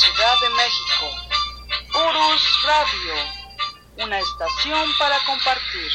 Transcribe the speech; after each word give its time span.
Ciudad 0.00 0.40
de 0.40 0.48
México. 0.50 1.06
Urus 1.94 2.62
Radio. 2.66 3.14
Una 4.04 4.18
estación 4.18 4.88
para 4.98 5.16
compartir. 5.24 5.90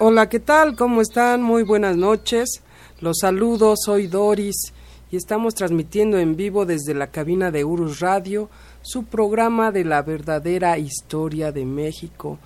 Hola, 0.00 0.28
¿qué 0.28 0.38
tal? 0.38 0.76
¿Cómo 0.76 1.00
están? 1.00 1.42
Muy 1.42 1.62
buenas 1.62 1.96
noches. 1.96 2.63
Los 3.04 3.18
saludo, 3.18 3.74
soy 3.76 4.06
Doris 4.06 4.72
y 5.10 5.16
estamos 5.18 5.54
transmitiendo 5.54 6.18
en 6.18 6.36
vivo 6.36 6.64
desde 6.64 6.94
la 6.94 7.08
cabina 7.08 7.50
de 7.50 7.62
Urus 7.62 8.00
Radio 8.00 8.48
su 8.80 9.04
programa 9.04 9.70
de 9.72 9.84
la 9.84 10.00
verdadera 10.00 10.78
historia 10.78 11.52
de 11.52 11.66
México. 11.66 12.38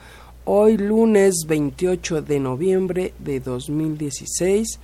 Hoy 0.45 0.77
lunes 0.77 1.45
28 1.47 2.23
de 2.23 2.41
noviembre 2.41 3.15
de 3.21 3.39
2016 3.39 4.81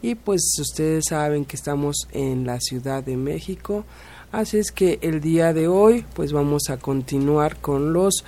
y 0.00 0.14
pues 0.14 0.40
ustedes 0.58 1.04
saben 1.10 1.44
que 1.44 1.56
estamos 1.56 2.08
en 2.12 2.46
la 2.46 2.58
Ciudad 2.58 3.04
de 3.04 3.18
México. 3.18 3.84
Así 4.32 4.56
es 4.56 4.72
que 4.72 4.98
el 5.02 5.20
día 5.20 5.52
de 5.52 5.68
hoy 5.68 6.06
pues 6.14 6.32
vamos 6.32 6.70
a 6.70 6.78
continuar 6.78 7.58
con 7.58 7.92
los 7.92 8.24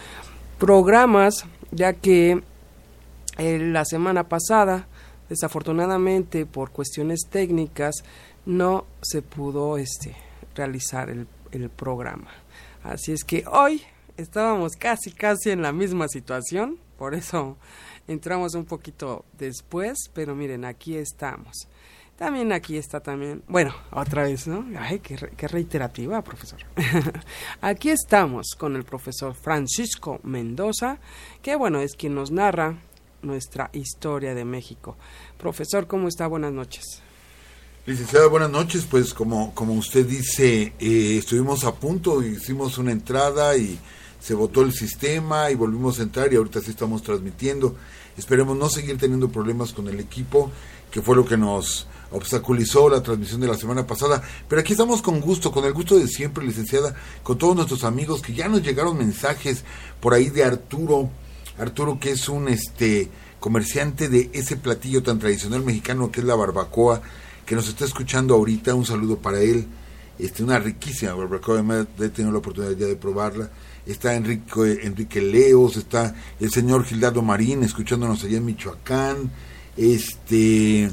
programas 0.58 1.46
ya 1.70 1.94
que 1.94 2.42
eh, 3.38 3.58
la 3.58 3.86
semana 3.86 4.28
pasada, 4.28 4.86
desafortunadamente 5.30 6.44
por 6.44 6.72
cuestiones 6.72 7.20
técnicas, 7.30 7.94
no 8.44 8.84
se 9.00 9.22
pudo 9.22 9.78
este, 9.78 10.14
realizar 10.54 11.08
el, 11.08 11.26
el 11.52 11.70
programa. 11.70 12.30
Así 12.82 13.12
es 13.12 13.24
que 13.24 13.44
hoy 13.50 13.82
estábamos 14.18 14.72
casi, 14.72 15.12
casi 15.12 15.50
en 15.50 15.62
la 15.62 15.72
misma 15.72 16.08
situación, 16.08 16.78
por 16.98 17.14
eso 17.14 17.56
entramos 18.08 18.54
un 18.54 18.64
poquito 18.64 19.24
después, 19.38 20.10
pero 20.12 20.34
miren, 20.34 20.64
aquí 20.64 20.96
estamos. 20.96 21.68
También 22.16 22.52
aquí 22.52 22.76
está 22.76 23.00
también, 23.00 23.42
bueno, 23.48 23.74
otra 23.92 24.24
vez, 24.24 24.46
¿no? 24.46 24.66
Ay, 24.78 24.98
qué, 24.98 25.16
qué 25.38 25.48
reiterativa, 25.48 26.20
profesor. 26.22 26.58
aquí 27.62 27.88
estamos 27.88 28.48
con 28.58 28.76
el 28.76 28.84
profesor 28.84 29.34
Francisco 29.34 30.20
Mendoza, 30.22 30.98
que 31.40 31.56
bueno, 31.56 31.80
es 31.80 31.96
quien 31.96 32.14
nos 32.14 32.30
narra 32.30 32.76
nuestra 33.22 33.70
historia 33.72 34.34
de 34.34 34.44
México. 34.44 34.96
Profesor, 35.38 35.86
¿cómo 35.86 36.08
está? 36.08 36.26
Buenas 36.26 36.52
noches. 36.52 37.02
Licenciada, 37.86 38.26
buenas 38.26 38.50
noches. 38.50 38.86
Pues 38.88 39.14
como, 39.14 39.54
como 39.54 39.74
usted 39.74 40.06
dice, 40.06 40.74
eh, 40.78 41.16
estuvimos 41.18 41.64
a 41.64 41.74
punto, 41.74 42.22
hicimos 42.22 42.78
una 42.78 42.92
entrada 42.92 43.56
y 43.56 43.78
se 44.20 44.34
votó 44.34 44.62
el 44.62 44.72
sistema 44.72 45.50
y 45.50 45.54
volvimos 45.54 45.98
a 45.98 46.02
entrar 46.02 46.32
y 46.32 46.36
ahorita 46.36 46.60
sí 46.60 46.70
estamos 46.70 47.02
transmitiendo. 47.02 47.74
Esperemos 48.16 48.56
no 48.56 48.68
seguir 48.68 48.98
teniendo 48.98 49.30
problemas 49.30 49.72
con 49.72 49.88
el 49.88 49.98
equipo, 49.98 50.50
que 50.90 51.00
fue 51.00 51.16
lo 51.16 51.24
que 51.24 51.38
nos 51.38 51.86
obstaculizó 52.10 52.88
la 52.90 53.02
transmisión 53.02 53.40
de 53.40 53.48
la 53.48 53.56
semana 53.56 53.86
pasada. 53.86 54.22
Pero 54.48 54.60
aquí 54.60 54.72
estamos 54.72 55.00
con 55.00 55.20
gusto, 55.20 55.50
con 55.50 55.64
el 55.64 55.72
gusto 55.72 55.98
de 55.98 56.06
siempre, 56.06 56.44
licenciada, 56.44 56.94
con 57.22 57.38
todos 57.38 57.56
nuestros 57.56 57.84
amigos 57.84 58.20
que 58.20 58.34
ya 58.34 58.48
nos 58.48 58.62
llegaron 58.62 58.98
mensajes 58.98 59.64
por 60.00 60.12
ahí 60.12 60.28
de 60.28 60.44
Arturo, 60.44 61.08
Arturo 61.60 61.98
que 62.00 62.12
es 62.12 62.28
un 62.28 62.48
este 62.48 63.08
comerciante 63.38 64.08
de 64.08 64.30
ese 64.32 64.56
platillo 64.56 65.02
tan 65.02 65.18
tradicional 65.18 65.62
mexicano 65.62 66.10
que 66.10 66.20
es 66.20 66.26
la 66.26 66.34
barbacoa, 66.34 67.02
que 67.44 67.54
nos 67.54 67.68
está 67.68 67.84
escuchando 67.84 68.34
ahorita, 68.34 68.74
un 68.74 68.86
saludo 68.86 69.18
para 69.18 69.40
él, 69.40 69.66
este 70.18 70.42
una 70.42 70.58
riquísima 70.58 71.14
barbacoa, 71.14 71.56
además 71.56 71.86
he 71.98 72.08
tenido 72.08 72.32
la 72.32 72.38
oportunidad 72.38 72.76
ya 72.76 72.86
de 72.86 72.96
probarla. 72.96 73.50
Está 73.86 74.14
Enrique, 74.14 74.80
Enrique 74.82 75.20
Leos, 75.20 75.76
está 75.76 76.14
el 76.38 76.50
señor 76.50 76.84
Gildardo 76.84 77.22
Marín 77.22 77.62
escuchándonos 77.62 78.22
allá 78.24 78.36
en 78.38 78.44
Michoacán, 78.44 79.30
este 79.76 80.84
eh, 80.84 80.92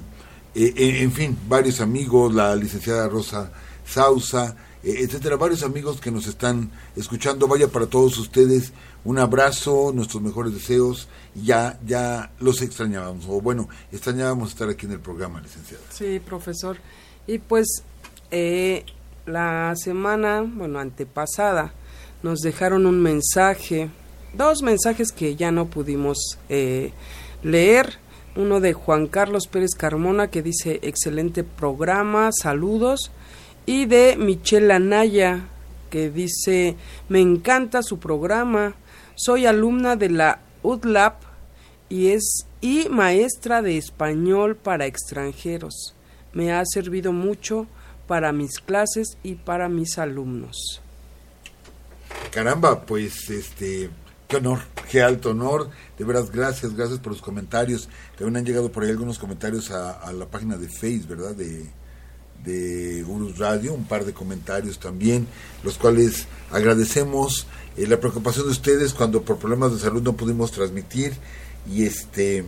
eh, 0.56 1.02
en 1.02 1.12
fin, 1.12 1.38
varios 1.48 1.82
amigos, 1.82 2.34
la 2.34 2.56
licenciada 2.56 3.08
Rosa 3.08 3.52
Sausa, 3.88 4.56
eh, 4.84 4.98
etcétera, 5.00 5.38
varios 5.38 5.64
amigos 5.64 6.00
que 6.00 6.12
nos 6.12 6.28
están 6.28 6.72
escuchando. 6.96 7.48
Vaya 7.48 7.68
para 7.68 7.88
todos 7.88 8.18
ustedes, 8.18 8.74
un 9.04 9.18
abrazo, 9.18 9.92
nuestros 9.94 10.22
mejores 10.22 10.54
deseos. 10.54 11.08
Ya, 11.36 11.80
ya 11.86 12.32
los 12.40 12.62
extrañábamos, 12.62 13.26
o 13.28 13.42
bueno, 13.42 13.70
extrañábamos 13.92 14.50
estar 14.50 14.70
aquí 14.70 14.86
en 14.86 14.94
el 14.94 15.00
programa, 15.00 15.42
licenciada. 15.42 15.84
Sí, 15.92 16.20
profesor. 16.20 16.78
Y 17.26 17.40
pues 17.40 17.84
eh, 18.32 18.86
la 19.26 19.74
semana, 19.76 20.42
bueno, 20.42 20.80
antepasada, 20.80 21.74
nos 22.24 22.40
dejaron 22.40 22.86
un 22.86 23.02
mensaje, 23.02 23.90
dos 24.34 24.62
mensajes 24.64 25.12
que 25.12 25.36
ya 25.36 25.52
no 25.52 25.68
pudimos 25.68 26.40
eh, 26.50 26.92
leer. 27.44 28.00
Uno 28.36 28.60
de 28.60 28.74
Juan 28.74 29.08
Carlos 29.08 29.48
Pérez 29.48 29.72
Carmona 29.76 30.30
que 30.30 30.44
dice 30.44 30.80
excelente 30.84 31.44
programa, 31.44 32.30
saludos. 32.32 33.12
Y 33.68 33.86
de 33.86 34.16
Michelle 34.18 34.74
Anaya 34.74 35.46
que 35.90 36.10
dice 36.10 36.76
me 37.10 37.22
encanta 37.22 37.84
su 37.84 38.00
programa, 38.00 38.76
soy 39.16 39.46
alumna 39.46 39.96
de 39.96 40.10
la 40.10 40.40
UDLAP 40.64 41.22
y 41.90 42.08
es 42.08 42.46
y 42.62 42.90
maestra 42.90 43.62
de 43.62 43.78
español 43.78 44.56
para 44.56 44.86
extranjeros. 44.86 45.94
Me 46.34 46.52
ha 46.52 46.64
servido 46.66 47.14
mucho 47.14 47.68
para 48.08 48.32
mis 48.32 48.60
clases 48.60 49.18
y 49.24 49.36
para 49.36 49.70
mis 49.70 49.98
alumnos. 49.98 50.82
Caramba, 52.32 52.82
pues 52.82 53.30
este, 53.30 53.90
qué 54.28 54.38
honor, 54.38 54.60
qué 54.90 55.02
alto 55.02 55.32
honor. 55.32 55.70
De 55.98 56.06
veras, 56.06 56.32
gracias, 56.32 56.76
gracias 56.76 57.00
por 57.00 57.14
los 57.14 57.22
comentarios. 57.22 57.90
También 58.18 58.38
han 58.38 58.46
llegado 58.46 58.72
por 58.72 58.84
ahí 58.84 58.90
algunos 58.90 59.20
comentarios 59.20 59.72
a, 59.72 60.12
la 60.14 60.26
página 60.26 60.58
de 60.58 60.68
Facebook, 60.68 61.18
¿verdad? 61.18 61.36
De, 61.36 61.70
de 62.44 63.04
Urus 63.08 63.38
Radio, 63.38 63.74
un 63.74 63.86
par 63.86 64.06
de 64.06 64.14
comentarios 64.14 64.80
también, 64.80 65.28
los 65.64 65.78
cuales 65.78 66.28
agradecemos 66.52 67.48
eh, 67.76 67.88
la 67.88 68.00
preocupación 68.00 68.46
de 68.46 68.52
ustedes 68.52 68.94
cuando 68.94 69.22
por 69.22 69.38
problemas 69.38 69.74
de 69.74 69.80
salud 69.80 70.02
no 70.02 70.14
pudimos 70.14 70.52
transmitir 70.52 71.14
y 71.70 71.84
este 71.84 72.46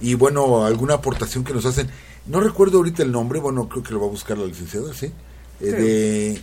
y 0.00 0.14
bueno, 0.14 0.64
alguna 0.64 0.94
aportación 0.94 1.44
que 1.44 1.52
nos 1.52 1.66
hacen. 1.66 1.88
No 2.26 2.40
recuerdo 2.40 2.78
ahorita 2.78 3.02
el 3.02 3.12
nombre, 3.12 3.38
bueno, 3.38 3.68
creo 3.68 3.82
que 3.82 3.92
lo 3.92 4.00
va 4.00 4.06
a 4.06 4.10
buscar 4.10 4.38
la 4.38 4.46
licenciada, 4.46 4.92
¿sí? 4.94 5.12
Eh, 5.60 5.72
de, 5.72 6.40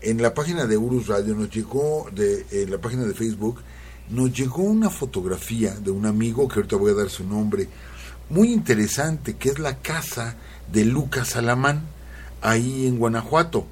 en 0.00 0.22
la 0.22 0.32
página 0.32 0.66
de 0.66 0.76
Urus 0.76 1.08
Radio 1.08 1.34
nos 1.34 1.50
llegó, 1.50 2.08
de, 2.12 2.46
en 2.50 2.70
la 2.70 2.78
página 2.78 3.04
de 3.04 3.14
Facebook, 3.14 3.60
nos 4.10 4.32
llegó 4.32 4.62
una 4.62 4.90
fotografía 4.90 5.74
de 5.74 5.90
un 5.90 6.06
amigo, 6.06 6.48
que 6.48 6.56
ahorita 6.56 6.76
voy 6.76 6.92
a 6.92 6.94
dar 6.94 7.10
su 7.10 7.24
nombre, 7.24 7.68
muy 8.28 8.52
interesante, 8.52 9.36
que 9.36 9.50
es 9.50 9.58
la 9.58 9.78
casa 9.78 10.36
de 10.72 10.84
Lucas 10.84 11.36
Alamán, 11.36 11.82
ahí 12.40 12.86
en 12.86 12.98
Guanajuato, 12.98 13.66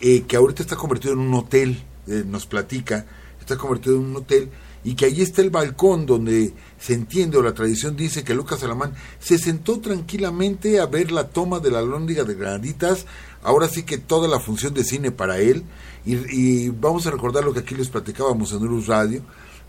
eh, 0.00 0.22
que 0.22 0.36
ahorita 0.36 0.62
está 0.62 0.76
convertido 0.76 1.14
en 1.14 1.20
un 1.20 1.34
hotel, 1.34 1.82
eh, 2.06 2.24
nos 2.26 2.46
platica, 2.46 3.06
está 3.40 3.56
convertido 3.56 3.96
en 3.96 4.02
un 4.02 4.16
hotel, 4.16 4.50
y 4.82 4.94
que 4.94 5.06
ahí 5.06 5.20
está 5.20 5.42
el 5.42 5.50
balcón 5.50 6.06
donde 6.06 6.54
se 6.78 6.94
entiende 6.94 7.36
o 7.36 7.42
la 7.42 7.52
tradición 7.52 7.96
dice 7.96 8.24
que 8.24 8.34
Lucas 8.34 8.62
Alamán 8.62 8.94
se 9.18 9.38
sentó 9.38 9.80
tranquilamente 9.80 10.80
a 10.80 10.86
ver 10.86 11.12
la 11.12 11.28
toma 11.28 11.60
de 11.60 11.70
la 11.70 11.82
lóndiga 11.82 12.24
de 12.24 12.34
Granaditas, 12.34 13.04
ahora 13.42 13.68
sí 13.68 13.82
que 13.82 13.98
toda 13.98 14.28
la 14.28 14.40
función 14.40 14.72
de 14.72 14.84
cine 14.84 15.10
para 15.10 15.38
él, 15.38 15.64
y, 16.06 16.70
vamos 16.70 17.06
a 17.06 17.10
recordar 17.10 17.44
lo 17.44 17.52
que 17.52 17.60
aquí 17.60 17.74
les 17.74 17.90
platicábamos 17.90 18.52
en 18.52 18.62
Urus 18.62 18.86
Radio, 18.86 19.22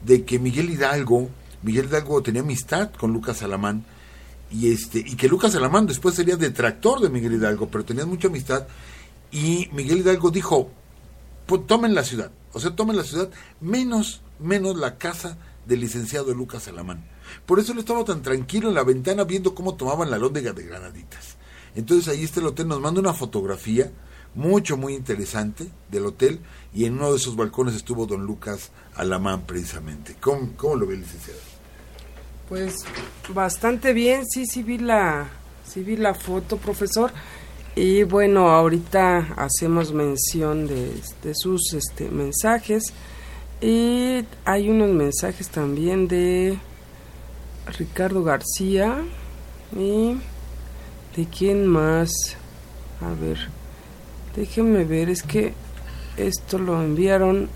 de 0.06 0.24
que 0.24 0.40
Miguel 0.40 0.70
Hidalgo, 0.70 1.30
Miguel 1.62 1.86
Hidalgo 1.86 2.24
tenía 2.24 2.42
amistad 2.42 2.92
con 2.98 3.12
Lucas 3.12 3.44
Alamán, 3.44 3.84
y 4.52 4.72
este 4.72 5.00
y 5.00 5.16
que 5.16 5.28
Lucas 5.30 5.56
Alamán 5.56 5.88
después 5.88 6.16
sería 6.16 6.36
detractor 6.36 7.00
de 7.02 7.10
Miguel 7.10 7.34
Hidalgo, 7.34 7.70
pero 7.70 7.86
tenían 7.86 8.10
mucha 8.10 8.28
amistad 8.28 8.68
y 9.32 9.70
Miguel 9.72 10.00
Hidalgo 10.00 10.30
dijo, 10.32 10.70
po- 11.46 11.62
tomen 11.62 11.96
la 11.96 12.04
ciudad, 12.04 12.32
o 12.54 12.60
sea, 12.60 12.76
tomen 12.76 12.98
la 12.98 13.04
ciudad 13.04 13.30
menos, 13.62 14.22
menos 14.40 14.76
la 14.76 14.98
casa 14.98 15.38
del 15.66 15.80
licenciado 15.80 16.34
Lucas 16.34 16.68
Alamán. 16.68 17.06
Por 17.46 17.60
eso 17.60 17.72
él 17.72 17.80
estaba 17.80 18.04
tan 18.04 18.22
tranquilo 18.22 18.68
en 18.70 18.76
la 18.76 18.84
ventana 18.84 19.24
viendo 19.24 19.56
cómo 19.56 19.76
tomaban 19.76 20.12
la 20.12 20.18
lóndega 20.18 20.52
de 20.52 20.64
granaditas. 20.64 21.38
Entonces 21.76 22.10
ahí 22.10 22.24
está 22.24 22.42
el 22.42 22.48
hotel, 22.48 22.68
nos 22.68 22.82
manda 22.82 23.00
una 23.00 23.14
fotografía 23.14 23.90
mucho, 24.36 24.76
muy 24.76 24.96
interesante 24.96 25.70
del 25.90 26.06
hotel 26.08 26.40
y 26.74 26.86
en 26.86 26.94
uno 26.96 27.12
de 27.12 27.18
esos 27.18 27.36
balcones 27.38 27.76
estuvo 27.76 28.06
don 28.06 28.26
Lucas 28.26 28.72
Alamán 28.96 29.44
precisamente. 29.46 30.18
¿Cómo, 30.20 30.52
cómo 30.58 30.76
lo 30.76 30.88
ve 30.88 30.98
licenciado? 30.98 31.40
Pues 32.52 32.80
bastante 33.34 33.94
bien, 33.94 34.26
sí, 34.28 34.46
sí 34.46 34.62
vi 34.62 34.78
la, 34.78 35.30
sí 35.66 35.84
vi 35.84 35.96
la 35.96 36.14
foto, 36.14 36.58
profesor. 36.58 37.10
Y 37.78 38.04
bueno, 38.04 38.50
ahorita 38.50 39.36
hacemos 39.38 39.94
mención 39.94 40.68
de, 40.68 41.02
sus 41.34 41.72
este, 41.72 42.10
mensajes. 42.10 42.84
Y 43.62 44.26
hay 44.44 44.70
unos 44.70 44.90
mensajes 44.90 45.48
también 45.48 46.10
de 46.10 46.60
Ricardo 47.78 48.22
García. 48.22 48.98
¿Y 49.74 50.18
de 51.16 51.26
quién 51.28 51.66
más? 51.66 52.12
A 53.00 53.14
ver, 53.14 53.38
déjenme 54.36 54.84
ver, 54.84 55.10
es 55.10 55.24
que 55.24 55.54
esto 56.18 56.58
lo 56.58 56.84
enviaron. 56.84 57.48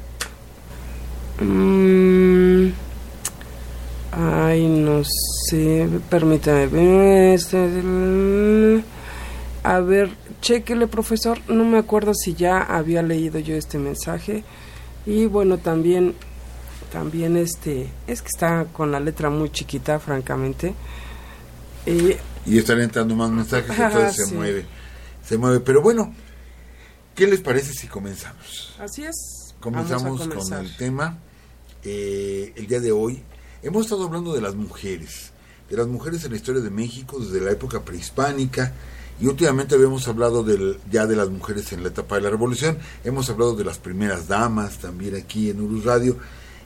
Mm, 1.42 2.69
Ay, 4.18 4.65
no 4.65 5.03
sé, 5.56 6.00
permítame 6.10 6.68
ver. 6.68 7.34
este, 7.36 8.84
A 9.63 9.80
ver, 9.80 10.10
chéquele, 10.42 10.88
profesor. 10.88 11.40
No 11.48 11.63
me 11.66 11.78
acuerdo 11.80 12.13
si 12.13 12.34
ya 12.36 12.60
había 12.62 13.02
leído 13.02 13.40
yo 13.40 13.56
este 13.56 13.78
mensaje. 13.80 14.44
Y 15.06 15.25
bueno, 15.25 15.57
también, 15.57 16.13
también 16.92 17.38
este, 17.38 17.88
es 18.07 18.22
que 18.22 18.28
está 18.34 18.66
con 18.72 18.92
la 18.92 19.00
letra 19.00 19.30
muy 19.30 19.50
chiquita, 19.52 20.00
francamente. 20.00 20.74
Y 21.86 22.16
Y 22.52 22.57
están 22.60 22.80
entrando 22.81 23.16
más 23.16 23.30
mensajes, 23.31 23.69
Ajá, 23.72 23.88
entonces 23.88 24.16
se 24.16 24.25
sí. 24.25 24.36
mueve. 24.36 24.66
Se 25.24 25.38
mueve. 25.38 25.60
Pero 25.62 25.81
bueno, 25.81 26.13
¿qué 27.16 27.25
les 27.28 27.42
parece 27.42 27.74
si 27.74 27.88
comenzamos? 27.88 28.75
así 28.80 29.04
es. 29.04 29.56
Comenzamos 29.60 30.28
con 30.28 30.54
el 30.54 30.75
tema. 30.78 31.18
eh, 31.84 32.54
el 32.56 32.68
día 32.68 32.80
de 32.80 32.92
hoy 32.92 33.24
hemos 33.63 33.86
estado 33.86 34.06
hablando 34.06 34.34
de 34.34 34.42
las 34.42 34.54
mujeres, 34.56 35.31
de 35.69 35.77
las 35.77 35.88
mujeres 35.88 36.23
en 36.23 36.31
la 36.31 36.38
historia 36.38 36.62
de 36.62 36.69
México 36.69 37.19
desde 37.19 37.44
la 37.44 37.51
época 37.51 37.81
prehispánica 37.81 38.73
y 39.19 39.27
últimamente 39.27 39.75
habíamos 39.75 40.07
hablado 40.07 40.44
del, 40.44 40.77
ya 40.91 41.06
de 41.06 41.15
las 41.15 41.29
mujeres 41.29 41.71
en 41.71 41.83
la 41.83 41.89
etapa 41.89 42.15
de 42.15 42.21
la 42.21 42.29
revolución, 42.29 42.77
hemos 43.03 43.29
hablado 43.29 43.56
de 43.56 43.63
las 43.63 43.77
primeras 43.77 44.27
damas 44.27 44.77
también 44.77 45.15
aquí 45.15 45.50
en 45.50 45.62
Urus 45.62 45.85
Radio 45.85 46.17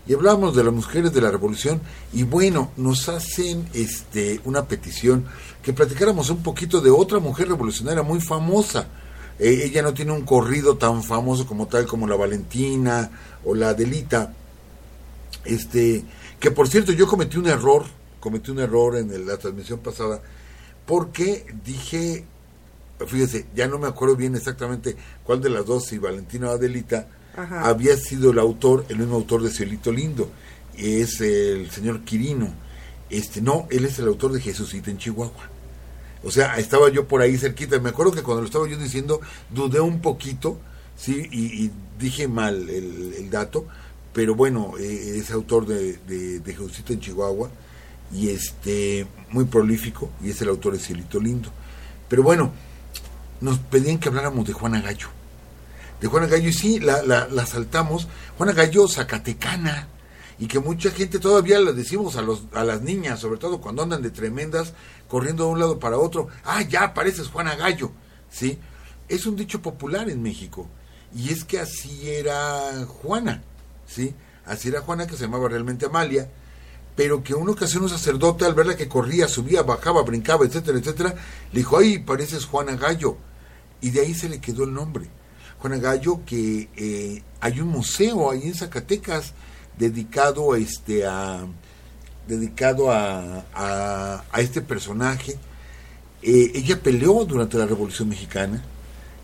y 0.07 0.13
hablábamos 0.13 0.55
de 0.55 0.63
las 0.63 0.73
mujeres 0.73 1.13
de 1.13 1.21
la 1.21 1.29
revolución 1.29 1.81
y 2.11 2.23
bueno, 2.23 2.71
nos 2.77 3.07
hacen 3.09 3.67
este 3.73 4.41
una 4.43 4.65
petición 4.65 5.25
que 5.61 5.71
platicáramos 5.71 6.29
un 6.31 6.41
poquito 6.41 6.81
de 6.81 6.89
otra 6.89 7.19
mujer 7.19 7.47
revolucionaria 7.47 8.01
muy 8.01 8.19
famosa. 8.19 8.87
Eh, 9.37 9.61
ella 9.65 9.83
no 9.83 9.93
tiene 9.93 10.11
un 10.11 10.23
corrido 10.23 10.77
tan 10.77 11.03
famoso 11.03 11.45
como 11.45 11.67
tal 11.67 11.85
como 11.85 12.07
la 12.07 12.15
Valentina 12.15 13.11
o 13.45 13.53
la 13.53 13.69
Adelita. 13.69 14.33
Este, 15.45 16.03
que 16.39 16.51
por 16.51 16.67
cierto 16.67 16.91
yo 16.91 17.07
cometí 17.07 17.37
un 17.37 17.47
error, 17.47 17.85
cometí 18.19 18.51
un 18.51 18.59
error 18.59 18.97
en 18.97 19.11
el- 19.11 19.25
la 19.25 19.37
transmisión 19.37 19.79
pasada 19.79 20.21
porque 20.85 21.45
dije, 21.65 22.25
fíjese, 23.05 23.45
ya 23.55 23.67
no 23.67 23.77
me 23.79 23.87
acuerdo 23.87 24.15
bien 24.15 24.35
exactamente 24.35 24.95
cuál 25.23 25.41
de 25.41 25.49
las 25.49 25.65
dos, 25.65 25.85
si 25.85 25.97
Valentina 25.99 26.49
o 26.49 26.51
Adelita, 26.53 27.07
Ajá. 27.35 27.67
había 27.69 27.95
sido 27.97 28.31
el 28.31 28.39
autor, 28.39 28.85
el 28.89 28.97
mismo 28.97 29.15
autor 29.15 29.43
de 29.43 29.51
Cielito 29.51 29.91
Lindo, 29.91 30.29
es 30.77 31.21
el 31.21 31.69
señor 31.71 32.01
Quirino. 32.01 32.51
Este, 33.09 33.41
no, 33.41 33.67
él 33.69 33.85
es 33.85 33.99
el 33.99 34.07
autor 34.07 34.31
de 34.33 34.41
Jesucita 34.41 34.89
en 34.91 34.97
Chihuahua. 34.97 35.49
O 36.23 36.31
sea, 36.31 36.57
estaba 36.57 36.89
yo 36.89 37.07
por 37.07 37.21
ahí 37.21 37.37
cerquita. 37.37 37.79
Me 37.79 37.89
acuerdo 37.89 38.11
que 38.11 38.21
cuando 38.23 38.41
lo 38.41 38.47
estaba 38.47 38.67
yo 38.67 38.77
diciendo, 38.77 39.21
dudé 39.49 39.79
un 39.79 40.01
poquito, 40.01 40.59
sí, 40.97 41.27
y, 41.31 41.65
y 41.65 41.71
dije 41.99 42.27
mal 42.27 42.69
el, 42.69 43.13
el 43.17 43.29
dato, 43.29 43.65
pero 44.13 44.35
bueno, 44.35 44.73
eh, 44.79 45.17
es 45.17 45.31
autor 45.31 45.65
de, 45.65 45.93
de, 46.07 46.39
de 46.39 46.51
Jesucita 46.53 46.93
en 46.93 46.99
Chihuahua, 46.99 47.49
y 48.11 48.29
este, 48.29 49.07
muy 49.31 49.45
prolífico, 49.45 50.09
y 50.21 50.29
es 50.31 50.41
el 50.41 50.49
autor 50.49 50.73
de 50.73 50.79
Cielito 50.79 51.19
Lindo. 51.19 51.49
Pero 52.07 52.23
bueno, 52.23 52.51
nos 53.41 53.59
pedían 53.59 53.99
que 53.99 54.09
habláramos 54.09 54.47
de 54.47 54.53
Juana 54.53 54.81
Gallo. 54.81 55.07
De 56.01 56.07
Juana 56.07 56.27
Gallo, 56.27 56.49
y 56.49 56.53
sí, 56.53 56.79
la, 56.79 57.03
la, 57.03 57.45
saltamos. 57.45 58.07
Juana 58.37 58.53
Gallo, 58.53 58.87
Zacatecana, 58.87 59.87
y 60.39 60.47
que 60.47 60.59
mucha 60.59 60.91
gente 60.91 61.19
todavía 61.19 61.59
le 61.59 61.73
decimos 61.73 62.15
a, 62.15 62.21
los, 62.21 62.43
a 62.53 62.63
las 62.63 62.81
niñas, 62.81 63.19
sobre 63.19 63.39
todo 63.39 63.59
cuando 63.59 63.83
andan 63.83 64.01
de 64.01 64.09
tremendas, 64.09 64.73
corriendo 65.07 65.45
de 65.45 65.51
un 65.51 65.59
lado 65.59 65.79
para 65.79 65.97
otro, 65.97 66.29
ah, 66.45 66.61
ya 66.61 66.93
pareces 66.93 67.27
Juana 67.27 67.55
Gallo, 67.55 67.91
¿sí? 68.29 68.57
Es 69.07 69.25
un 69.25 69.35
dicho 69.35 69.61
popular 69.61 70.09
en 70.09 70.23
México, 70.23 70.67
y 71.13 71.31
es 71.31 71.43
que 71.43 71.59
así 71.59 72.09
era 72.09 72.85
Juana, 72.85 73.43
¿sí? 73.85 74.15
Así 74.45 74.69
era 74.69 74.81
Juana, 74.81 75.05
que 75.05 75.17
se 75.17 75.25
llamaba 75.25 75.49
realmente 75.49 75.85
Amalia, 75.85 76.29
pero 76.99 77.23
que 77.23 77.33
una 77.33 77.53
ocasión 77.53 77.83
un 77.83 77.89
sacerdote, 77.89 78.43
al 78.43 78.53
verla 78.53 78.75
que 78.75 78.89
corría, 78.89 79.29
subía, 79.29 79.61
bajaba, 79.61 80.01
brincaba, 80.01 80.45
etcétera, 80.45 80.79
etcétera, 80.79 81.15
le 81.53 81.59
dijo, 81.59 81.77
ay, 81.77 81.99
pareces 81.99 82.43
Juana 82.43 82.75
Gallo, 82.75 83.15
y 83.79 83.91
de 83.91 84.01
ahí 84.01 84.13
se 84.13 84.27
le 84.27 84.41
quedó 84.41 84.65
el 84.65 84.73
nombre. 84.73 85.05
Juana 85.59 85.77
Gallo, 85.77 86.19
que 86.25 86.67
eh, 86.75 87.23
hay 87.39 87.61
un 87.61 87.69
museo 87.69 88.29
ahí 88.29 88.41
en 88.43 88.53
Zacatecas 88.53 89.31
dedicado 89.77 90.57
este 90.57 91.05
a 91.05 91.47
dedicado 92.27 92.91
a, 92.91 93.45
a 93.53 94.41
este 94.41 94.59
personaje. 94.59 95.37
Eh, 96.21 96.51
ella 96.53 96.83
peleó 96.83 97.23
durante 97.23 97.57
la 97.57 97.65
Revolución 97.65 98.09
Mexicana, 98.09 98.61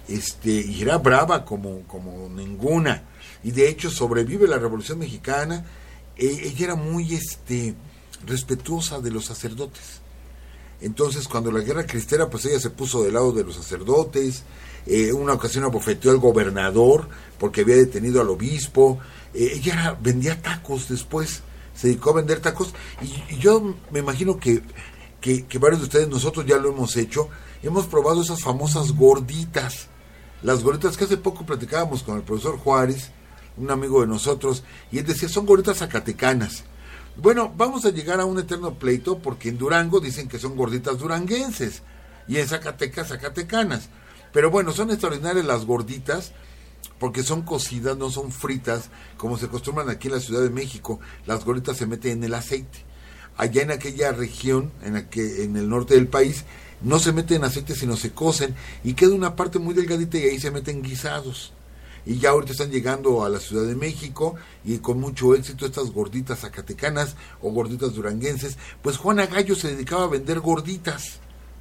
este, 0.08 0.50
y 0.50 0.82
era 0.82 0.98
brava 0.98 1.44
como, 1.44 1.82
como 1.88 2.30
ninguna. 2.30 3.04
Y 3.44 3.52
de 3.52 3.68
hecho 3.68 3.90
sobrevive 3.90 4.48
la 4.48 4.60
Revolución 4.60 4.98
Mexicana. 4.98 5.66
Eh, 6.18 6.42
ella 6.44 6.66
era 6.66 6.76
muy 6.76 7.14
este, 7.14 7.76
respetuosa 8.26 9.00
de 9.00 9.12
los 9.12 9.26
sacerdotes. 9.26 10.02
Entonces, 10.82 11.28
cuando 11.28 11.52
la 11.52 11.62
guerra 11.62 11.86
cristera, 11.86 12.30
pues 12.30 12.46
ella 12.46 12.60
se 12.60 12.70
puso 12.70 13.04
del 13.04 13.14
lado 13.14 13.32
de 13.32 13.44
los 13.44 13.56
sacerdotes. 13.56 14.44
Eh, 14.86 15.14
una 15.14 15.34
ocasión 15.34 15.64
abofeteó 15.64 16.12
al 16.12 16.18
gobernador 16.18 17.08
porque 17.40 17.62
había 17.62 17.76
detenido 17.76 18.22
al 18.22 18.30
obispo. 18.30 19.00
Eh, 19.34 19.54
ella 19.56 19.74
era- 19.74 20.00
vendía 20.02 20.42
tacos 20.42 20.88
después, 20.90 21.42
se 21.74 21.88
dedicó 21.88 22.12
a 22.12 22.16
vender 22.16 22.40
tacos. 22.40 22.74
Y, 23.02 23.38
yo 23.38 23.76
me 23.92 24.00
imagino 24.00 24.38
que, 24.38 24.62
que, 25.22 25.46
que 25.46 25.58
varios 25.58 25.80
de 25.82 25.86
ustedes, 25.86 26.10
nosotros 26.10 26.46
ya 26.46 26.58
lo 26.58 26.70
hemos 26.70 26.96
hecho. 26.98 27.30
Hemos 27.64 27.88
probado 27.88 28.22
esas 28.22 28.42
famosas 28.42 28.92
gorditas. 28.92 29.88
Las 30.44 30.62
gorditas 30.62 30.98
que 30.98 31.06
hace 31.06 31.18
poco 31.18 31.46
platicábamos 31.46 32.04
con 32.04 32.18
el 32.18 32.24
profesor 32.24 32.58
Juárez, 32.60 33.12
un 33.58 33.72
amigo 33.72 34.02
de 34.02 34.08
nosotros, 34.08 34.64
y 34.92 35.00
él 35.00 35.06
decía, 35.06 35.30
son 35.30 35.46
gorditas 35.46 35.78
zacatecanas. 35.78 36.64
Bueno, 37.18 37.54
vamos 37.56 37.86
a 37.86 37.92
llegar 37.92 38.20
a 38.20 38.26
un 38.26 38.40
eterno 38.40 38.74
pleito 38.74 39.20
porque 39.20 39.48
en 39.48 39.58
Durango 39.58 40.02
dicen 40.02 40.28
que 40.28 40.38
son 40.38 40.58
gorditas 40.58 41.00
duranguenses 41.00 41.82
y 42.28 42.38
en 42.38 42.48
Zacatecas 42.48 43.08
zacatecanas. 43.08 43.90
Pero 44.34 44.52
bueno, 44.52 44.74
son 44.74 44.92
extraordinarias 44.92 45.46
las 45.46 45.66
gorditas 45.66 46.34
porque 47.00 47.24
son 47.24 47.44
cocidas, 47.44 47.98
no 47.98 48.10
son 48.10 48.34
fritas 48.34 48.90
como 49.16 49.38
se 49.38 49.46
acostumbran 49.46 49.90
aquí 49.90 50.10
en 50.10 50.16
la 50.16 50.20
Ciudad 50.20 50.42
de 50.42 50.50
México. 50.50 51.00
Las 51.26 51.46
gorditas 51.46 51.78
se 51.78 51.88
meten 51.88 52.18
en 52.18 52.24
el 52.26 52.34
aceite. 52.34 52.84
Allá 53.38 53.62
en 53.62 53.72
aquella 53.72 54.12
región, 54.12 54.72
en, 54.84 54.94
la 54.96 55.10
que, 55.10 55.44
en 55.44 55.56
el 55.56 55.70
norte 55.70 55.96
del 55.96 56.08
país, 56.10 56.44
no 56.82 57.00
se 57.00 57.14
meten 57.14 57.38
en 57.38 57.44
aceite 57.46 57.76
sino 57.76 57.96
se 57.96 58.12
cocen 58.12 58.56
y 58.84 58.94
queda 58.94 59.14
una 59.14 59.38
parte 59.38 59.58
muy 59.60 59.74
delgadita 59.74 60.18
y 60.18 60.24
ahí 60.24 60.40
se 60.40 60.52
meten 60.52 60.84
guisados 60.84 61.54
y 62.06 62.18
ya 62.20 62.30
ahorita 62.30 62.52
están 62.52 62.72
llegando 62.72 63.24
a 63.24 63.30
la 63.30 63.40
Ciudad 63.40 63.66
de 63.66 63.76
México 63.76 64.36
y 64.64 64.78
con 64.78 65.00
mucho 65.00 65.34
éxito 65.34 65.66
estas 65.66 65.92
gorditas 65.92 66.40
zacatecanas 66.40 67.16
o 67.42 67.52
gorditas 67.52 67.94
duranguenses, 67.94 68.58
pues 68.82 68.98
Juana 68.98 69.26
Gallo 69.26 69.56
se 69.56 69.70
dedicaba 69.70 70.04
a 70.04 70.10
vender 70.10 70.40
gorditas, 70.40 71.20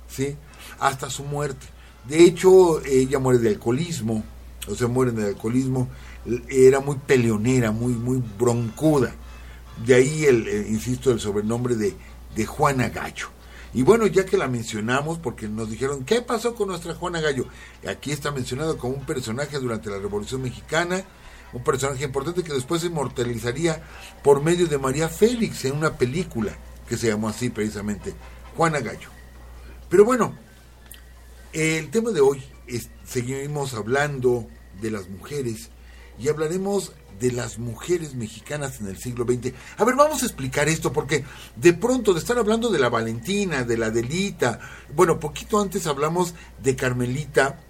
¿sí? 0.09 0.37
Hasta 0.79 1.09
su 1.11 1.25
muerte. 1.25 1.67
De 2.07 2.23
hecho, 2.23 2.85
ella 2.85 3.19
muere 3.19 3.39
de 3.39 3.49
alcoholismo, 3.51 4.23
o 4.69 4.75
sea, 4.75 4.89
muere 4.89 5.13
de 5.13 5.29
alcoholismo, 5.29 5.89
era 6.49 6.81
muy 6.81 6.97
peleonera, 6.97 7.71
muy, 7.71 7.95
muy 7.95 8.23
broncuda. 8.39 9.15
De 9.85 9.95
ahí, 9.95 10.25
el, 10.25 10.47
el, 10.47 10.69
insisto, 10.69 11.11
el 11.11 11.21
sobrenombre 11.21 11.77
de, 11.77 11.95
de 12.35 12.47
Juana 12.47 12.91
Gallo. 12.91 13.29
Y 13.75 13.83
bueno, 13.83 14.07
ya 14.07 14.25
que 14.25 14.39
la 14.39 14.47
mencionamos, 14.47 15.19
porque 15.19 15.49
nos 15.49 15.69
dijeron, 15.69 16.05
¿qué 16.05 16.23
pasó 16.23 16.55
con 16.55 16.69
nuestra 16.69 16.95
Juana 16.95 17.21
Gallo? 17.21 17.47
Aquí 17.89 18.13
está 18.13 18.31
mencionado 18.31 18.79
como 18.79 18.95
un 18.95 19.05
personaje 19.05 19.59
durante 19.59 19.91
la 19.91 19.99
Revolución 19.99 20.43
Mexicana, 20.43 21.03
un 21.53 21.65
personaje 21.65 22.05
importante 22.05 22.45
que 22.45 22.53
después 22.53 22.83
se 22.83 22.87
inmortalizaría 22.87 23.83
por 24.23 24.43
medio 24.43 24.69
de 24.69 24.79
María 24.79 25.09
Félix 25.09 25.65
en 25.65 25.77
una 25.77 25.99
película 25.99 26.57
que 26.89 26.97
se 26.97 27.09
llamó 27.09 27.29
así 27.29 27.51
precisamente, 27.51 28.15
Juana 28.57 28.79
Gallo. 28.79 29.09
Pero 29.89 30.05
bueno, 30.05 30.37
el 31.53 31.91
tema 31.91 32.11
de 32.11 32.21
hoy 32.21 32.45
es, 32.69 32.91
seguimos 33.05 33.75
hablando 33.75 34.47
de 34.81 34.93
las 34.93 35.09
mujeres 35.09 35.71
y 36.19 36.29
hablaremos 36.29 36.93
de 37.21 37.33
las 37.33 37.59
mujeres 37.59 38.15
mexicanas 38.15 38.81
en 38.81 38.89
el 38.89 38.97
siglo 38.97 39.25
XX. 39.25 39.55
A 39.77 39.85
ver, 39.85 39.95
vamos 39.95 40.23
a 40.23 40.27
explicar 40.27 40.69
esto 40.69 40.93
porque 40.93 41.25
de 41.57 41.73
pronto 41.73 42.13
de 42.13 42.21
estar 42.21 42.39
hablando 42.39 42.71
de 42.71 42.79
la 42.79 42.89
Valentina, 42.89 43.65
de 43.65 43.79
la 43.79 43.91
Delita, 43.91 44.61
bueno, 44.95 45.19
poquito 45.19 45.61
antes 45.61 45.87
hablamos 45.87 46.35
de 46.63 46.77
Carmelita, 46.77 47.61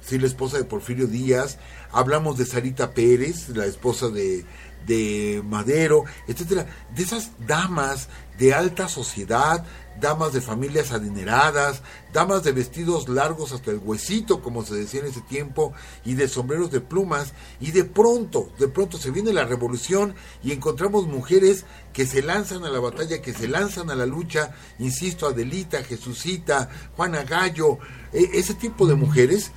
sí, 0.00 0.18
la 0.18 0.26
esposa 0.26 0.58
de 0.58 0.64
Porfirio 0.64 1.06
Díaz, 1.06 1.58
hablamos 1.92 2.38
de 2.38 2.46
Sarita 2.46 2.92
Pérez, 2.92 3.48
la 3.50 3.66
esposa 3.66 4.08
de, 4.08 4.44
de 4.86 5.42
Madero, 5.44 6.04
etcétera, 6.26 6.66
de 6.94 7.02
esas 7.02 7.30
damas 7.46 8.08
de 8.38 8.52
alta 8.52 8.88
sociedad, 8.88 9.64
damas 10.00 10.32
de 10.32 10.40
familias 10.40 10.92
adineradas, 10.92 11.82
damas 12.12 12.42
de 12.42 12.52
vestidos 12.52 13.08
largos 13.08 13.52
hasta 13.52 13.70
el 13.70 13.78
huesito, 13.78 14.42
como 14.42 14.64
se 14.64 14.74
decía 14.74 15.00
en 15.00 15.06
ese 15.06 15.20
tiempo, 15.20 15.72
y 16.04 16.14
de 16.14 16.28
sombreros 16.28 16.70
de 16.70 16.80
plumas, 16.80 17.32
y 17.60 17.70
de 17.70 17.84
pronto, 17.84 18.50
de 18.58 18.68
pronto 18.68 18.98
se 18.98 19.10
viene 19.10 19.32
la 19.32 19.44
revolución 19.44 20.14
y 20.42 20.52
encontramos 20.52 21.06
mujeres 21.06 21.64
que 21.92 22.06
se 22.06 22.22
lanzan 22.22 22.64
a 22.64 22.70
la 22.70 22.80
batalla, 22.80 23.22
que 23.22 23.32
se 23.32 23.48
lanzan 23.48 23.90
a 23.90 23.94
la 23.94 24.06
lucha, 24.06 24.54
insisto, 24.78 25.26
Adelita, 25.26 25.84
Jesucita, 25.84 26.68
Juana 26.96 27.22
Gallo, 27.22 27.78
e- 28.12 28.30
ese 28.34 28.54
tipo 28.54 28.86
de 28.86 28.94
mujeres, 28.94 29.52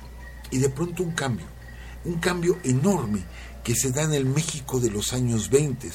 y 0.50 0.58
de 0.58 0.70
pronto 0.70 1.02
un 1.02 1.12
cambio, 1.12 1.46
un 2.04 2.14
cambio 2.14 2.58
enorme 2.62 3.24
que 3.68 3.74
se 3.74 3.92
da 3.92 4.02
en 4.02 4.14
el 4.14 4.24
México 4.24 4.80
de 4.80 4.90
los 4.90 5.12
años 5.12 5.50
20. 5.50 5.90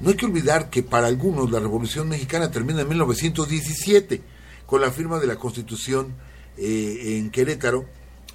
No 0.00 0.08
hay 0.08 0.16
que 0.16 0.24
olvidar 0.24 0.70
que 0.70 0.82
para 0.82 1.06
algunos 1.06 1.50
la 1.50 1.60
Revolución 1.60 2.08
Mexicana 2.08 2.50
termina 2.50 2.80
en 2.80 2.88
1917 2.88 4.22
con 4.64 4.80
la 4.80 4.90
firma 4.90 5.18
de 5.18 5.26
la 5.26 5.36
Constitución 5.36 6.14
eh, 6.56 7.18
en 7.18 7.28
Querétaro. 7.28 7.84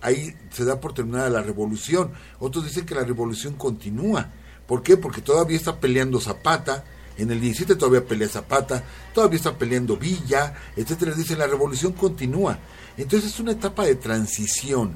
Ahí 0.01 0.35
se 0.51 0.65
da 0.65 0.79
por 0.79 0.93
terminada 0.93 1.31
la 1.31 1.41
revolución. 1.41 2.11
Otros 2.38 2.63
dicen 2.63 2.85
que 2.85 2.93
la 2.93 3.03
revolución 3.03 3.55
continúa. 3.55 4.29
¿Por 4.67 4.83
qué? 4.83 4.97
Porque 4.97 5.21
todavía 5.21 5.57
está 5.57 5.79
peleando 5.79 6.21
Zapata. 6.21 6.85
En 7.17 7.31
el 7.31 7.41
17 7.41 7.75
todavía 7.75 8.05
pelea 8.05 8.29
Zapata. 8.29 8.83
Todavía 9.15 9.38
está 9.38 9.57
peleando 9.57 9.97
Villa, 9.97 10.53
etcétera. 10.75 11.15
Dicen 11.15 11.39
la 11.39 11.47
revolución 11.47 11.93
continúa. 11.93 12.59
Entonces 12.97 13.31
es 13.31 13.39
una 13.39 13.53
etapa 13.53 13.85
de 13.85 13.95
transición 13.95 14.95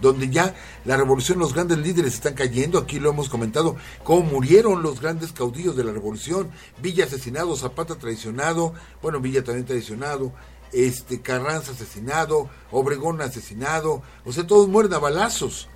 donde 0.00 0.30
ya 0.30 0.54
la 0.84 0.96
revolución, 0.96 1.38
los 1.38 1.54
grandes 1.54 1.78
líderes 1.78 2.14
están 2.14 2.34
cayendo, 2.34 2.78
aquí 2.78 2.98
lo 2.98 3.10
hemos 3.10 3.28
comentado, 3.28 3.76
cómo 4.04 4.22
murieron 4.22 4.82
los 4.82 5.00
grandes 5.00 5.32
caudillos 5.32 5.76
de 5.76 5.84
la 5.84 5.92
revolución, 5.92 6.50
Villa 6.80 7.04
asesinado, 7.04 7.56
Zapata 7.56 7.96
traicionado, 7.96 8.74
bueno, 9.02 9.20
Villa 9.20 9.44
también 9.44 9.66
traicionado, 9.66 10.32
este 10.72 11.20
Carranza 11.20 11.72
asesinado, 11.72 12.48
Obregón 12.70 13.20
asesinado, 13.20 14.02
o 14.24 14.32
sea, 14.32 14.46
todos 14.46 14.68
mueren 14.68 14.94
a 14.94 14.98
balazos, 14.98 15.68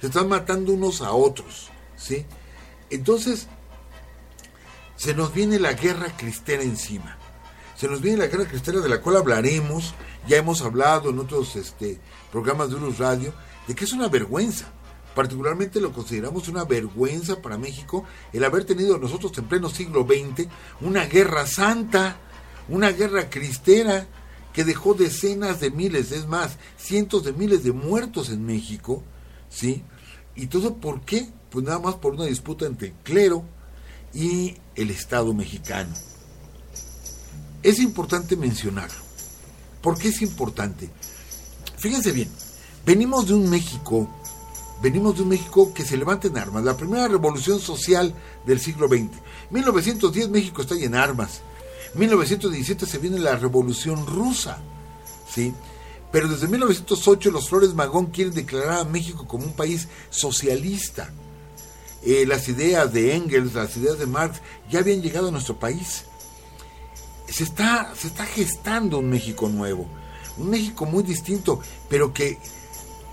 se 0.00 0.06
están 0.06 0.28
matando 0.28 0.72
unos 0.72 1.02
a 1.02 1.12
otros, 1.12 1.70
¿sí? 1.96 2.24
Entonces, 2.90 3.48
se 4.96 5.14
nos 5.14 5.32
viene 5.32 5.60
la 5.60 5.74
guerra 5.74 6.08
cristera 6.16 6.62
encima. 6.62 7.16
Se 7.76 7.86
nos 7.86 8.00
viene 8.00 8.18
la 8.18 8.26
guerra 8.26 8.46
cristera 8.46 8.80
de 8.80 8.88
la 8.88 9.00
cual 9.00 9.16
hablaremos, 9.16 9.94
ya 10.26 10.36
hemos 10.36 10.62
hablado 10.62 11.10
en 11.10 11.20
otros 11.20 11.54
este, 11.54 12.00
programas 12.32 12.70
de 12.70 12.76
Urus 12.76 12.98
Radio, 12.98 13.32
de 13.68 13.74
que 13.74 13.84
es 13.84 13.92
una 13.92 14.08
vergüenza. 14.08 14.72
Particularmente 15.14 15.80
lo 15.80 15.92
consideramos 15.92 16.48
una 16.48 16.64
vergüenza 16.64 17.40
para 17.42 17.58
México 17.58 18.04
el 18.32 18.44
haber 18.44 18.64
tenido 18.64 18.98
nosotros 18.98 19.36
en 19.38 19.44
pleno 19.44 19.68
siglo 19.68 20.06
XX 20.06 20.48
una 20.80 21.04
guerra 21.04 21.46
santa, 21.46 22.16
una 22.68 22.90
guerra 22.90 23.28
cristera 23.28 24.06
que 24.52 24.64
dejó 24.64 24.94
decenas 24.94 25.60
de 25.60 25.70
miles, 25.70 26.12
es 26.12 26.26
más, 26.26 26.56
cientos 26.76 27.24
de 27.24 27.32
miles 27.32 27.62
de 27.62 27.72
muertos 27.72 28.30
en 28.30 28.44
México, 28.44 29.02
¿sí? 29.50 29.84
¿Y 30.34 30.46
todo 30.46 30.76
por 30.76 31.02
qué? 31.02 31.28
Pues 31.50 31.64
nada 31.64 31.78
más 31.78 31.96
por 31.96 32.14
una 32.14 32.24
disputa 32.24 32.66
entre 32.66 32.88
el 32.88 32.94
clero 33.04 33.44
y 34.14 34.56
el 34.74 34.90
Estado 34.90 35.34
mexicano. 35.34 35.94
Es 37.62 37.78
importante 37.80 38.36
mencionarlo. 38.36 38.98
¿Por 39.82 39.98
qué 39.98 40.08
es 40.08 40.22
importante? 40.22 40.88
Fíjense 41.76 42.12
bien, 42.12 42.28
venimos 42.84 43.26
de 43.26 43.34
un 43.34 43.48
México, 43.48 44.08
venimos 44.82 45.16
de 45.16 45.22
un 45.22 45.28
México 45.28 45.72
que 45.74 45.84
se 45.84 45.96
levanta 45.96 46.28
en 46.28 46.38
armas, 46.38 46.64
la 46.64 46.76
primera 46.76 47.08
revolución 47.08 47.60
social 47.60 48.14
del 48.46 48.60
siglo 48.60 48.88
XX. 48.88 49.10
1910 49.50 50.28
México 50.28 50.62
está 50.62 50.74
en 50.74 50.94
armas. 50.94 51.42
1917 51.94 52.86
se 52.86 52.98
viene 52.98 53.18
la 53.18 53.36
revolución 53.36 54.06
rusa, 54.06 54.58
¿sí? 55.32 55.54
Pero 56.10 56.28
desde 56.28 56.48
1908 56.48 57.30
los 57.30 57.48
Flores 57.48 57.74
Magón 57.74 58.06
quieren 58.06 58.34
declarar 58.34 58.80
a 58.80 58.84
México 58.84 59.26
como 59.26 59.44
un 59.44 59.52
país 59.52 59.88
socialista. 60.10 61.10
Eh, 62.02 62.24
las 62.26 62.48
ideas 62.48 62.92
de 62.92 63.14
Engels, 63.14 63.54
las 63.54 63.76
ideas 63.76 63.98
de 63.98 64.06
Marx 64.06 64.40
ya 64.70 64.78
habían 64.80 65.02
llegado 65.02 65.28
a 65.28 65.30
nuestro 65.30 65.58
país. 65.58 66.04
Se 67.26 67.44
está, 67.44 67.92
se 67.94 68.06
está 68.08 68.24
gestando 68.24 68.98
un 68.98 69.10
México 69.10 69.48
nuevo, 69.48 69.86
un 70.38 70.48
México 70.48 70.86
muy 70.86 71.02
distinto, 71.02 71.60
pero 71.88 72.14
que, 72.14 72.38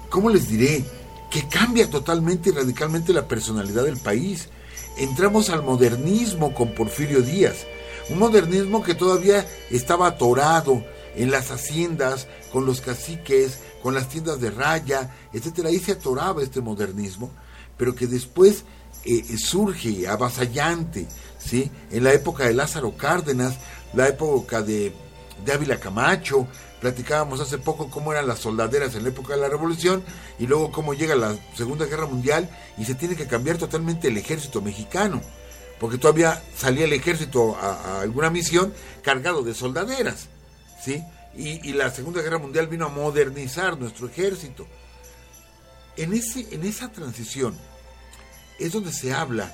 ¿cómo 0.09 0.29
les 0.29 0.47
diré? 0.47 0.83
Que 1.29 1.47
cambia 1.47 1.89
totalmente 1.89 2.49
y 2.49 2.53
radicalmente 2.53 3.13
la 3.13 3.27
personalidad 3.27 3.83
del 3.83 3.97
país. 3.97 4.49
Entramos 4.97 5.49
al 5.49 5.63
modernismo 5.63 6.53
con 6.53 6.73
Porfirio 6.73 7.21
Díaz, 7.21 7.65
un 8.09 8.19
modernismo 8.19 8.83
que 8.83 8.95
todavía 8.95 9.45
estaba 9.69 10.07
atorado 10.07 10.83
en 11.15 11.31
las 11.31 11.51
haciendas, 11.51 12.27
con 12.51 12.65
los 12.65 12.81
caciques, 12.81 13.59
con 13.81 13.93
las 13.93 14.09
tiendas 14.09 14.39
de 14.39 14.51
raya, 14.51 15.13
etcétera. 15.33 15.69
Ahí 15.69 15.79
se 15.79 15.93
atoraba 15.93 16.43
este 16.43 16.61
modernismo, 16.61 17.31
pero 17.77 17.95
que 17.95 18.07
después 18.07 18.63
eh, 19.03 19.37
surge 19.37 20.07
avasallante, 20.07 21.07
¿sí? 21.37 21.69
En 21.91 22.03
la 22.03 22.13
época 22.13 22.45
de 22.45 22.53
Lázaro 22.53 22.95
Cárdenas, 22.95 23.55
la 23.93 24.07
época 24.07 24.61
de, 24.61 24.93
de 25.43 25.51
Ávila 25.51 25.79
Camacho, 25.79 26.47
platicábamos 26.85 27.39
hace 27.39 27.57
poco 27.57 27.89
cómo 27.89 28.11
eran 28.11 28.27
las 28.27 28.37
soldaderas 28.37 28.93
en 28.93 29.01
la 29.01 29.09
época 29.09 29.33
de 29.33 29.41
la 29.41 29.49
Revolución 29.49 30.03
y 30.37 30.45
luego 30.45 30.71
cómo 30.71 30.93
llega 30.93 31.15
la 31.15 31.35
Segunda 31.55 31.87
Guerra 31.87 32.05
Mundial 32.05 32.47
y 32.77 32.85
se 32.85 32.93
tiene 32.93 33.15
que 33.15 33.25
cambiar 33.25 33.57
totalmente 33.57 34.09
el 34.09 34.17
ejército 34.19 34.61
mexicano, 34.61 35.19
porque 35.79 35.97
todavía 35.97 36.43
salía 36.55 36.85
el 36.85 36.93
ejército 36.93 37.55
a, 37.55 38.01
alguna 38.01 38.29
misión 38.29 38.71
cargado 39.01 39.41
de 39.41 39.55
soldaderas, 39.55 40.27
¿sí? 40.79 41.03
Y, 41.35 41.67
y, 41.67 41.73
la 41.73 41.89
Segunda 41.89 42.21
Guerra 42.21 42.37
Mundial 42.37 42.67
vino 42.67 42.85
a 42.85 42.89
modernizar 42.89 43.79
nuestro 43.79 44.05
ejército. 44.05 44.67
En, 45.97 46.13
ese, 46.13 46.45
en 46.51 46.65
esa 46.65 46.91
transición 46.91 47.57
es 48.59 48.73
donde 48.73 48.93
se 48.93 49.11
habla 49.11 49.51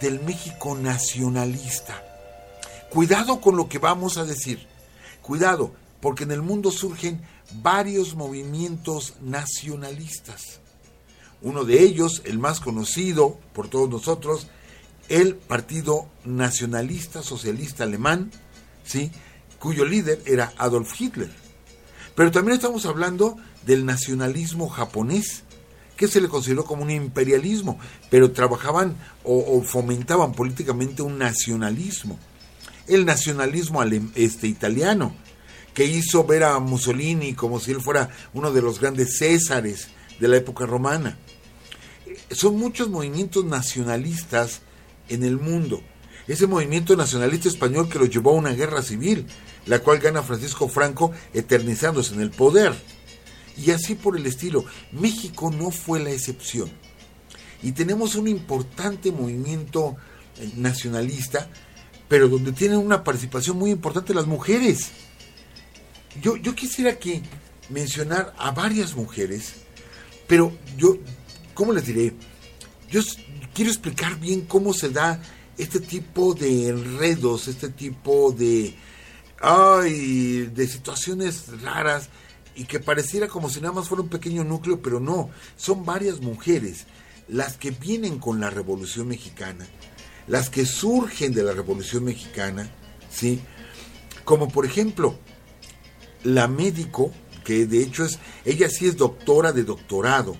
del 0.00 0.20
México 0.20 0.76
nacionalista. 0.76 2.00
Cuidado 2.88 3.40
con 3.40 3.56
lo 3.56 3.68
que 3.68 3.80
vamos 3.80 4.16
a 4.16 4.24
decir. 4.24 4.64
Cuidado, 5.22 5.72
porque 6.00 6.24
en 6.24 6.32
el 6.32 6.42
mundo 6.42 6.70
surgen 6.70 7.22
varios 7.62 8.14
movimientos 8.14 9.14
nacionalistas. 9.20 10.60
Uno 11.40 11.64
de 11.64 11.82
ellos, 11.82 12.22
el 12.24 12.38
más 12.38 12.60
conocido 12.60 13.38
por 13.52 13.68
todos 13.68 13.88
nosotros, 13.88 14.48
el 15.08 15.36
Partido 15.36 16.08
Nacionalista 16.24 17.22
Socialista 17.22 17.84
Alemán, 17.84 18.30
¿sí? 18.84 19.10
cuyo 19.58 19.84
líder 19.84 20.22
era 20.26 20.52
Adolf 20.58 21.00
Hitler. 21.00 21.30
Pero 22.14 22.30
también 22.30 22.56
estamos 22.56 22.84
hablando 22.86 23.36
del 23.64 23.86
nacionalismo 23.86 24.68
japonés, 24.68 25.44
que 25.96 26.08
se 26.08 26.20
le 26.20 26.28
consideró 26.28 26.64
como 26.64 26.82
un 26.82 26.90
imperialismo, 26.90 27.78
pero 28.10 28.32
trabajaban 28.32 28.96
o, 29.24 29.62
fomentaban 29.62 30.32
políticamente 30.32 31.02
un 31.02 31.18
nacionalismo. 31.18 32.18
El 32.86 33.04
nacionalismo 33.04 33.82
este, 34.14 34.46
italiano, 34.46 35.14
que 35.78 35.84
hizo 35.84 36.24
ver 36.24 36.42
a 36.42 36.58
Mussolini 36.58 37.34
como 37.34 37.60
si 37.60 37.70
él 37.70 37.80
fuera 37.80 38.10
uno 38.34 38.50
de 38.50 38.60
los 38.60 38.80
grandes 38.80 39.16
césares 39.18 39.86
de 40.18 40.26
la 40.26 40.36
época 40.36 40.66
romana. 40.66 41.16
Son 42.32 42.58
muchos 42.58 42.88
movimientos 42.88 43.44
nacionalistas 43.44 44.62
en 45.08 45.22
el 45.22 45.36
mundo. 45.36 45.80
Ese 46.26 46.48
movimiento 46.48 46.96
nacionalista 46.96 47.48
español 47.48 47.88
que 47.88 48.00
lo 48.00 48.06
llevó 48.06 48.32
a 48.32 48.34
una 48.34 48.54
guerra 48.54 48.82
civil, 48.82 49.24
la 49.66 49.78
cual 49.78 50.00
gana 50.00 50.24
Francisco 50.24 50.66
Franco 50.68 51.12
eternizándose 51.32 52.12
en 52.12 52.22
el 52.22 52.32
poder. 52.32 52.74
Y 53.56 53.70
así 53.70 53.94
por 53.94 54.16
el 54.16 54.26
estilo, 54.26 54.64
México 54.90 55.52
no 55.56 55.70
fue 55.70 56.00
la 56.00 56.10
excepción. 56.10 56.72
Y 57.62 57.70
tenemos 57.70 58.16
un 58.16 58.26
importante 58.26 59.12
movimiento 59.12 59.96
nacionalista, 60.56 61.48
pero 62.08 62.28
donde 62.28 62.50
tienen 62.50 62.78
una 62.78 63.04
participación 63.04 63.56
muy 63.56 63.70
importante 63.70 64.12
las 64.12 64.26
mujeres. 64.26 64.90
Yo, 66.22 66.36
yo 66.36 66.54
quisiera 66.54 66.90
aquí 66.90 67.22
mencionar 67.68 68.34
a 68.38 68.50
varias 68.50 68.94
mujeres, 68.94 69.54
pero 70.26 70.52
yo, 70.76 70.98
¿cómo 71.54 71.72
les 71.72 71.86
diré? 71.86 72.14
Yo 72.90 73.00
quiero 73.54 73.70
explicar 73.70 74.18
bien 74.18 74.42
cómo 74.42 74.72
se 74.72 74.90
da 74.90 75.20
este 75.58 75.80
tipo 75.80 76.34
de 76.34 76.68
enredos, 76.68 77.48
este 77.48 77.68
tipo 77.68 78.32
de, 78.32 78.74
ay, 79.40 80.46
de 80.54 80.66
situaciones 80.66 81.60
raras 81.62 82.08
y 82.54 82.64
que 82.64 82.80
pareciera 82.80 83.28
como 83.28 83.50
si 83.50 83.60
nada 83.60 83.74
más 83.74 83.88
fuera 83.88 84.02
un 84.02 84.08
pequeño 84.08 84.44
núcleo, 84.44 84.80
pero 84.80 85.00
no, 85.00 85.30
son 85.56 85.84
varias 85.84 86.20
mujeres 86.20 86.86
las 87.28 87.56
que 87.56 87.70
vienen 87.70 88.18
con 88.18 88.40
la 88.40 88.50
Revolución 88.50 89.08
Mexicana, 89.08 89.66
las 90.26 90.48
que 90.50 90.64
surgen 90.64 91.34
de 91.34 91.42
la 91.42 91.52
Revolución 91.52 92.04
Mexicana, 92.04 92.70
¿sí? 93.10 93.40
Como 94.24 94.48
por 94.48 94.64
ejemplo, 94.64 95.18
la 96.24 96.48
médico, 96.48 97.12
que 97.44 97.66
de 97.66 97.82
hecho 97.82 98.04
es, 98.04 98.18
ella 98.44 98.68
sí 98.68 98.86
es 98.86 98.96
doctora 98.96 99.52
de 99.52 99.64
doctorado, 99.64 100.36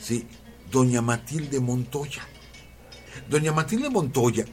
¿sí? 0.00 0.26
Doña 0.70 1.02
Matilde 1.02 1.60
Montoya. 1.60 2.22
Doña 3.28 3.52
Matilde 3.52 3.90
Montoya, 3.90 4.44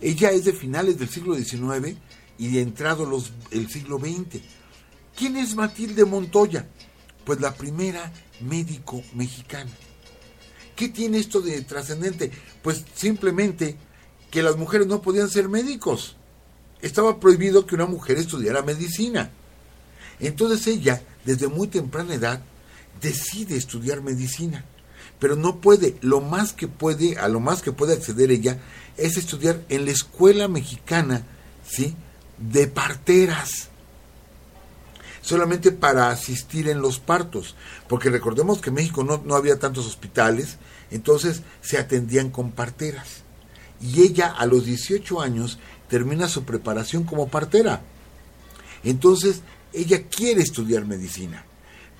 ella 0.00 0.30
es 0.30 0.44
de 0.44 0.52
finales 0.52 0.98
del 0.98 1.08
siglo 1.08 1.34
XIX 1.34 1.96
y 2.38 2.48
de 2.48 2.62
entrado 2.62 3.04
los, 3.04 3.32
el 3.50 3.68
siglo 3.68 3.98
XX. 3.98 4.40
¿Quién 5.16 5.36
es 5.36 5.54
Matilde 5.54 6.04
Montoya? 6.04 6.68
Pues 7.24 7.40
la 7.40 7.54
primera 7.54 8.12
médico 8.40 9.02
mexicana. 9.14 9.70
¿Qué 10.76 10.88
tiene 10.88 11.18
esto 11.18 11.40
de 11.40 11.60
trascendente? 11.62 12.30
Pues 12.62 12.84
simplemente 12.94 13.76
que 14.30 14.42
las 14.42 14.56
mujeres 14.56 14.86
no 14.86 15.02
podían 15.02 15.28
ser 15.28 15.48
médicos. 15.48 16.16
Estaba 16.80 17.18
prohibido 17.18 17.66
que 17.66 17.74
una 17.74 17.86
mujer 17.86 18.18
estudiara 18.18 18.62
medicina. 18.62 19.32
Entonces 20.20 20.66
ella, 20.66 21.02
desde 21.24 21.48
muy 21.48 21.68
temprana 21.68 22.14
edad, 22.14 22.42
decide 23.00 23.56
estudiar 23.56 24.02
medicina. 24.02 24.64
Pero 25.18 25.36
no 25.36 25.60
puede, 25.60 25.96
lo 26.00 26.20
más 26.20 26.52
que 26.52 26.68
puede, 26.68 27.18
a 27.18 27.28
lo 27.28 27.40
más 27.40 27.62
que 27.62 27.72
puede 27.72 27.94
acceder 27.94 28.30
ella, 28.30 28.58
es 28.96 29.16
estudiar 29.16 29.64
en 29.68 29.84
la 29.84 29.90
escuela 29.90 30.48
mexicana, 30.48 31.24
¿sí? 31.66 31.94
De 32.38 32.66
parteras 32.66 33.68
solamente 35.28 35.72
para 35.72 36.08
asistir 36.08 36.70
en 36.70 36.80
los 36.80 37.00
partos, 37.00 37.54
porque 37.86 38.08
recordemos 38.08 38.62
que 38.62 38.70
en 38.70 38.76
México 38.76 39.04
no, 39.04 39.20
no 39.26 39.34
había 39.34 39.58
tantos 39.58 39.86
hospitales, 39.86 40.56
entonces 40.90 41.42
se 41.60 41.76
atendían 41.76 42.30
con 42.30 42.52
parteras. 42.52 43.24
Y 43.78 44.00
ella 44.00 44.28
a 44.28 44.46
los 44.46 44.64
18 44.64 45.20
años 45.20 45.58
termina 45.88 46.28
su 46.28 46.44
preparación 46.44 47.04
como 47.04 47.28
partera. 47.28 47.82
Entonces 48.84 49.42
ella 49.72 50.02
quiere 50.08 50.42
estudiar 50.42 50.84
medicina, 50.84 51.44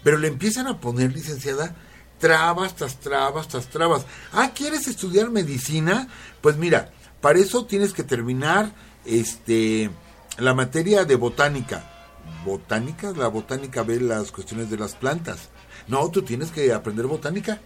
pero 0.02 0.18
le 0.18 0.28
empiezan 0.28 0.66
a 0.66 0.80
poner, 0.80 1.12
licenciada, 1.12 1.76
trabas 2.18 2.74
tras 2.76 2.98
trabas 2.98 3.48
tras 3.48 3.68
trabas. 3.68 4.06
Ah, 4.32 4.52
¿quieres 4.54 4.86
estudiar 4.88 5.30
medicina? 5.30 6.08
Pues 6.40 6.56
mira, 6.56 6.92
para 7.20 7.38
eso 7.38 7.66
tienes 7.66 7.92
que 7.92 8.02
terminar 8.02 8.72
este 9.04 9.90
la 10.38 10.54
materia 10.54 11.04
de 11.04 11.16
botánica 11.16 11.98
botánica, 12.44 13.12
la 13.12 13.28
botánica 13.28 13.82
ve 13.82 14.00
las 14.00 14.32
cuestiones 14.32 14.70
de 14.70 14.78
las 14.78 14.94
plantas. 14.94 15.48
No, 15.86 16.10
tú 16.10 16.22
tienes 16.22 16.50
que 16.50 16.72
aprender 16.72 17.06
botánica. 17.06 17.60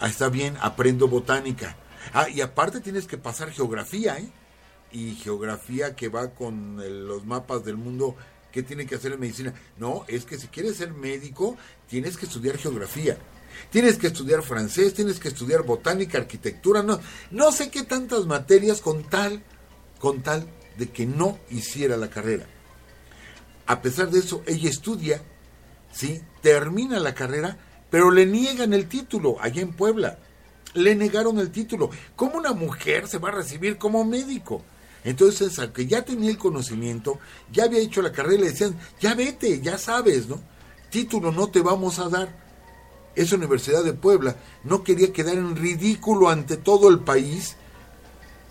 Ah, 0.00 0.08
está 0.08 0.28
bien, 0.28 0.56
aprendo 0.60 1.08
botánica. 1.08 1.76
Ah, 2.12 2.28
y 2.28 2.40
aparte 2.40 2.80
tienes 2.80 3.06
que 3.06 3.18
pasar 3.18 3.50
geografía, 3.50 4.18
¿eh? 4.18 4.30
Y 4.92 5.16
geografía 5.16 5.94
que 5.94 6.08
va 6.08 6.30
con 6.30 6.76
los 7.06 7.26
mapas 7.26 7.64
del 7.64 7.76
mundo, 7.76 8.16
¿qué 8.52 8.62
tiene 8.62 8.86
que 8.86 8.94
hacer 8.94 9.12
en 9.12 9.20
medicina? 9.20 9.54
No, 9.78 10.04
es 10.08 10.24
que 10.24 10.38
si 10.38 10.48
quieres 10.48 10.76
ser 10.76 10.92
médico, 10.92 11.56
tienes 11.88 12.16
que 12.16 12.26
estudiar 12.26 12.58
geografía. 12.58 13.18
Tienes 13.70 13.98
que 13.98 14.06
estudiar 14.06 14.42
francés, 14.42 14.94
tienes 14.94 15.18
que 15.18 15.28
estudiar 15.28 15.62
botánica, 15.64 16.18
arquitectura, 16.18 16.82
no, 16.82 17.00
no 17.30 17.52
sé 17.52 17.70
qué 17.70 17.82
tantas 17.82 18.26
materias 18.26 18.80
con 18.80 19.02
tal, 19.04 19.42
con 19.98 20.22
tal 20.22 20.46
de 20.76 20.88
que 20.90 21.06
no 21.06 21.38
hiciera 21.50 21.96
la 21.96 22.08
carrera. 22.08 22.46
A 23.66 23.82
pesar 23.82 24.10
de 24.10 24.20
eso, 24.20 24.42
ella 24.46 24.70
estudia, 24.70 25.20
¿sí? 25.92 26.22
termina 26.40 27.00
la 27.00 27.14
carrera, 27.14 27.58
pero 27.90 28.10
le 28.10 28.26
niegan 28.26 28.72
el 28.72 28.88
título 28.88 29.36
allá 29.40 29.60
en 29.60 29.72
Puebla. 29.72 30.18
Le 30.74 30.94
negaron 30.94 31.38
el 31.38 31.50
título. 31.50 31.90
¿Cómo 32.14 32.38
una 32.38 32.52
mujer 32.52 33.08
se 33.08 33.18
va 33.18 33.30
a 33.30 33.32
recibir 33.32 33.76
como 33.76 34.04
médico? 34.04 34.62
Entonces, 35.08 35.58
aunque 35.58 35.86
ya 35.86 36.04
tenía 36.04 36.28
el 36.28 36.36
conocimiento, 36.36 37.18
ya 37.50 37.64
había 37.64 37.80
hecho 37.80 38.02
la 38.02 38.12
carrera, 38.12 38.42
le 38.42 38.50
decían, 38.50 38.78
ya 39.00 39.14
vete, 39.14 39.58
ya 39.62 39.78
sabes, 39.78 40.28
¿no? 40.28 40.38
Título 40.90 41.32
no 41.32 41.48
te 41.48 41.62
vamos 41.62 41.98
a 41.98 42.10
dar. 42.10 42.28
Esa 43.14 43.36
Universidad 43.36 43.82
de 43.82 43.94
Puebla 43.94 44.36
no 44.64 44.84
quería 44.84 45.10
quedar 45.10 45.38
en 45.38 45.56
ridículo 45.56 46.28
ante 46.28 46.58
todo 46.58 46.90
el 46.90 47.00
país 47.00 47.56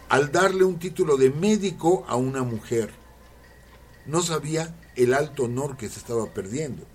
al 0.10 0.32
darle 0.32 0.64
un 0.64 0.80
título 0.80 1.16
de 1.16 1.30
médico 1.30 2.04
a 2.08 2.16
una 2.16 2.42
mujer. 2.42 2.92
No 4.08 4.24
sabía 4.24 4.76
el 4.96 5.14
alto 5.14 5.44
honor 5.44 5.78
que 5.78 5.90
se 5.90 6.00
estaba 6.00 6.26
perdiendo. 6.34 6.88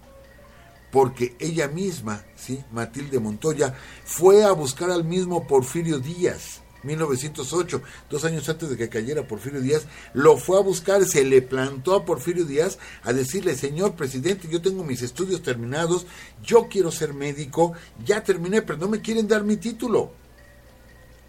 Porque 0.90 1.36
ella 1.38 1.68
misma, 1.68 2.24
¿sí? 2.34 2.64
Matilde 2.72 3.20
Montoya, 3.20 3.74
fue 4.04 4.42
a 4.42 4.50
buscar 4.50 4.90
al 4.90 5.04
mismo 5.04 5.46
Porfirio 5.46 6.00
Díaz, 6.00 6.61
1908, 6.82 7.82
dos 8.10 8.24
años 8.24 8.48
antes 8.48 8.70
de 8.70 8.76
que 8.76 8.88
cayera 8.88 9.26
Porfirio 9.26 9.60
Díaz, 9.60 9.86
lo 10.14 10.36
fue 10.36 10.58
a 10.58 10.62
buscar, 10.62 11.04
se 11.04 11.24
le 11.24 11.42
plantó 11.42 11.94
a 11.94 12.04
Porfirio 12.04 12.44
Díaz 12.44 12.78
a 13.02 13.12
decirle, 13.12 13.56
señor 13.56 13.94
presidente, 13.94 14.48
yo 14.50 14.60
tengo 14.60 14.84
mis 14.84 15.02
estudios 15.02 15.42
terminados, 15.42 16.06
yo 16.42 16.68
quiero 16.68 16.90
ser 16.90 17.14
médico, 17.14 17.72
ya 18.04 18.22
terminé, 18.22 18.62
pero 18.62 18.78
no 18.78 18.88
me 18.88 19.00
quieren 19.00 19.28
dar 19.28 19.44
mi 19.44 19.56
título. 19.56 20.12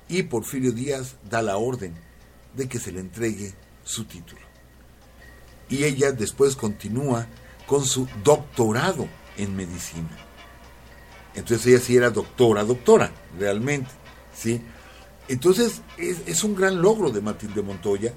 Y 0.10 0.24
Porfirio 0.24 0.72
Díaz 0.72 1.16
da 1.30 1.42
la 1.42 1.58
orden 1.58 1.94
de 2.56 2.68
que 2.68 2.80
se 2.80 2.92
le 2.92 3.00
entregue 3.00 3.54
su 3.84 4.06
título 4.06 4.44
y 5.74 5.86
ella 5.86 6.12
después 6.12 6.56
continúa 6.56 7.26
con 7.66 7.84
su 7.84 8.08
doctorado 8.24 9.08
en 9.38 9.56
medicina. 9.56 10.10
Entonces 11.34 11.66
ella 11.66 11.80
sí 11.80 11.96
era 11.96 12.10
doctora, 12.12 12.64
doctora, 12.64 13.12
realmente, 13.40 13.90
¿sí? 14.36 14.62
Entonces 15.28 15.82
es, 15.98 16.44
un 16.44 16.56
gran 16.56 16.82
logro 16.82 17.10
de 17.10 17.22
Matilde 17.22 17.62
Montoya, 17.62 18.14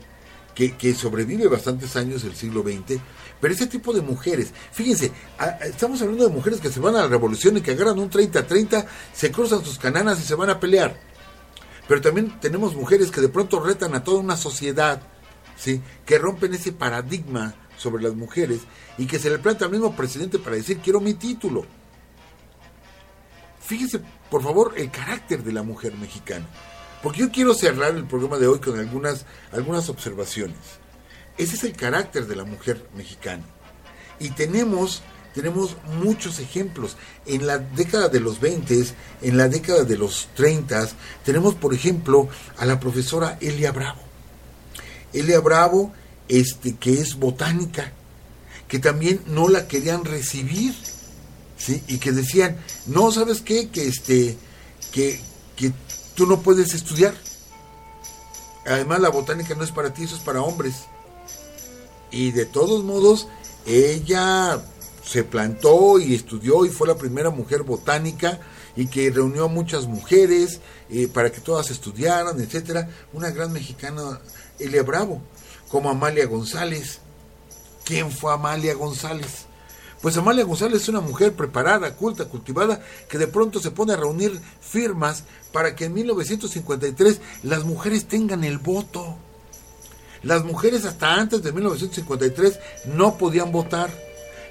que, 0.54 0.94
sobrevive 0.94 1.48
bastantes 1.48 1.96
años 1.96 2.22
del 2.22 2.34
siglo 2.34 2.62
XX, 2.62 2.98
pero 3.40 3.52
ese 3.52 3.66
tipo 3.66 3.92
de 3.92 4.00
mujeres, 4.00 4.52
fíjense, 4.72 5.12
estamos 5.62 6.00
hablando 6.00 6.26
de 6.26 6.32
mujeres 6.32 6.60
que 6.60 6.70
se 6.70 6.80
van 6.80 6.96
a 6.96 7.02
la 7.02 7.08
revolución 7.08 7.58
y 7.58 7.60
que 7.60 7.72
agarran 7.72 7.98
un 7.98 8.10
30-30, 8.10 8.86
se 9.12 9.30
cruzan 9.30 9.62
sus 9.62 9.78
cananas 9.78 10.18
y 10.18 10.22
se 10.22 10.34
van 10.34 10.48
a 10.48 10.58
pelear. 10.58 10.98
Pero 11.86 12.00
también 12.00 12.40
tenemos 12.40 12.74
mujeres 12.74 13.10
que 13.10 13.20
de 13.20 13.28
pronto 13.28 13.60
retan 13.60 13.94
a 13.94 14.02
toda 14.02 14.18
una 14.18 14.36
sociedad, 14.36 15.02
¿sí? 15.56 15.82
que 16.06 16.18
rompen 16.18 16.54
ese 16.54 16.72
paradigma 16.72 17.54
sobre 17.76 18.02
las 18.02 18.14
mujeres 18.14 18.60
y 18.96 19.06
que 19.06 19.18
se 19.18 19.28
le 19.28 19.38
planta 19.38 19.66
al 19.66 19.70
mismo 19.70 19.94
presidente 19.94 20.38
para 20.38 20.56
decir 20.56 20.78
quiero 20.78 21.00
mi 21.00 21.14
título. 21.14 21.66
Fíjese, 23.60 24.00
por 24.30 24.42
favor, 24.42 24.74
el 24.76 24.90
carácter 24.90 25.42
de 25.42 25.52
la 25.52 25.62
mujer 25.62 25.94
mexicana. 25.96 26.46
Porque 27.02 27.20
yo 27.20 27.30
quiero 27.30 27.54
cerrar 27.54 27.94
el 27.94 28.06
programa 28.06 28.38
de 28.38 28.46
hoy 28.46 28.58
con 28.58 28.78
algunas, 28.78 29.26
algunas 29.52 29.88
observaciones. 29.88 30.56
Ese 31.38 31.56
es 31.56 31.64
el 31.64 31.72
carácter 31.72 32.26
de 32.26 32.36
la 32.36 32.44
mujer 32.44 32.86
mexicana. 32.96 33.44
Y 34.18 34.30
tenemos, 34.30 35.02
tenemos 35.34 35.76
muchos 36.02 36.38
ejemplos. 36.38 36.96
En 37.26 37.46
la 37.46 37.58
década 37.58 38.08
de 38.08 38.20
los 38.20 38.40
20, 38.40 38.86
en 39.22 39.36
la 39.36 39.48
década 39.48 39.84
de 39.84 39.98
los 39.98 40.28
30, 40.34 40.88
tenemos, 41.24 41.54
por 41.54 41.74
ejemplo, 41.74 42.28
a 42.56 42.64
la 42.64 42.80
profesora 42.80 43.36
Elia 43.40 43.72
Bravo. 43.72 44.00
Elia 45.12 45.40
Bravo, 45.40 45.92
este, 46.28 46.76
que 46.76 46.94
es 46.94 47.16
botánica, 47.16 47.92
que 48.68 48.78
también 48.78 49.20
no 49.26 49.48
la 49.48 49.68
querían 49.68 50.04
recibir, 50.04 50.74
¿sí? 51.56 51.82
Y 51.86 51.98
que 51.98 52.12
decían, 52.12 52.56
no, 52.86 53.12
¿sabes 53.12 53.42
qué? 53.42 53.68
Que 53.68 53.86
este, 53.86 54.36
que, 54.92 55.20
que 55.20 55.20
tú 56.16 56.26
no 56.26 56.40
puedes 56.40 56.74
estudiar. 56.74 57.14
Además, 58.66 59.00
la 59.00 59.10
botánica 59.10 59.54
no 59.54 59.62
es 59.62 59.70
para 59.70 59.94
ti, 59.94 60.02
eso 60.02 60.16
es 60.16 60.22
para 60.22 60.42
hombres. 60.42 60.86
Y 62.10 62.32
de 62.32 62.46
todos 62.46 62.82
modos, 62.82 63.28
ella 63.64 64.60
se 65.04 65.22
plantó 65.22 66.00
y 66.00 66.14
estudió 66.14 66.64
y 66.64 66.70
fue 66.70 66.88
la 66.88 66.96
primera 66.96 67.30
mujer 67.30 67.62
botánica 67.62 68.40
y 68.74 68.86
que 68.86 69.10
reunió 69.10 69.44
a 69.44 69.48
muchas 69.48 69.86
mujeres 69.86 70.60
eh, 70.90 71.06
para 71.06 71.30
que 71.30 71.40
todas 71.40 71.70
estudiaran, 71.70 72.40
etcétera. 72.40 72.88
Una 73.12 73.30
gran 73.30 73.52
mexicana 73.52 74.20
Elia 74.58 74.82
Bravo, 74.82 75.22
como 75.68 75.90
Amalia 75.90 76.26
González. 76.26 77.00
¿Quién 77.84 78.10
fue 78.10 78.32
Amalia 78.32 78.74
González? 78.74 79.45
Pues 80.02 80.16
Amalia 80.16 80.44
González 80.44 80.82
es 80.82 80.88
una 80.88 81.00
mujer 81.00 81.34
preparada, 81.34 81.94
culta, 81.94 82.26
cultivada, 82.26 82.82
que 83.08 83.18
de 83.18 83.26
pronto 83.26 83.60
se 83.60 83.70
pone 83.70 83.94
a 83.94 83.96
reunir 83.96 84.40
firmas 84.60 85.24
para 85.52 85.74
que 85.74 85.86
en 85.86 85.94
1953 85.94 87.20
las 87.42 87.64
mujeres 87.64 88.06
tengan 88.06 88.44
el 88.44 88.58
voto. 88.58 89.16
Las 90.22 90.44
mujeres 90.44 90.84
hasta 90.84 91.14
antes 91.14 91.42
de 91.42 91.52
1953 91.52 92.58
no 92.94 93.16
podían 93.16 93.52
votar. 93.52 93.90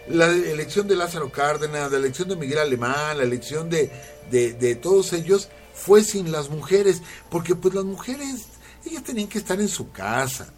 La 0.08 0.28
elección 0.28 0.88
de 0.88 0.96
Lázaro 0.96 1.32
Cárdenas, 1.32 1.92
la 1.92 1.98
elección 1.98 2.30
de 2.30 2.36
Miguel 2.36 2.60
Alemán, 2.60 3.18
la 3.18 3.24
elección 3.24 3.70
de, 3.70 3.92
de, 4.30 4.54
de 4.54 4.76
todos 4.76 5.14
ellos 5.14 5.50
fue 5.74 6.04
sin 6.04 6.32
las 6.32 6.50
mujeres, 6.50 7.02
porque 7.30 7.56
pues 7.56 7.74
las 7.74 7.84
mujeres 7.84 8.46
ellas 8.86 9.04
tenían 9.04 9.28
que 9.28 9.40
estar 9.40 9.60
en 9.60 9.68
su 9.68 9.92
casa, 9.92 10.54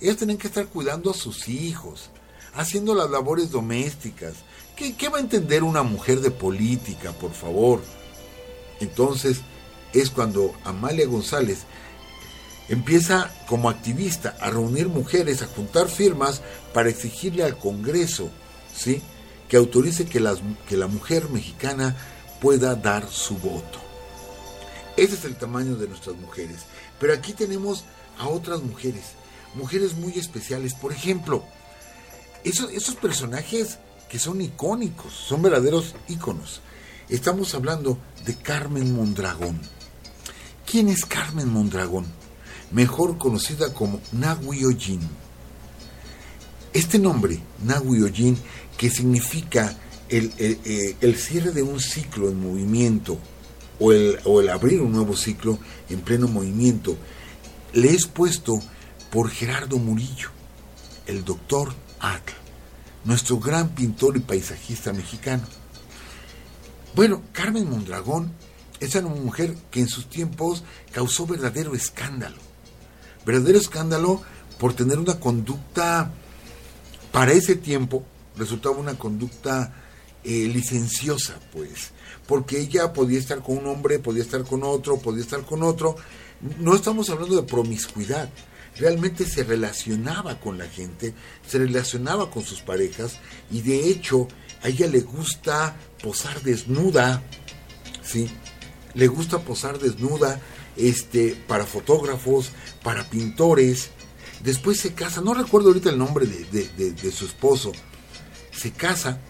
ellas 0.00 0.16
tenían 0.16 0.38
que 0.38 0.46
estar 0.46 0.66
cuidando 0.66 1.10
a 1.10 1.14
sus 1.14 1.48
hijos, 1.48 2.10
haciendo 2.54 2.94
las 2.94 3.10
labores 3.10 3.50
domésticas. 3.50 4.34
¿Qué, 4.76 5.08
va 5.08 5.18
a 5.18 5.20
entender 5.20 5.62
una 5.62 5.82
mujer 5.82 6.20
de 6.20 6.30
política, 6.30 7.12
por 7.12 7.32
favor? 7.32 7.80
Entonces, 8.80 9.40
es 9.92 10.10
cuando 10.10 10.52
Amalia 10.64 11.06
González 11.06 11.60
empieza 12.68 13.30
como 13.46 13.70
activista 13.70 14.36
a 14.40 14.50
reunir 14.50 14.88
mujeres, 14.88 15.42
a 15.42 15.46
juntar 15.46 15.88
firmas 15.88 16.42
para 16.72 16.88
exigirle 16.88 17.44
al 17.44 17.58
Congreso, 17.58 18.30
¿sí? 18.74 19.02
que 19.48 19.56
autorice 19.56 20.06
que, 20.06 20.18
la 20.20 20.86
mujer 20.88 21.28
mexicana 21.28 21.94
pueda 22.40 22.74
dar 22.74 23.08
su 23.08 23.36
voto. 23.36 23.78
Ese 24.96 25.14
es 25.14 25.24
el 25.24 25.36
tamaño 25.36 25.76
de 25.76 25.88
nuestras 25.88 26.16
mujeres. 26.16 26.62
Pero 26.98 27.12
aquí 27.12 27.32
tenemos 27.32 27.84
a 28.18 28.28
otras 28.28 28.62
mujeres, 28.62 29.12
mujeres 29.54 29.94
muy 29.94 30.18
especiales. 30.18 30.74
Por 30.74 30.92
ejemplo, 30.92 31.44
esos, 32.44 32.70
esos 32.70 32.94
personajes 32.96 33.78
que 34.08 34.18
son 34.18 34.40
icónicos, 34.40 35.12
son 35.12 35.42
verdaderos 35.42 35.94
íconos. 36.08 36.60
Estamos 37.08 37.54
hablando 37.54 37.98
de 38.24 38.36
Carmen 38.36 38.94
Mondragón. 38.94 39.60
¿Quién 40.70 40.88
es 40.88 41.04
Carmen 41.04 41.48
Mondragón? 41.48 42.06
Mejor 42.70 43.18
conocida 43.18 43.72
como 43.72 44.00
Nahui 44.12 44.64
Ojin. 44.64 45.00
Este 46.72 46.98
nombre, 46.98 47.40
Nahui 47.62 48.02
Ojin, 48.02 48.38
que 48.76 48.90
significa 48.90 49.76
el, 50.08 50.32
el, 50.38 50.96
el, 51.00 51.16
cierre 51.16 51.52
de 51.52 51.62
un 51.62 51.80
ciclo 51.80 52.28
en 52.28 52.40
movimiento 52.40 53.18
o 53.78 53.92
el, 53.92 54.18
o 54.24 54.40
el 54.40 54.48
abrir 54.48 54.80
un 54.80 54.92
nuevo 54.92 55.16
ciclo 55.16 55.58
en 55.88 56.00
pleno 56.00 56.28
movimiento, 56.28 56.96
le 57.72 57.90
es 57.90 58.06
puesto 58.06 58.60
por 59.10 59.30
Gerardo 59.30 59.78
Murillo, 59.78 60.30
el 61.06 61.24
doctor 61.24 61.74
Nuestro 63.04 63.38
gran 63.38 63.74
pintor 63.74 64.16
y 64.16 64.20
paisajista 64.20 64.92
mexicano. 64.92 65.44
Bueno, 66.94 67.22
Carmen 67.32 67.68
Mondragón 67.68 68.32
es 68.80 68.94
una 68.94 69.08
mujer 69.08 69.54
que 69.70 69.80
en 69.80 69.88
sus 69.88 70.08
tiempos 70.08 70.64
causó 70.92 71.26
verdadero 71.26 71.74
escándalo. 71.74 72.36
Verdadero 73.26 73.58
escándalo 73.58 74.22
por 74.58 74.74
tener 74.74 74.98
una 74.98 75.18
conducta, 75.20 76.12
para 77.12 77.32
ese 77.32 77.56
tiempo, 77.56 78.04
resultaba 78.36 78.76
una 78.76 78.96
conducta 78.98 79.74
eh, 80.24 80.48
licenciosa, 80.52 81.38
pues, 81.52 81.90
porque 82.26 82.58
ella 82.58 82.92
podía 82.92 83.18
estar 83.18 83.42
con 83.42 83.58
un 83.58 83.66
hombre, 83.66 83.98
podía 83.98 84.22
estar 84.22 84.44
con 84.44 84.62
otro, 84.62 84.98
podía 84.98 85.22
estar 85.22 85.44
con 85.44 85.62
otro. 85.62 85.96
No 86.58 86.74
estamos 86.74 87.10
hablando 87.10 87.36
de 87.36 87.42
promiscuidad, 87.42 88.30
realmente 88.76 89.24
se 89.26 89.44
relacionaba 89.44 90.40
con 90.40 90.58
la 90.58 90.66
gente, 90.66 91.14
se 91.46 91.58
relacionaba 91.58 92.30
con 92.30 92.44
sus 92.44 92.60
parejas 92.60 93.18
y 93.50 93.62
de 93.62 93.88
hecho 93.88 94.28
a 94.62 94.68
ella 94.68 94.86
le 94.86 95.00
gusta 95.00 95.76
posar 96.02 96.42
desnuda, 96.42 97.22
¿sí? 98.02 98.30
Le 98.94 99.08
gusta 99.08 99.40
posar 99.40 99.78
desnuda 99.78 100.40
este, 100.76 101.36
para 101.46 101.66
fotógrafos, 101.66 102.50
para 102.82 103.04
pintores. 103.04 103.90
Después 104.42 104.80
se 104.80 104.94
casa, 104.94 105.20
no 105.20 105.34
recuerdo 105.34 105.68
ahorita 105.68 105.90
el 105.90 105.98
nombre 105.98 106.26
de, 106.26 106.68
de, 106.76 106.92
de, 106.92 107.12
su 107.12 107.24
esposo, 107.24 107.72
se 108.52 108.72
casa, 108.72 109.20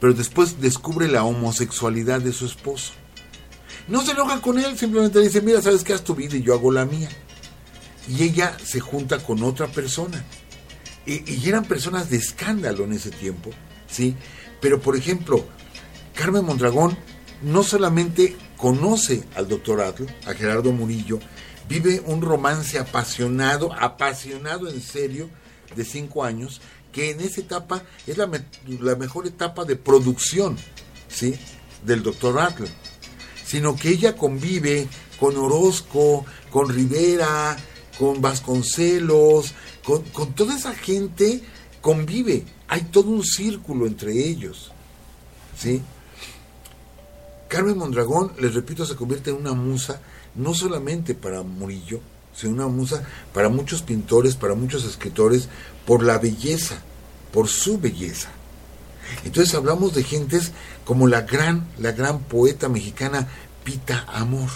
pero 0.00 0.14
después 0.14 0.60
descubre 0.60 1.08
la 1.08 1.24
homosexualidad 1.24 2.20
de 2.20 2.32
su 2.32 2.46
esposo. 2.46 2.92
No 3.86 4.02
se 4.02 4.12
enoja 4.12 4.40
con 4.40 4.58
él, 4.58 4.78
simplemente 4.78 5.18
le 5.18 5.26
dice, 5.26 5.42
mira, 5.42 5.60
sabes 5.60 5.84
que 5.84 5.92
haz 5.92 6.02
tu 6.02 6.14
vida 6.14 6.36
y 6.36 6.42
yo 6.42 6.54
hago 6.54 6.72
la 6.72 6.84
mía. 6.86 7.08
Y 8.08 8.22
ella 8.22 8.56
se 8.62 8.80
junta 8.80 9.18
con 9.18 9.42
otra 9.42 9.68
persona. 9.68 10.24
Y, 11.06 11.48
eran 11.48 11.64
personas 11.64 12.08
de 12.10 12.16
escándalo 12.16 12.84
en 12.84 12.94
ese 12.94 13.10
tiempo, 13.10 13.50
¿sí? 13.90 14.16
Pero, 14.60 14.80
por 14.80 14.96
ejemplo, 14.96 15.44
Carmen 16.14 16.44
Mondragón 16.44 16.96
no 17.42 17.62
solamente 17.62 18.36
conoce 18.56 19.24
al 19.36 19.48
doctor 19.48 19.82
Atl, 19.82 20.04
a 20.26 20.32
Gerardo 20.32 20.72
Murillo, 20.72 21.18
vive 21.68 22.02
un 22.06 22.22
romance 22.22 22.78
apasionado, 22.78 23.72
apasionado 23.74 24.68
en 24.70 24.80
serio, 24.80 25.28
de 25.76 25.84
cinco 25.84 26.24
años, 26.24 26.62
que 26.92 27.10
en 27.10 27.20
esa 27.20 27.40
etapa 27.40 27.82
es 28.06 28.16
la 28.16 28.96
mejor 28.96 29.26
etapa 29.26 29.64
de 29.64 29.76
producción, 29.76 30.56
¿sí? 31.08 31.34
Del 31.84 32.02
doctor 32.02 32.40
Atl 32.40 32.64
sino 33.44 33.76
que 33.76 33.90
ella 33.90 34.16
convive 34.16 34.88
con 35.20 35.36
Orozco, 35.36 36.24
con 36.50 36.68
Rivera, 36.68 37.56
con 37.98 38.20
Vasconcelos, 38.20 39.54
con, 39.84 40.02
con, 40.04 40.32
toda 40.34 40.56
esa 40.56 40.74
gente 40.74 41.42
convive. 41.80 42.44
Hay 42.68 42.82
todo 42.82 43.10
un 43.10 43.24
círculo 43.24 43.86
entre 43.86 44.12
ellos. 44.12 44.72
¿sí? 45.58 45.82
Carmen 47.48 47.78
Mondragón, 47.78 48.32
les 48.40 48.54
repito, 48.54 48.84
se 48.84 48.96
convierte 48.96 49.30
en 49.30 49.36
una 49.36 49.52
musa 49.52 50.00
no 50.34 50.54
solamente 50.54 51.14
para 51.14 51.42
Murillo, 51.42 52.00
sino 52.34 52.54
una 52.54 52.66
musa 52.66 53.06
para 53.32 53.48
muchos 53.48 53.82
pintores, 53.82 54.34
para 54.34 54.54
muchos 54.54 54.84
escritores, 54.84 55.48
por 55.86 56.02
la 56.02 56.18
belleza, 56.18 56.76
por 57.32 57.48
su 57.48 57.78
belleza. 57.78 58.30
Entonces 59.24 59.54
hablamos 59.54 59.94
de 59.94 60.02
gentes 60.02 60.52
como 60.84 61.06
la 61.06 61.22
gran, 61.22 61.68
la 61.78 61.92
gran 61.92 62.20
poeta 62.20 62.68
mexicana 62.68 63.28
Pita 63.62 64.04
Amor. 64.08 64.50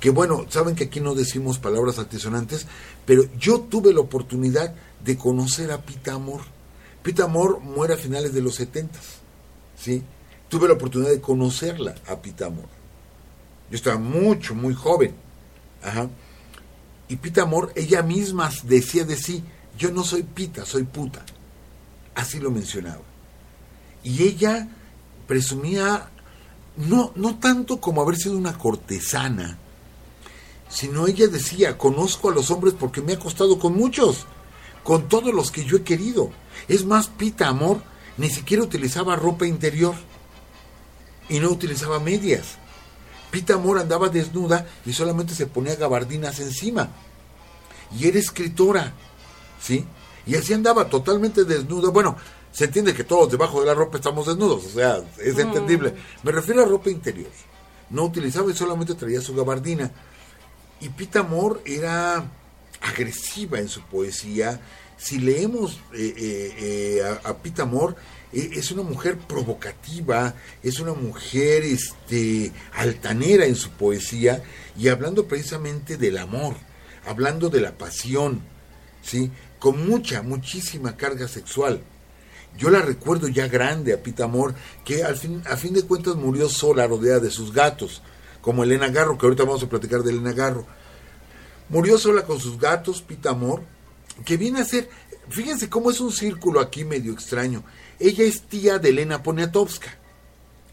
Que 0.00 0.10
bueno, 0.10 0.46
saben 0.48 0.74
que 0.74 0.84
aquí 0.84 1.00
no 1.00 1.14
decimos 1.14 1.58
palabras 1.58 1.98
altisonantes, 1.98 2.66
pero 3.04 3.24
yo 3.38 3.60
tuve 3.60 3.92
la 3.92 4.00
oportunidad 4.00 4.74
de 5.04 5.18
conocer 5.18 5.70
a 5.72 5.82
Pita 5.82 6.14
Amor. 6.14 6.40
Pita 7.02 7.24
Amor 7.24 7.60
muere 7.60 7.94
a 7.94 7.98
finales 7.98 8.32
de 8.32 8.40
los 8.40 8.54
70, 8.54 8.98
¿sí? 9.78 10.02
Tuve 10.48 10.68
la 10.68 10.74
oportunidad 10.74 11.10
de 11.10 11.20
conocerla 11.20 11.94
a 12.08 12.16
Pita 12.16 12.46
Amor. 12.46 12.68
Yo 13.70 13.76
estaba 13.76 13.98
mucho, 13.98 14.54
muy 14.54 14.74
joven. 14.74 15.14
Ajá. 15.82 16.08
Y 17.08 17.16
Pita 17.16 17.42
Amor, 17.42 17.72
ella 17.76 18.02
misma 18.02 18.50
decía 18.64 19.04
de 19.04 19.16
sí, 19.16 19.44
yo 19.78 19.90
no 19.90 20.02
soy 20.02 20.22
Pita, 20.22 20.64
soy 20.64 20.84
puta. 20.84 21.24
Así 22.14 22.40
lo 22.40 22.50
mencionaba. 22.50 23.02
Y 24.02 24.22
ella 24.22 24.66
presumía 25.26 26.08
no, 26.76 27.12
no 27.16 27.38
tanto 27.38 27.80
como 27.80 28.02
haber 28.02 28.16
sido 28.16 28.36
una 28.36 28.56
cortesana, 28.56 29.58
sino 30.70 31.06
ella 31.06 31.26
decía, 31.26 31.76
conozco 31.76 32.30
a 32.30 32.34
los 32.34 32.50
hombres 32.50 32.74
porque 32.78 33.02
me 33.02 33.14
ha 33.14 33.18
costado 33.18 33.58
con 33.58 33.74
muchos, 33.74 34.24
con 34.84 35.08
todos 35.08 35.34
los 35.34 35.50
que 35.50 35.64
yo 35.64 35.76
he 35.76 35.82
querido. 35.82 36.30
Es 36.68 36.84
más, 36.86 37.08
Pita 37.08 37.48
Amor 37.48 37.82
ni 38.16 38.30
siquiera 38.30 38.62
utilizaba 38.62 39.16
ropa 39.16 39.46
interior 39.46 39.94
y 41.28 41.40
no 41.40 41.50
utilizaba 41.50 41.98
medias. 41.98 42.56
Pita 43.30 43.54
Amor 43.54 43.78
andaba 43.78 44.08
desnuda 44.08 44.66
y 44.86 44.92
solamente 44.92 45.34
se 45.34 45.46
ponía 45.46 45.74
gabardinas 45.74 46.38
encima. 46.38 46.88
Y 47.98 48.06
era 48.06 48.18
escritora, 48.18 48.94
¿sí? 49.60 49.84
Y 50.24 50.36
así 50.36 50.54
andaba 50.54 50.88
totalmente 50.88 51.44
desnuda. 51.44 51.90
Bueno, 51.90 52.16
se 52.52 52.66
entiende 52.66 52.94
que 52.94 53.04
todos 53.04 53.30
debajo 53.30 53.60
de 53.60 53.66
la 53.66 53.74
ropa 53.74 53.96
estamos 53.96 54.26
desnudos, 54.26 54.66
o 54.66 54.70
sea, 54.70 55.02
es 55.18 55.36
entendible. 55.38 55.94
Me 56.22 56.30
refiero 56.30 56.62
a 56.62 56.66
ropa 56.66 56.90
interior. 56.90 57.30
No 57.90 58.04
utilizaba 58.04 58.50
y 58.50 58.54
solamente 58.54 58.94
traía 58.94 59.20
su 59.20 59.34
gabardina. 59.34 59.90
Y 60.80 60.88
Pita 60.88 61.20
Amor 61.20 61.62
era 61.66 62.30
agresiva 62.80 63.58
en 63.58 63.68
su 63.68 63.82
poesía. 63.82 64.60
Si 64.96 65.18
leemos 65.18 65.80
eh, 65.94 66.14
eh, 66.16 66.54
eh, 66.58 67.18
a, 67.24 67.28
a, 67.28 67.38
Pita 67.38 67.62
Amor, 67.62 67.96
es 68.32 68.70
una 68.70 68.82
mujer 68.82 69.18
provocativa, 69.18 70.34
es 70.62 70.78
una 70.78 70.94
mujer 70.94 71.64
este, 71.64 72.52
altanera 72.74 73.44
en 73.44 73.56
su 73.56 73.70
poesía 73.70 74.42
y 74.78 74.88
hablando 74.88 75.26
precisamente 75.26 75.96
del 75.96 76.16
amor, 76.16 76.54
hablando 77.06 77.48
de 77.48 77.60
la 77.60 77.76
pasión, 77.76 78.40
¿sí? 79.02 79.32
con 79.58 79.86
mucha, 79.86 80.22
muchísima 80.22 80.96
carga 80.96 81.26
sexual. 81.26 81.82
Yo 82.56 82.70
la 82.70 82.82
recuerdo 82.82 83.28
ya 83.28 83.48
grande 83.48 83.92
a 83.92 84.02
Pita 84.02 84.24
Amor, 84.24 84.54
que 84.84 85.02
al 85.02 85.16
fin, 85.16 85.42
a 85.46 85.56
fin 85.56 85.74
de 85.74 85.82
cuentas 85.82 86.16
murió 86.16 86.48
sola, 86.48 86.86
rodeada 86.86 87.20
de 87.20 87.30
sus 87.30 87.52
gatos, 87.52 88.02
como 88.40 88.64
Elena 88.64 88.88
Garro, 88.88 89.18
que 89.18 89.26
ahorita 89.26 89.44
vamos 89.44 89.62
a 89.62 89.68
platicar 89.68 90.02
de 90.02 90.10
Elena 90.10 90.32
Garro. 90.32 90.66
Murió 91.68 91.98
sola 91.98 92.24
con 92.24 92.40
sus 92.40 92.58
gatos, 92.58 93.02
Pita 93.02 93.30
Amor, 93.30 93.62
que 94.24 94.36
viene 94.36 94.60
a 94.60 94.64
ser, 94.64 94.90
fíjense 95.28 95.68
cómo 95.68 95.90
es 95.90 96.00
un 96.00 96.12
círculo 96.12 96.60
aquí 96.60 96.84
medio 96.84 97.12
extraño. 97.12 97.62
Ella 97.98 98.24
es 98.24 98.42
tía 98.42 98.78
de 98.78 98.88
Elena 98.88 99.22
Poniatowska, 99.22 99.98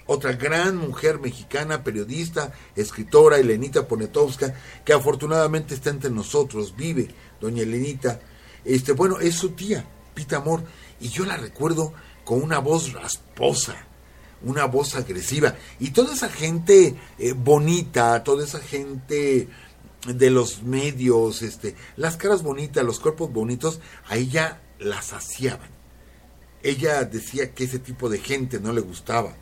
otra 0.07 0.33
gran 0.33 0.77
mujer 0.77 1.19
mexicana, 1.19 1.83
periodista, 1.83 2.53
escritora, 2.75 3.37
Elenita 3.37 3.87
Poniatowska, 3.87 4.55
que 4.85 4.93
afortunadamente 4.93 5.75
está 5.75 5.89
entre 5.89 6.09
nosotros, 6.09 6.75
vive, 6.75 7.09
doña 7.39 7.63
Elenita. 7.63 8.19
Este, 8.63 8.93
bueno, 8.93 9.19
es 9.19 9.35
su 9.35 9.49
tía, 9.49 9.85
Pita 10.13 10.37
Amor, 10.37 10.63
y 10.99 11.09
yo 11.09 11.25
la 11.25 11.37
recuerdo 11.37 11.93
con 12.23 12.41
una 12.41 12.59
voz 12.59 12.93
rasposa, 12.93 13.75
una 14.43 14.65
voz 14.65 14.95
agresiva. 14.95 15.55
Y 15.79 15.91
toda 15.91 16.13
esa 16.13 16.29
gente 16.29 16.95
eh, 17.17 17.33
bonita, 17.33 18.23
toda 18.23 18.43
esa 18.43 18.59
gente 18.59 19.47
de 20.07 20.29
los 20.29 20.63
medios, 20.63 21.41
este, 21.41 21.75
las 21.95 22.17
caras 22.17 22.43
bonitas, 22.43 22.83
los 22.85 22.99
cuerpos 22.99 23.31
bonitos, 23.31 23.79
a 24.07 24.15
ella 24.17 24.61
la 24.79 25.01
saciaban. 25.01 25.69
Ella 26.63 27.03
decía 27.03 27.53
que 27.53 27.65
ese 27.65 27.79
tipo 27.79 28.09
de 28.09 28.19
gente 28.19 28.59
no 28.59 28.73
le 28.73 28.81
gustaba. 28.81 29.35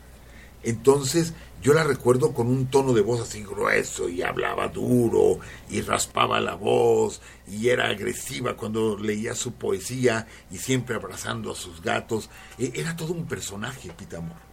Entonces 0.62 1.32
yo 1.62 1.72
la 1.72 1.84
recuerdo 1.84 2.32
con 2.34 2.48
un 2.48 2.66
tono 2.66 2.92
de 2.92 3.00
voz 3.00 3.20
así 3.20 3.42
grueso 3.42 4.08
y 4.08 4.22
hablaba 4.22 4.68
duro 4.68 5.38
y 5.70 5.80
raspaba 5.80 6.40
la 6.40 6.54
voz 6.54 7.20
y 7.46 7.68
era 7.68 7.88
agresiva 7.88 8.56
cuando 8.56 8.98
leía 8.98 9.34
su 9.34 9.52
poesía 9.52 10.26
y 10.50 10.58
siempre 10.58 10.96
abrazando 10.96 11.52
a 11.52 11.54
sus 11.56 11.80
gatos. 11.82 12.30
E- 12.58 12.72
Era 12.74 12.96
todo 12.96 13.12
un 13.12 13.26
personaje, 13.26 13.90
Pitamor. 13.92 14.45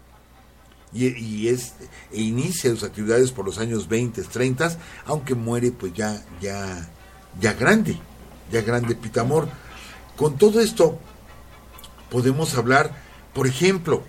Y, 0.93 1.07
y 1.07 1.47
es, 1.47 1.73
e 2.11 2.21
inicia 2.21 2.69
sus 2.71 2.83
actividades 2.83 3.31
por 3.31 3.45
los 3.45 3.57
años 3.57 3.87
20, 3.87 4.21
30, 4.21 4.77
aunque 5.05 5.35
muere 5.35 5.71
pues 5.71 5.93
ya, 5.93 6.23
ya, 6.39 6.89
ya 7.39 7.53
grande, 7.53 7.97
ya 8.51 8.61
grande 8.61 8.95
Pitamor. 8.95 9.47
Con 10.15 10.37
todo 10.37 10.59
esto 10.59 10.99
podemos 12.11 12.55
hablar, 12.55 12.95
por 13.33 13.47
ejemplo, 13.47 14.03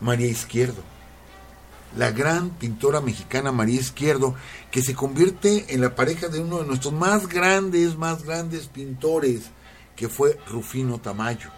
María 0.00 0.26
Izquierdo 0.26 0.92
la 1.96 2.10
gran 2.10 2.50
pintora 2.50 3.00
mexicana 3.00 3.52
María 3.52 3.80
Izquierdo, 3.80 4.34
que 4.70 4.82
se 4.82 4.94
convierte 4.94 5.74
en 5.74 5.80
la 5.80 5.94
pareja 5.94 6.28
de 6.28 6.40
uno 6.40 6.58
de 6.58 6.66
nuestros 6.66 6.92
más 6.92 7.28
grandes, 7.28 7.96
más 7.96 8.24
grandes 8.24 8.66
pintores, 8.68 9.50
que 9.96 10.08
fue 10.08 10.38
Rufino 10.48 10.98
Tamayo, 10.98 11.50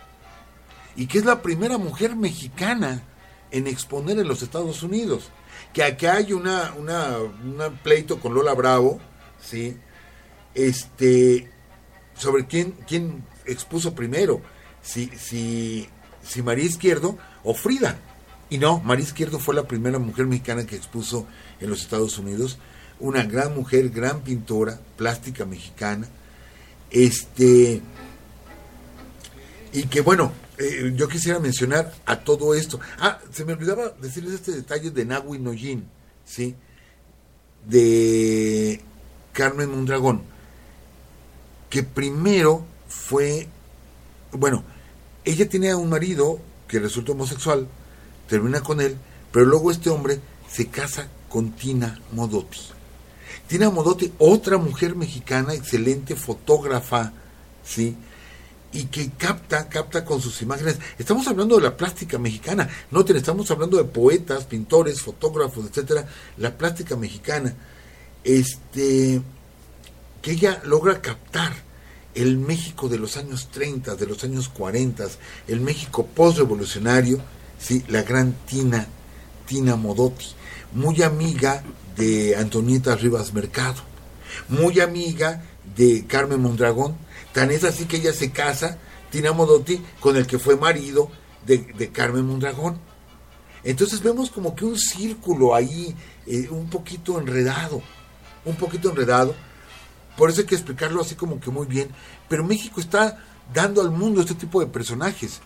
y 0.96 1.06
que 1.06 1.18
es 1.18 1.24
la 1.24 1.42
primera 1.42 1.78
mujer 1.78 2.16
mexicana 2.16 3.02
en 3.54 3.68
exponer 3.68 4.18
en 4.18 4.26
los 4.26 4.42
Estados 4.42 4.82
Unidos. 4.82 5.30
Que 5.72 5.84
acá 5.84 6.16
hay 6.16 6.32
una, 6.32 6.74
una, 6.76 7.18
una 7.18 7.70
pleito 7.70 8.18
con 8.18 8.34
Lola 8.34 8.52
Bravo, 8.52 9.00
¿sí? 9.40 9.76
Este, 10.54 11.48
sobre 12.16 12.46
quién, 12.46 12.72
quién 12.86 13.24
expuso 13.46 13.94
primero, 13.94 14.40
si, 14.82 15.06
si, 15.16 15.88
si 16.22 16.42
María 16.42 16.64
Izquierdo 16.64 17.16
o 17.44 17.54
Frida. 17.54 17.96
Y 18.50 18.58
no, 18.58 18.80
María 18.80 19.04
Izquierdo 19.04 19.38
fue 19.38 19.54
la 19.54 19.68
primera 19.68 20.00
mujer 20.00 20.26
mexicana 20.26 20.66
que 20.66 20.76
expuso 20.76 21.26
en 21.60 21.70
los 21.70 21.82
Estados 21.82 22.18
Unidos. 22.18 22.58
Una 22.98 23.22
gran 23.22 23.54
mujer, 23.54 23.88
gran 23.90 24.22
pintora, 24.22 24.80
plástica 24.96 25.44
mexicana. 25.44 26.08
Este. 26.90 27.80
Y 29.72 29.84
que 29.84 30.00
bueno, 30.00 30.32
eh, 30.58 30.92
yo 30.94 31.08
quisiera 31.08 31.38
mencionar 31.38 31.92
a 32.06 32.20
todo 32.20 32.54
esto. 32.54 32.80
Ah, 32.98 33.18
se 33.32 33.44
me 33.44 33.52
olvidaba 33.52 33.90
decirles 34.00 34.34
este 34.34 34.52
detalle 34.52 34.90
de 34.90 35.04
Nahui 35.04 35.38
Noyin, 35.38 35.84
¿sí? 36.24 36.54
De 37.66 38.80
Carmen 39.32 39.70
Mondragón. 39.70 40.22
Que 41.70 41.82
primero 41.82 42.64
fue. 42.88 43.48
Bueno, 44.32 44.64
ella 45.24 45.48
tenía 45.48 45.76
un 45.76 45.88
marido 45.88 46.40
que 46.68 46.78
resultó 46.78 47.12
homosexual 47.12 47.68
termina 48.28 48.62
con 48.62 48.80
él, 48.80 48.96
pero 49.32 49.44
luego 49.44 49.70
este 49.70 49.90
hombre 49.90 50.20
se 50.50 50.68
casa 50.68 51.08
con 51.28 51.52
Tina 51.52 52.00
Modotti. 52.12 52.60
Tina 53.46 53.70
Modotti, 53.70 54.12
otra 54.18 54.56
mujer 54.56 54.96
mexicana, 54.96 55.54
excelente 55.54 56.16
fotógrafa, 56.16 57.12
¿sí? 57.64 57.96
Y 58.74 58.86
que 58.86 59.10
capta, 59.10 59.68
capta 59.68 60.04
con 60.04 60.20
sus 60.20 60.42
imágenes. 60.42 60.78
Estamos 60.98 61.26
hablando 61.28 61.56
de 61.56 61.62
la 61.62 61.76
plástica 61.76 62.18
mexicana. 62.18 62.68
Noten, 62.90 63.16
estamos 63.16 63.50
hablando 63.50 63.78
de 63.78 63.84
poetas, 63.84 64.44
pintores, 64.44 65.00
fotógrafos, 65.00 65.64
etcétera. 65.66 66.06
La 66.36 66.58
plástica 66.58 66.96
mexicana. 66.96 67.54
Este, 68.24 69.22
que 70.20 70.32
ella 70.32 70.60
logra 70.64 71.00
captar 71.00 71.52
el 72.14 72.38
México 72.38 72.88
de 72.88 72.98
los 72.98 73.16
años 73.16 73.48
30, 73.50 73.96
de 73.96 74.06
los 74.06 74.24
años 74.24 74.48
40, 74.48 75.04
el 75.48 75.60
México 75.60 76.06
postrevolucionario, 76.06 77.20
sí, 77.58 77.84
la 77.88 78.02
gran 78.02 78.34
Tina, 78.46 78.86
Tina 79.46 79.76
Modotti, 79.76 80.26
muy 80.72 81.02
amiga 81.02 81.62
de 81.96 82.36
Antonieta 82.36 82.96
Rivas 82.96 83.32
Mercado, 83.32 83.82
muy 84.48 84.80
amiga 84.80 85.44
de 85.76 86.06
Carmen 86.06 86.40
Mondragón, 86.40 86.96
tan 87.34 87.50
es 87.50 87.64
así 87.64 87.84
que 87.84 87.96
ella 87.96 88.14
se 88.14 88.30
casa, 88.30 88.78
Tina 89.10 89.32
Modotti, 89.32 89.84
con 90.00 90.16
el 90.16 90.26
que 90.26 90.38
fue 90.38 90.56
marido 90.56 91.10
de, 91.44 91.90
Carmen 91.92 92.24
Mondragón. 92.24 92.78
Entonces 93.64 94.02
vemos 94.02 94.30
como 94.30 94.54
que 94.54 94.64
un 94.64 94.78
círculo 94.78 95.54
ahí, 95.54 95.94
eh, 96.26 96.48
un 96.50 96.70
poquito 96.70 97.18
enredado, 97.18 97.82
un 98.44 98.54
poquito 98.54 98.90
enredado, 98.90 99.34
por 100.16 100.30
eso 100.30 100.42
hay 100.42 100.46
que 100.46 100.54
explicarlo 100.54 101.00
así 101.00 101.16
como 101.16 101.40
que 101.40 101.50
muy 101.50 101.66
bien, 101.66 101.88
pero 102.28 102.44
México 102.44 102.80
está 102.80 103.18
dando 103.52 103.80
al 103.82 103.90
mundo 103.90 104.20
este 104.20 104.34
tipo 104.34 104.60
de 104.60 104.66
personajes. 104.66 105.40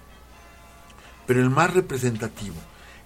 Pero 1.26 1.40
el 1.40 1.48
más 1.48 1.72
representativo, 1.72 2.56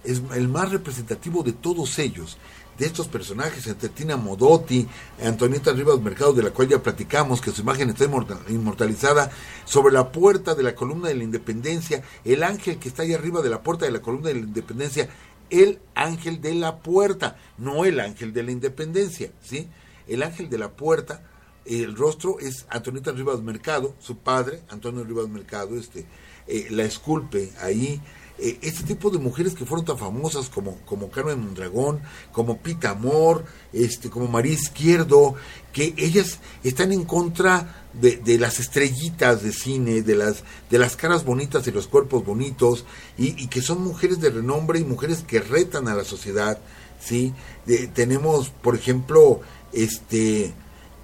es 0.03 0.21
el 0.35 0.49
más 0.49 0.71
representativo 0.71 1.41
de 1.43 1.53
todos 1.53 1.99
ellos, 1.99 2.37
de 2.77 2.85
estos 2.85 3.07
personajes, 3.07 3.67
entre 3.67 3.89
Tina 3.89 4.17
Modotti, 4.17 4.87
Antonieta 5.23 5.71
Rivas 5.71 6.01
Mercado, 6.01 6.33
de 6.33 6.43
la 6.43 6.51
cual 6.51 6.67
ya 6.67 6.81
platicamos, 6.81 7.41
que 7.41 7.51
su 7.51 7.61
imagen 7.61 7.89
está 7.89 8.05
inmortalizada 8.49 9.31
sobre 9.65 9.93
la 9.93 10.11
puerta 10.11 10.55
de 10.55 10.63
la 10.63 10.75
columna 10.75 11.09
de 11.09 11.15
la 11.15 11.23
independencia, 11.23 12.03
el 12.25 12.43
ángel 12.43 12.79
que 12.79 12.89
está 12.89 13.03
ahí 13.03 13.13
arriba 13.13 13.41
de 13.41 13.49
la 13.49 13.61
puerta 13.61 13.85
de 13.85 13.91
la 13.91 14.01
columna 14.01 14.29
de 14.29 14.35
la 14.35 14.41
independencia, 14.41 15.09
el 15.49 15.79
ángel 15.93 16.41
de 16.41 16.55
la 16.55 16.79
puerta, 16.79 17.37
no 17.57 17.85
el 17.85 17.99
ángel 17.99 18.33
de 18.33 18.43
la 18.43 18.51
independencia, 18.51 19.31
¿sí? 19.41 19.67
El 20.07 20.23
ángel 20.23 20.49
de 20.49 20.57
la 20.57 20.71
puerta, 20.71 21.21
el 21.65 21.95
rostro 21.95 22.39
es 22.39 22.65
Antonieta 22.69 23.11
Rivas 23.11 23.41
Mercado, 23.41 23.95
su 23.99 24.17
padre, 24.17 24.61
Antonio 24.69 25.03
Rivas 25.03 25.29
Mercado, 25.29 25.77
este, 25.77 26.05
eh, 26.47 26.67
la 26.71 26.83
esculpe 26.83 27.51
ahí. 27.61 28.01
Eh, 28.39 28.57
este 28.63 28.83
tipo 28.83 29.11
de 29.11 29.19
mujeres 29.19 29.53
que 29.53 29.63
fueron 29.63 29.85
tan 29.85 29.97
famosas 29.97 30.49
como, 30.49 30.77
como 30.85 31.11
Carmen 31.11 31.39
Mondragón, 31.39 32.01
como 32.31 32.57
Pita 32.57 32.89
Amor, 32.89 33.45
este, 33.71 34.09
como 34.09 34.27
María 34.27 34.53
Izquierdo, 34.53 35.35
que 35.71 35.93
ellas 35.97 36.39
están 36.63 36.91
en 36.91 37.05
contra 37.05 37.85
de, 37.93 38.17
de, 38.17 38.39
las 38.39 38.59
estrellitas 38.59 39.43
de 39.43 39.51
cine, 39.51 40.01
de 40.01 40.15
las, 40.15 40.43
de 40.71 40.79
las 40.79 40.95
caras 40.95 41.23
bonitas 41.25 41.67
y 41.67 41.71
los 41.71 41.87
cuerpos 41.87 42.25
bonitos, 42.25 42.85
y, 43.19 43.47
que 43.47 43.61
son 43.61 43.83
mujeres 43.83 44.19
de 44.19 44.31
renombre 44.31 44.79
y 44.79 44.83
mujeres 44.83 45.23
que 45.27 45.39
retan 45.39 45.87
a 45.87 45.93
la 45.93 46.03
sociedad. 46.03 46.57
¿sí? 46.99 47.33
De, 47.67 47.87
tenemos, 47.87 48.49
por 48.49 48.75
ejemplo, 48.75 49.41
este, 49.73 50.53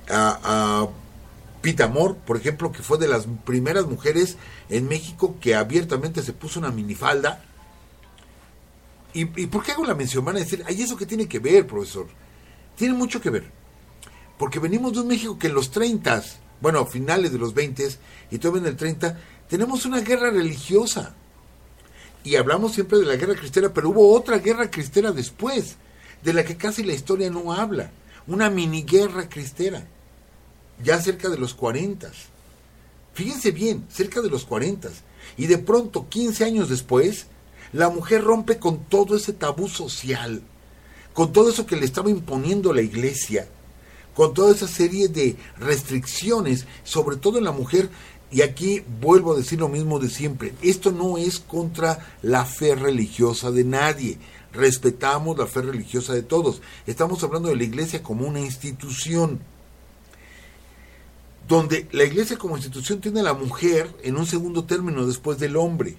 a, 0.09 0.39
a 0.81 0.89
Pita 1.61 1.85
Amor, 1.85 2.15
por 2.15 2.37
ejemplo, 2.37 2.71
que 2.71 2.83
fue 2.83 2.97
de 2.97 3.07
las 3.07 3.27
primeras 3.45 3.85
mujeres 3.85 4.37
en 4.69 4.87
México 4.87 5.35
que 5.41 5.55
abiertamente 5.55 6.23
se 6.23 6.33
puso 6.33 6.59
una 6.59 6.71
minifalda. 6.71 7.43
¿Y, 9.13 9.21
¿Y 9.41 9.47
por 9.47 9.63
qué 9.63 9.73
hago 9.73 9.85
la 9.85 9.95
mención? 9.95 10.23
Van 10.23 10.37
a 10.37 10.39
decir, 10.39 10.63
¿hay 10.67 10.81
eso 10.81 10.95
que 10.95 11.05
tiene 11.05 11.27
que 11.27 11.39
ver, 11.39 11.67
profesor? 11.67 12.07
Tiene 12.77 12.93
mucho 12.93 13.19
que 13.19 13.29
ver. 13.29 13.51
Porque 14.37 14.59
venimos 14.59 14.93
de 14.93 15.01
un 15.01 15.07
México 15.07 15.37
que 15.37 15.47
en 15.47 15.53
los 15.53 15.71
30, 15.71 16.23
bueno, 16.61 16.85
finales 16.85 17.33
de 17.33 17.39
los 17.39 17.53
20 17.53 17.89
y 18.31 18.37
todavía 18.37 18.61
en 18.61 18.67
el 18.67 18.77
30, 18.77 19.19
tenemos 19.49 19.85
una 19.85 19.99
guerra 19.99 20.29
religiosa. 20.29 21.13
Y 22.23 22.35
hablamos 22.35 22.73
siempre 22.73 22.99
de 22.99 23.05
la 23.05 23.17
guerra 23.17 23.35
cristera, 23.35 23.73
pero 23.73 23.89
hubo 23.89 24.13
otra 24.13 24.37
guerra 24.37 24.71
cristera 24.71 25.11
después, 25.11 25.75
de 26.23 26.33
la 26.33 26.45
que 26.45 26.55
casi 26.55 26.83
la 26.83 26.93
historia 26.93 27.29
no 27.29 27.51
habla. 27.51 27.91
Una 28.27 28.49
mini 28.49 28.83
guerra 28.83 29.27
cristera 29.27 29.85
ya 30.83 31.01
cerca 31.01 31.29
de 31.29 31.37
los 31.37 31.53
40. 31.53 32.11
Fíjense 33.13 33.51
bien, 33.51 33.85
cerca 33.89 34.21
de 34.21 34.29
los 34.29 34.45
40. 34.45 34.89
Y 35.37 35.47
de 35.47 35.57
pronto, 35.57 36.07
15 36.09 36.45
años 36.45 36.69
después, 36.69 37.27
la 37.73 37.89
mujer 37.89 38.23
rompe 38.23 38.57
con 38.57 38.85
todo 38.85 39.15
ese 39.15 39.33
tabú 39.33 39.67
social, 39.67 40.41
con 41.13 41.31
todo 41.33 41.49
eso 41.49 41.65
que 41.65 41.75
le 41.75 41.85
estaba 41.85 42.09
imponiendo 42.09 42.73
la 42.73 42.81
iglesia, 42.81 43.47
con 44.15 44.33
toda 44.33 44.55
esa 44.55 44.67
serie 44.67 45.07
de 45.07 45.35
restricciones, 45.57 46.65
sobre 46.83 47.17
todo 47.17 47.37
en 47.37 47.43
la 47.43 47.51
mujer. 47.51 47.89
Y 48.31 48.41
aquí 48.41 48.83
vuelvo 49.01 49.33
a 49.33 49.37
decir 49.37 49.59
lo 49.59 49.69
mismo 49.69 49.99
de 49.99 50.09
siempre, 50.09 50.53
esto 50.61 50.91
no 50.91 51.17
es 51.17 51.39
contra 51.39 52.07
la 52.21 52.45
fe 52.45 52.75
religiosa 52.75 53.49
de 53.49 53.63
nadie, 53.63 54.19
respetamos 54.53 55.35
la 55.35 55.47
fe 55.47 55.63
religiosa 55.63 56.13
de 56.13 56.21
todos, 56.21 56.61
estamos 56.85 57.23
hablando 57.23 57.49
de 57.49 57.55
la 57.55 57.63
iglesia 57.63 58.03
como 58.03 58.27
una 58.27 58.39
institución 58.39 59.39
donde 61.49 61.89
la 61.91 62.03
iglesia 62.03 62.37
como 62.37 62.55
institución 62.55 63.01
tiene 63.01 63.21
a 63.21 63.23
la 63.23 63.33
mujer 63.33 63.89
en 64.03 64.17
un 64.17 64.27
segundo 64.27 64.65
término 64.65 65.07
después 65.07 65.39
del 65.39 65.57
hombre 65.57 65.97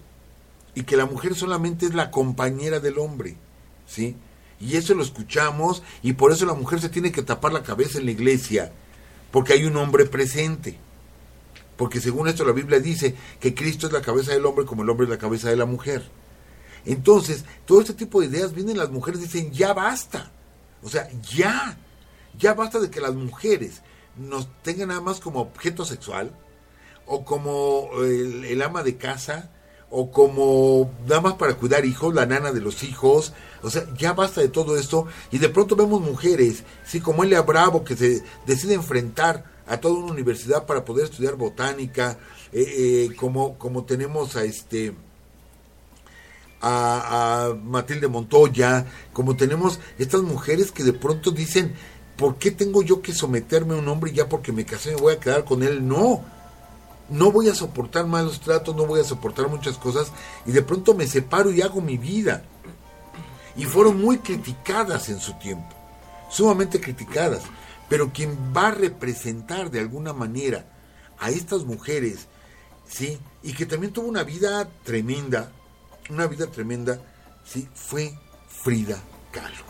y 0.77 0.85
que 0.85 0.97
la 0.97 1.07
mujer 1.07 1.35
solamente 1.35 1.87
es 1.87 1.95
la 1.95 2.13
compañera 2.13 2.79
del 2.79 3.01
hombre, 3.01 3.37
¿sí? 3.85 4.15
Y 4.61 4.77
eso 4.77 4.95
lo 4.95 5.03
escuchamos 5.03 5.83
y 6.05 6.13
por 6.13 6.31
eso 6.31 6.47
la 6.47 6.55
mujer 6.55 6.81
se 6.81 6.89
tiene 6.89 7.11
que 7.11 7.23
tapar 7.23 7.53
la 7.53 7.65
cabeza 7.65 7.99
en 7.99 8.05
la 8.05 8.13
iglesia, 8.13 8.71
porque 9.33 9.55
hay 9.55 9.65
un 9.65 9.77
hombre 9.77 10.07
presente. 10.07 10.79
Porque 11.77 12.01
según 12.01 12.29
esto 12.29 12.45
la 12.45 12.53
Biblia 12.53 12.79
dice 12.79 13.17
que 13.41 13.53
Cristo 13.53 13.89
es 13.89 13.93
la 13.93 14.03
cabeza 14.03 14.31
del 14.31 14.47
hombre 14.47 14.67
como 14.67 14.85
el 14.85 14.91
hombre 14.91 15.07
es 15.07 15.11
la 15.11 15.19
cabeza 15.19 15.51
de 15.51 15.57
la 15.57 15.67
mujer. 15.67 16.09
Entonces, 16.85 17.45
todo 17.67 17.81
este 17.81 17.95
tipo 17.95 18.21
de 18.21 18.29
ideas 18.29 18.55
vienen 18.55 18.79
las 18.79 18.91
mujeres 18.91 19.21
dicen, 19.21 19.51
ya 19.51 19.73
basta. 19.73 20.31
O 20.81 20.89
sea, 20.89 21.09
ya. 21.23 21.77
Ya 22.39 22.55
basta 22.55 22.79
de 22.79 22.89
que 22.89 23.01
las 23.01 23.15
mujeres 23.15 23.83
nos 24.21 24.49
tengan 24.63 24.89
nada 24.89 25.01
más 25.01 25.21
como 25.21 25.41
objeto 25.41 25.85
sexual 25.85 26.33
o 27.07 27.25
como 27.25 27.91
el, 28.03 28.61
ama 28.63 28.83
de 28.83 28.97
casa 28.97 29.51
o 29.91 30.13
como 30.13 30.91
damas 31.07 31.35
para 31.35 31.55
cuidar 31.55 31.85
hijos, 31.85 32.15
la 32.15 32.27
nana 32.27 32.53
de 32.53 32.61
los 32.61 32.85
hijos, 32.85 33.33
o 33.63 33.71
sea, 33.71 33.85
ya 33.99 34.13
basta 34.13 34.41
de 34.41 34.49
todo 34.49 34.77
esto. 34.77 35.07
Y 35.33 35.39
de 35.39 35.49
pronto 35.49 35.75
vemos 35.75 36.01
mujeres, 36.01 36.63
sí, 36.85 37.01
como 37.01 37.25
Elia 37.25 37.43
Bravo 37.43 37.83
que 37.83 37.97
se 37.97 38.23
decide 38.47 38.75
enfrentar 38.75 39.45
a 39.67 39.79
toda 39.79 39.99
una 39.99 40.13
universidad 40.13 40.67
para 40.67 40.85
poder 40.85 41.07
estudiar 41.07 41.35
botánica, 41.35 42.19
eh, 42.53 43.09
eh, 43.09 43.17
como, 43.17 43.59
como 43.59 43.85
tenemos 43.85 44.37
a 44.37 44.45
este 44.45 44.95
a 46.63 47.55
Matilde 47.65 48.09
Montoya, 48.09 48.85
como 49.13 49.35
tenemos 49.35 49.81
estas 49.99 50.21
mujeres 50.23 50.71
que 50.73 50.85
de 50.85 50.93
pronto 50.93 51.31
dicen, 51.31 51.75
¿por 52.21 52.37
qué 52.37 52.51
tengo 52.51 52.83
yo 52.83 53.01
que 53.01 53.15
someterme 53.15 53.75
a 53.75 53.79
un 53.79 53.89
hombre 53.89 54.13
ya 54.13 54.29
porque 54.29 54.53
me 54.53 54.67
casé 54.67 54.91
me 54.91 55.01
voy 55.01 55.15
a 55.15 55.21
quedar 55.21 55.47
con 55.47 55.63
él? 55.63 55.89
No, 55.89 56.23
no 57.09 57.33
voy 57.33 57.49
a 57.49 57.55
soportar 57.55 58.07
malos 58.07 58.41
tratos, 58.41 58.77
no 58.77 58.85
voy 58.85 59.01
a 59.01 59.05
soportar 59.05 59.49
muchas 59.49 59.79
cosas 59.79 60.13
y 60.45 60.53
de 60.53 60.61
pronto 60.61 60.93
me 60.93 61.07
separo 61.07 61.51
y 61.51 61.63
hago 61.63 61.81
mi 61.81 61.97
vida. 61.97 62.45
Y 63.57 63.65
fueron 63.65 64.03
muy 64.03 64.19
criticadas 64.19 65.09
en 65.09 65.19
su 65.19 65.33
tiempo, 65.39 65.75
sumamente 66.29 66.79
criticadas. 66.79 67.43
Pero 67.89 68.13
quien 68.13 68.37
va 68.55 68.69
a 68.69 68.73
representar 68.73 69.71
de 69.71 69.81
alguna 69.81 70.13
manera 70.13 70.67
a 71.19 71.31
estas 71.31 71.65
mujeres, 71.65 72.29
¿sí? 72.87 73.19
Y 73.43 73.55
que 73.55 73.65
también 73.65 73.95
tuvo 73.95 74.09
una 74.09 74.25
vida 74.25 74.69
tremenda, 74.85 75.53
una 76.11 76.27
vida 76.27 76.49
tremenda, 76.49 77.01
¿sí? 77.47 77.67
Fue 77.75 78.15
Frida 78.47 78.99
Kahlo, 79.33 79.65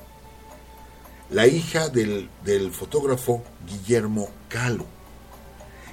la 1.31 1.47
hija 1.47 1.89
del, 1.89 2.29
del 2.45 2.73
fotógrafo 2.73 3.43
Guillermo 3.67 4.29
Kahlo 4.49 4.87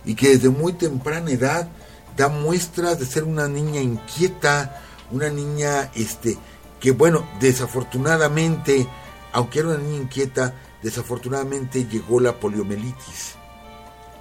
y 0.05 0.15
que 0.15 0.29
desde 0.29 0.49
muy 0.49 0.73
temprana 0.73 1.31
edad 1.31 1.69
da 2.15 2.29
muestras 2.29 2.99
de 2.99 3.05
ser 3.05 3.23
una 3.23 3.47
niña 3.47 3.81
inquieta, 3.81 4.81
una 5.11 5.29
niña 5.29 5.91
este 5.95 6.37
que 6.79 6.91
bueno, 6.91 7.27
desafortunadamente, 7.39 8.87
aunque 9.33 9.59
era 9.59 9.69
una 9.69 9.77
niña 9.77 10.03
inquieta, 10.03 10.53
desafortunadamente 10.83 11.85
llegó 11.85 12.19
la 12.19 12.39
poliomielitis. 12.39 13.35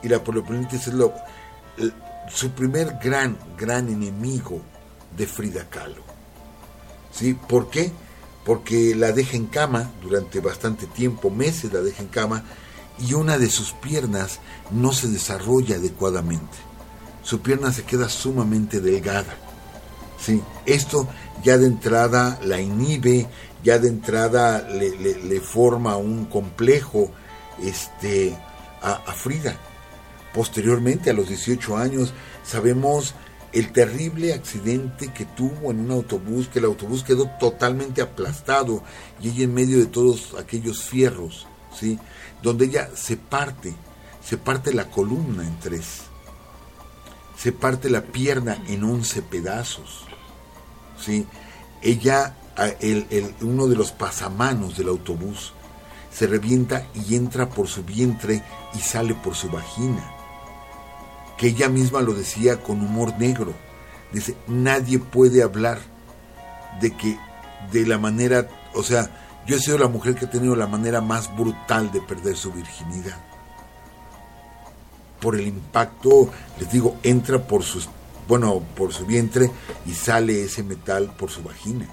Y 0.02 0.08
la 0.08 0.22
poliomielitis 0.22 0.88
es 0.88 0.94
lo, 0.94 1.12
su 2.28 2.50
primer 2.52 2.98
gran, 3.02 3.36
gran 3.58 3.88
enemigo 3.88 4.60
de 5.16 5.26
Frida 5.26 5.68
Kahlo. 5.68 6.02
¿Sí? 7.12 7.34
¿Por 7.34 7.70
qué? 7.70 7.92
Porque 8.46 8.94
la 8.94 9.12
deja 9.12 9.36
en 9.36 9.46
cama 9.46 9.90
durante 10.00 10.40
bastante 10.40 10.86
tiempo, 10.86 11.28
meses 11.28 11.72
la 11.72 11.80
deja 11.80 12.02
en 12.02 12.08
cama, 12.08 12.44
y 12.98 13.12
una 13.12 13.36
de 13.38 13.50
sus 13.50 13.72
piernas 13.72 14.38
no 14.70 14.92
se 14.92 15.08
desarrolla 15.08 15.76
adecuadamente. 15.76 16.56
Su 17.22 17.40
pierna 17.40 17.72
se 17.72 17.82
queda 17.82 18.08
sumamente 18.08 18.80
delgada. 18.80 19.36
¿sí? 20.18 20.40
Esto 20.64 21.08
ya 21.42 21.58
de 21.58 21.66
entrada 21.66 22.38
la 22.44 22.60
inhibe, 22.60 23.26
ya 23.62 23.78
de 23.78 23.88
entrada 23.88 24.60
le, 24.60 25.40
forma 25.40 25.96
un 25.96 26.26
complejo 26.26 27.10
este, 27.60 28.38
a, 28.80 28.92
a, 28.92 29.12
Frida. 29.12 29.56
Posteriormente, 30.32 31.10
a 31.10 31.14
los 31.14 31.28
18 31.28 31.76
años, 31.76 32.14
sabemos 32.44 33.14
el 33.52 33.72
terrible 33.72 34.34
accidente 34.34 35.12
que 35.12 35.24
tuvo 35.24 35.70
en 35.70 35.80
un 35.80 35.90
autobús, 35.90 36.48
que 36.48 36.58
el 36.58 36.66
autobús 36.66 37.04
quedó 37.04 37.26
totalmente 37.38 38.02
aplastado 38.02 38.82
y 39.20 39.28
ella 39.28 39.44
en 39.44 39.54
medio 39.54 39.78
de 39.78 39.86
todos 39.86 40.34
aquellos 40.38 40.82
fierros, 40.82 41.46
¿sí? 41.74 41.98
donde 42.42 42.66
ella 42.66 42.90
se 42.94 43.16
parte, 43.16 43.74
se 44.24 44.36
parte 44.36 44.74
la 44.74 44.90
columna 44.90 45.46
en 45.46 45.58
tres, 45.58 46.02
se 47.36 47.52
parte 47.52 47.90
la 47.90 48.02
pierna 48.02 48.62
en 48.68 48.84
once 48.84 49.22
pedazos, 49.22 50.04
¿sí? 50.98 51.26
Ella, 51.82 52.34
el, 52.80 53.06
el, 53.10 53.34
uno 53.42 53.66
de 53.66 53.76
los 53.76 53.92
pasamanos 53.92 54.76
del 54.76 54.88
autobús, 54.88 55.52
se 56.10 56.26
revienta 56.26 56.86
y 56.94 57.14
entra 57.14 57.50
por 57.50 57.68
su 57.68 57.84
vientre 57.84 58.42
y 58.74 58.78
sale 58.78 59.14
por 59.14 59.34
su 59.34 59.50
vagina. 59.50 60.15
Que 61.36 61.48
ella 61.48 61.68
misma 61.68 62.00
lo 62.00 62.14
decía 62.14 62.62
con 62.62 62.80
humor 62.80 63.18
negro. 63.18 63.52
Dice, 64.12 64.36
nadie 64.46 64.98
puede 64.98 65.42
hablar 65.42 65.80
de 66.80 66.96
que 66.96 67.18
de 67.72 67.86
la 67.86 67.98
manera, 67.98 68.48
o 68.74 68.82
sea, 68.82 69.10
yo 69.46 69.56
he 69.56 69.60
sido 69.60 69.78
la 69.78 69.88
mujer 69.88 70.14
que 70.14 70.24
ha 70.24 70.30
tenido 70.30 70.56
la 70.56 70.66
manera 70.66 71.00
más 71.00 71.34
brutal 71.36 71.92
de 71.92 72.00
perder 72.00 72.36
su 72.36 72.52
virginidad. 72.52 73.16
Por 75.20 75.36
el 75.36 75.46
impacto, 75.46 76.30
les 76.58 76.70
digo, 76.70 76.96
entra 77.02 77.38
por 77.46 77.62
sus, 77.62 77.88
bueno, 78.28 78.62
por 78.74 78.92
su 78.92 79.06
vientre 79.06 79.50
y 79.86 79.92
sale 79.92 80.42
ese 80.42 80.62
metal 80.62 81.14
por 81.16 81.30
su 81.30 81.42
vagina. 81.42 81.86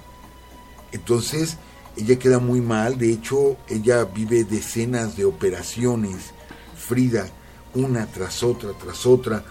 Entonces, 0.92 1.56
ella 1.96 2.18
queda 2.18 2.38
muy 2.38 2.60
mal, 2.60 2.98
de 2.98 3.12
hecho, 3.12 3.56
ella 3.68 4.04
vive 4.04 4.44
decenas 4.44 5.16
de 5.16 5.24
operaciones, 5.24 6.32
Frida, 6.76 7.26
una 7.74 8.06
tras 8.06 8.42
otra, 8.42 8.70
tras 8.72 9.06
otra, 9.06 9.44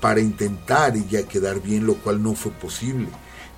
para 0.00 0.20
intentar 0.20 0.96
ella 0.96 1.26
quedar 1.26 1.60
bien, 1.60 1.86
lo 1.86 1.94
cual 1.94 2.22
no 2.22 2.34
fue 2.34 2.52
posible. 2.52 3.08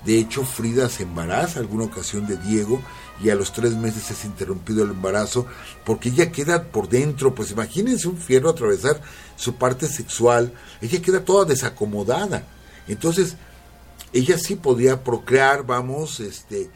De 0.05 0.17
hecho, 0.17 0.43
Frida 0.43 0.89
se 0.89 1.03
embaraza 1.03 1.59
alguna 1.59 1.85
ocasión 1.85 2.25
de 2.25 2.37
Diego 2.37 2.81
y 3.21 3.29
a 3.29 3.35
los 3.35 3.53
tres 3.53 3.75
meses 3.75 4.09
es 4.09 4.25
interrumpido 4.25 4.83
el 4.83 4.91
embarazo 4.91 5.45
porque 5.85 6.09
ella 6.09 6.31
queda 6.31 6.63
por 6.63 6.89
dentro, 6.89 7.35
pues 7.35 7.51
imagínense 7.51 8.07
un 8.07 8.17
fierro 8.17 8.49
atravesar 8.49 8.99
su 9.35 9.55
parte 9.55 9.87
sexual, 9.87 10.53
ella 10.81 11.01
queda 11.01 11.23
toda 11.23 11.45
desacomodada. 11.45 12.47
Entonces, 12.87 13.35
ella 14.11 14.39
sí 14.39 14.55
podía 14.55 15.03
procrear, 15.03 15.65
vamos, 15.65 16.19
este, 16.19 16.71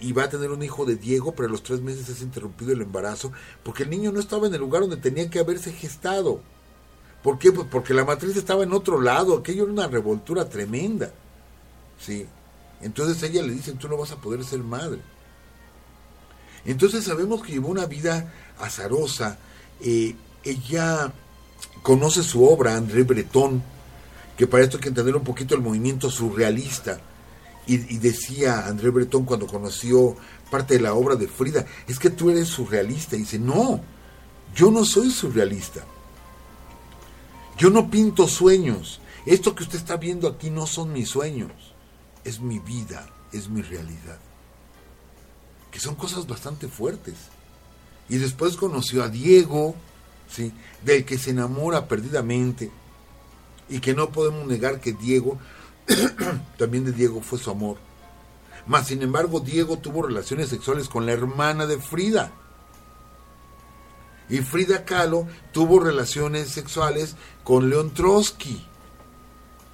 y 0.00 0.12
va 0.12 0.24
a 0.24 0.30
tener 0.30 0.50
un 0.50 0.62
hijo 0.62 0.86
de 0.86 0.96
Diego, 0.96 1.34
pero 1.34 1.48
a 1.48 1.52
los 1.52 1.62
tres 1.62 1.82
meses 1.82 2.08
es 2.08 2.22
interrumpido 2.22 2.72
el 2.72 2.80
embarazo 2.80 3.30
porque 3.62 3.82
el 3.82 3.90
niño 3.90 4.10
no 4.10 4.20
estaba 4.20 4.46
en 4.46 4.54
el 4.54 4.60
lugar 4.60 4.82
donde 4.82 4.96
tenía 4.96 5.28
que 5.28 5.38
haberse 5.38 5.72
gestado. 5.72 6.40
¿Por 7.22 7.38
qué? 7.38 7.52
Pues 7.52 7.66
porque 7.70 7.92
la 7.94 8.04
matriz 8.04 8.36
estaba 8.36 8.62
en 8.62 8.72
otro 8.72 9.00
lado, 9.00 9.36
aquello 9.36 9.64
era 9.64 9.72
una 9.72 9.88
revoltura 9.88 10.48
tremenda. 10.48 11.12
Sí. 11.98 12.26
Entonces 12.80 13.22
ella 13.22 13.42
le 13.42 13.52
dicen, 13.52 13.76
tú 13.76 13.88
no 13.88 13.96
vas 13.98 14.10
a 14.12 14.16
poder 14.16 14.42
ser 14.44 14.60
madre. 14.60 15.00
Entonces 16.64 17.04
sabemos 17.04 17.42
que 17.42 17.52
llevó 17.52 17.68
una 17.68 17.86
vida 17.86 18.32
azarosa. 18.58 19.38
Eh, 19.82 20.14
ella 20.44 21.12
conoce 21.82 22.22
su 22.22 22.44
obra, 22.44 22.76
André 22.76 23.02
Breton, 23.02 23.62
que 24.36 24.46
para 24.46 24.64
esto 24.64 24.78
hay 24.78 24.82
que 24.82 24.88
entender 24.88 25.14
un 25.14 25.24
poquito 25.24 25.54
el 25.54 25.60
movimiento 25.60 26.10
surrealista. 26.10 27.00
Y, 27.66 27.94
y, 27.94 27.98
decía 27.98 28.66
André 28.66 28.88
Breton 28.88 29.24
cuando 29.24 29.46
conoció 29.46 30.16
parte 30.50 30.74
de 30.74 30.80
la 30.80 30.94
obra 30.94 31.14
de 31.14 31.28
Frida, 31.28 31.66
es 31.86 31.98
que 31.98 32.08
tú 32.08 32.30
eres 32.30 32.48
surrealista. 32.48 33.16
Y 33.16 33.20
dice, 33.20 33.38
no, 33.38 33.80
yo 34.54 34.70
no 34.70 34.86
soy 34.86 35.10
surrealista. 35.10 35.84
Yo 37.60 37.70
no 37.70 37.88
pinto 37.90 38.26
sueños. 38.26 39.00
Esto 39.24 39.54
que 39.54 39.62
usted 39.62 39.78
está 39.78 39.96
viendo 39.96 40.26
aquí 40.26 40.50
no 40.50 40.66
son 40.66 40.92
mis 40.92 41.08
sueños. 41.08 41.52
Es 42.24 42.40
mi 42.40 42.58
vida, 42.58 43.08
es 43.32 43.48
mi 43.48 43.62
realidad 43.62 44.18
que 45.70 45.80
son 45.80 45.94
cosas 45.94 46.26
bastante 46.26 46.68
fuertes. 46.68 47.14
Y 48.08 48.18
después 48.18 48.56
conoció 48.56 49.02
a 49.02 49.08
Diego, 49.08 49.74
¿sí? 50.28 50.52
del 50.84 51.04
que 51.04 51.18
se 51.18 51.30
enamora 51.30 51.86
perdidamente, 51.86 52.70
y 53.68 53.80
que 53.80 53.94
no 53.94 54.10
podemos 54.10 54.46
negar 54.46 54.80
que 54.80 54.92
Diego, 54.92 55.38
también 56.58 56.84
de 56.84 56.92
Diego 56.92 57.20
fue 57.20 57.38
su 57.38 57.50
amor. 57.50 57.76
Mas, 58.66 58.88
sin 58.88 59.02
embargo, 59.02 59.40
Diego 59.40 59.78
tuvo 59.78 60.02
relaciones 60.02 60.48
sexuales 60.48 60.88
con 60.88 61.06
la 61.06 61.12
hermana 61.12 61.66
de 61.66 61.78
Frida. 61.78 62.32
Y 64.30 64.38
Frida 64.38 64.84
Kahlo 64.84 65.26
tuvo 65.52 65.80
relaciones 65.80 66.48
sexuales 66.48 67.16
con 67.44 67.68
León 67.68 67.92
Trotsky 67.92 68.64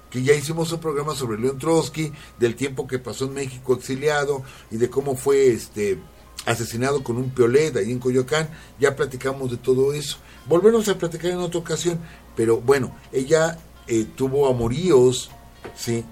que 0.09 0.23
ya 0.23 0.33
hicimos 0.33 0.71
un 0.71 0.79
programa 0.79 1.15
sobre 1.15 1.39
León 1.39 1.57
Trotsky, 1.57 2.13
del 2.39 2.55
tiempo 2.55 2.87
que 2.87 2.99
pasó 2.99 3.25
en 3.25 3.33
México 3.33 3.73
exiliado 3.73 4.43
y 4.71 4.77
de 4.77 4.89
cómo 4.89 5.15
fue 5.15 5.49
este 5.49 5.99
asesinado 6.45 7.03
con 7.03 7.17
un 7.17 7.31
piolet 7.31 7.75
ahí 7.75 7.91
en 7.91 7.99
Coyoacán, 7.99 8.49
ya 8.79 8.95
platicamos 8.95 9.51
de 9.51 9.57
todo 9.57 9.91
eso. 9.93 10.17
Volveremos 10.45 10.87
a 10.87 10.97
platicar 10.97 11.31
en 11.31 11.39
otra 11.39 11.59
ocasión, 11.59 11.99
pero 12.37 12.61
bueno, 12.61 12.95
ella 13.11 13.59
eh, 13.85 14.05
tuvo 14.15 14.47
amoríos, 14.47 15.29
¿sí? 15.75 16.05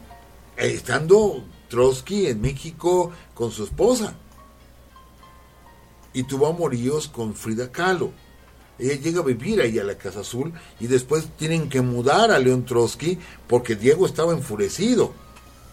Eh, 0.58 0.74
estando 0.74 1.46
Trotsky 1.70 2.28
en 2.28 2.42
México 2.42 3.12
con 3.34 3.52
su 3.52 3.64
esposa. 3.64 4.16
Y 6.12 6.24
tuvo 6.24 6.48
amoríos 6.48 7.08
con 7.08 7.34
Frida 7.34 7.72
Kahlo 7.72 8.12
ella 8.78 8.96
llega 8.96 9.22
a 9.22 9.24
vivir 9.24 9.62
ahí 9.62 9.80
a 9.80 9.84
la 9.84 9.98
Casa 9.98 10.22
Azul 10.22 10.52
y 10.80 10.88
después 10.88 11.28
tienen 11.38 11.70
que 11.70 11.82
mudar 11.82 12.32
a 12.32 12.40
León 12.40 12.66
Trotsky 12.66 13.18
porque 13.48 13.76
Diego 13.76 14.06
estaba 14.06 14.34
enfurecido. 14.34 15.14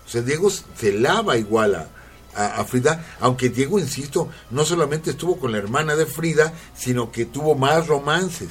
O 0.07 0.09
sea, 0.09 0.23
Diego 0.23 0.51
se 0.51 0.93
lava 0.93 1.37
igual 1.37 1.75
a, 1.75 1.89
a, 2.35 2.65
Frida, 2.65 3.17
aunque 3.21 3.49
Diego, 3.49 3.79
insisto, 3.79 4.29
no 4.51 4.65
solamente 4.65 5.11
estuvo 5.11 5.37
con 5.37 5.53
la 5.53 5.59
hermana 5.59 5.97
de 5.97 6.07
Frida, 6.07 6.53
sino 6.75 7.11
que 7.11 7.27
tuvo 7.27 7.55
más 7.55 7.87
romances. 7.87 8.49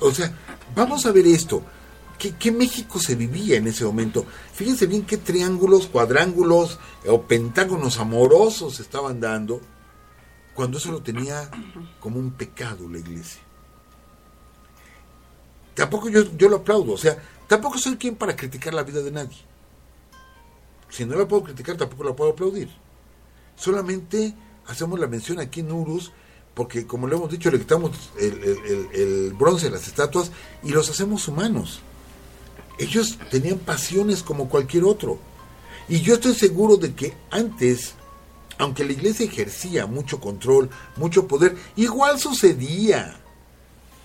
o 0.00 0.12
sea, 0.12 0.32
vamos 0.74 1.06
a 1.06 1.12
ver 1.12 1.26
esto. 1.26 1.62
¿Qué, 2.18 2.34
qué 2.36 2.52
México 2.52 2.98
se 3.00 3.14
vivía 3.14 3.56
en 3.56 3.66
ese 3.66 3.84
momento? 3.84 4.26
Fíjense 4.52 4.86
bien 4.86 5.04
qué 5.04 5.16
triángulos, 5.16 5.86
cuadrángulos 5.86 6.78
o 7.06 7.22
pentágonos 7.22 7.98
amorosos 7.98 8.78
estaban 8.78 9.20
dando 9.20 9.62
cuando 10.54 10.78
eso 10.78 10.92
lo 10.92 11.02
tenía 11.02 11.50
como 12.00 12.18
un 12.18 12.32
pecado 12.32 12.88
la 12.88 12.98
iglesia. 12.98 13.40
Tampoco 15.74 16.08
yo, 16.08 16.36
yo 16.36 16.48
lo 16.48 16.56
aplaudo, 16.56 16.92
o 16.92 16.98
sea, 16.98 17.16
tampoco 17.46 17.78
soy 17.78 17.96
quien 17.96 18.16
para 18.16 18.36
criticar 18.36 18.74
la 18.74 18.82
vida 18.82 19.00
de 19.02 19.10
nadie. 19.10 19.38
Si 20.90 21.04
no 21.04 21.16
la 21.16 21.26
puedo 21.26 21.44
criticar, 21.44 21.76
tampoco 21.76 22.04
la 22.04 22.14
puedo 22.14 22.32
aplaudir. 22.32 22.68
Solamente 23.56 24.34
hacemos 24.66 24.98
la 24.98 25.06
mención 25.06 25.38
aquí 25.38 25.60
en 25.60 25.72
Urus, 25.72 26.12
porque 26.54 26.86
como 26.86 27.06
le 27.06 27.16
hemos 27.16 27.30
dicho, 27.30 27.50
le 27.50 27.58
quitamos 27.58 27.92
el, 28.18 29.32
bronce 29.38 29.70
las 29.70 29.86
estatuas 29.86 30.32
y 30.62 30.70
los 30.70 30.90
hacemos 30.90 31.28
humanos. 31.28 31.80
Ellos 32.78 33.18
tenían 33.30 33.58
pasiones 33.58 34.22
como 34.22 34.48
cualquier 34.48 34.84
otro. 34.84 35.18
Y 35.88 36.00
yo 36.00 36.14
estoy 36.14 36.34
seguro 36.34 36.76
de 36.76 36.94
que 36.94 37.14
antes, 37.30 37.94
aunque 38.60 38.84
la 38.84 38.92
iglesia 38.92 39.24
ejercía 39.24 39.86
mucho 39.86 40.20
control, 40.20 40.68
mucho 40.96 41.26
poder, 41.26 41.56
igual 41.76 42.20
sucedía. 42.20 43.18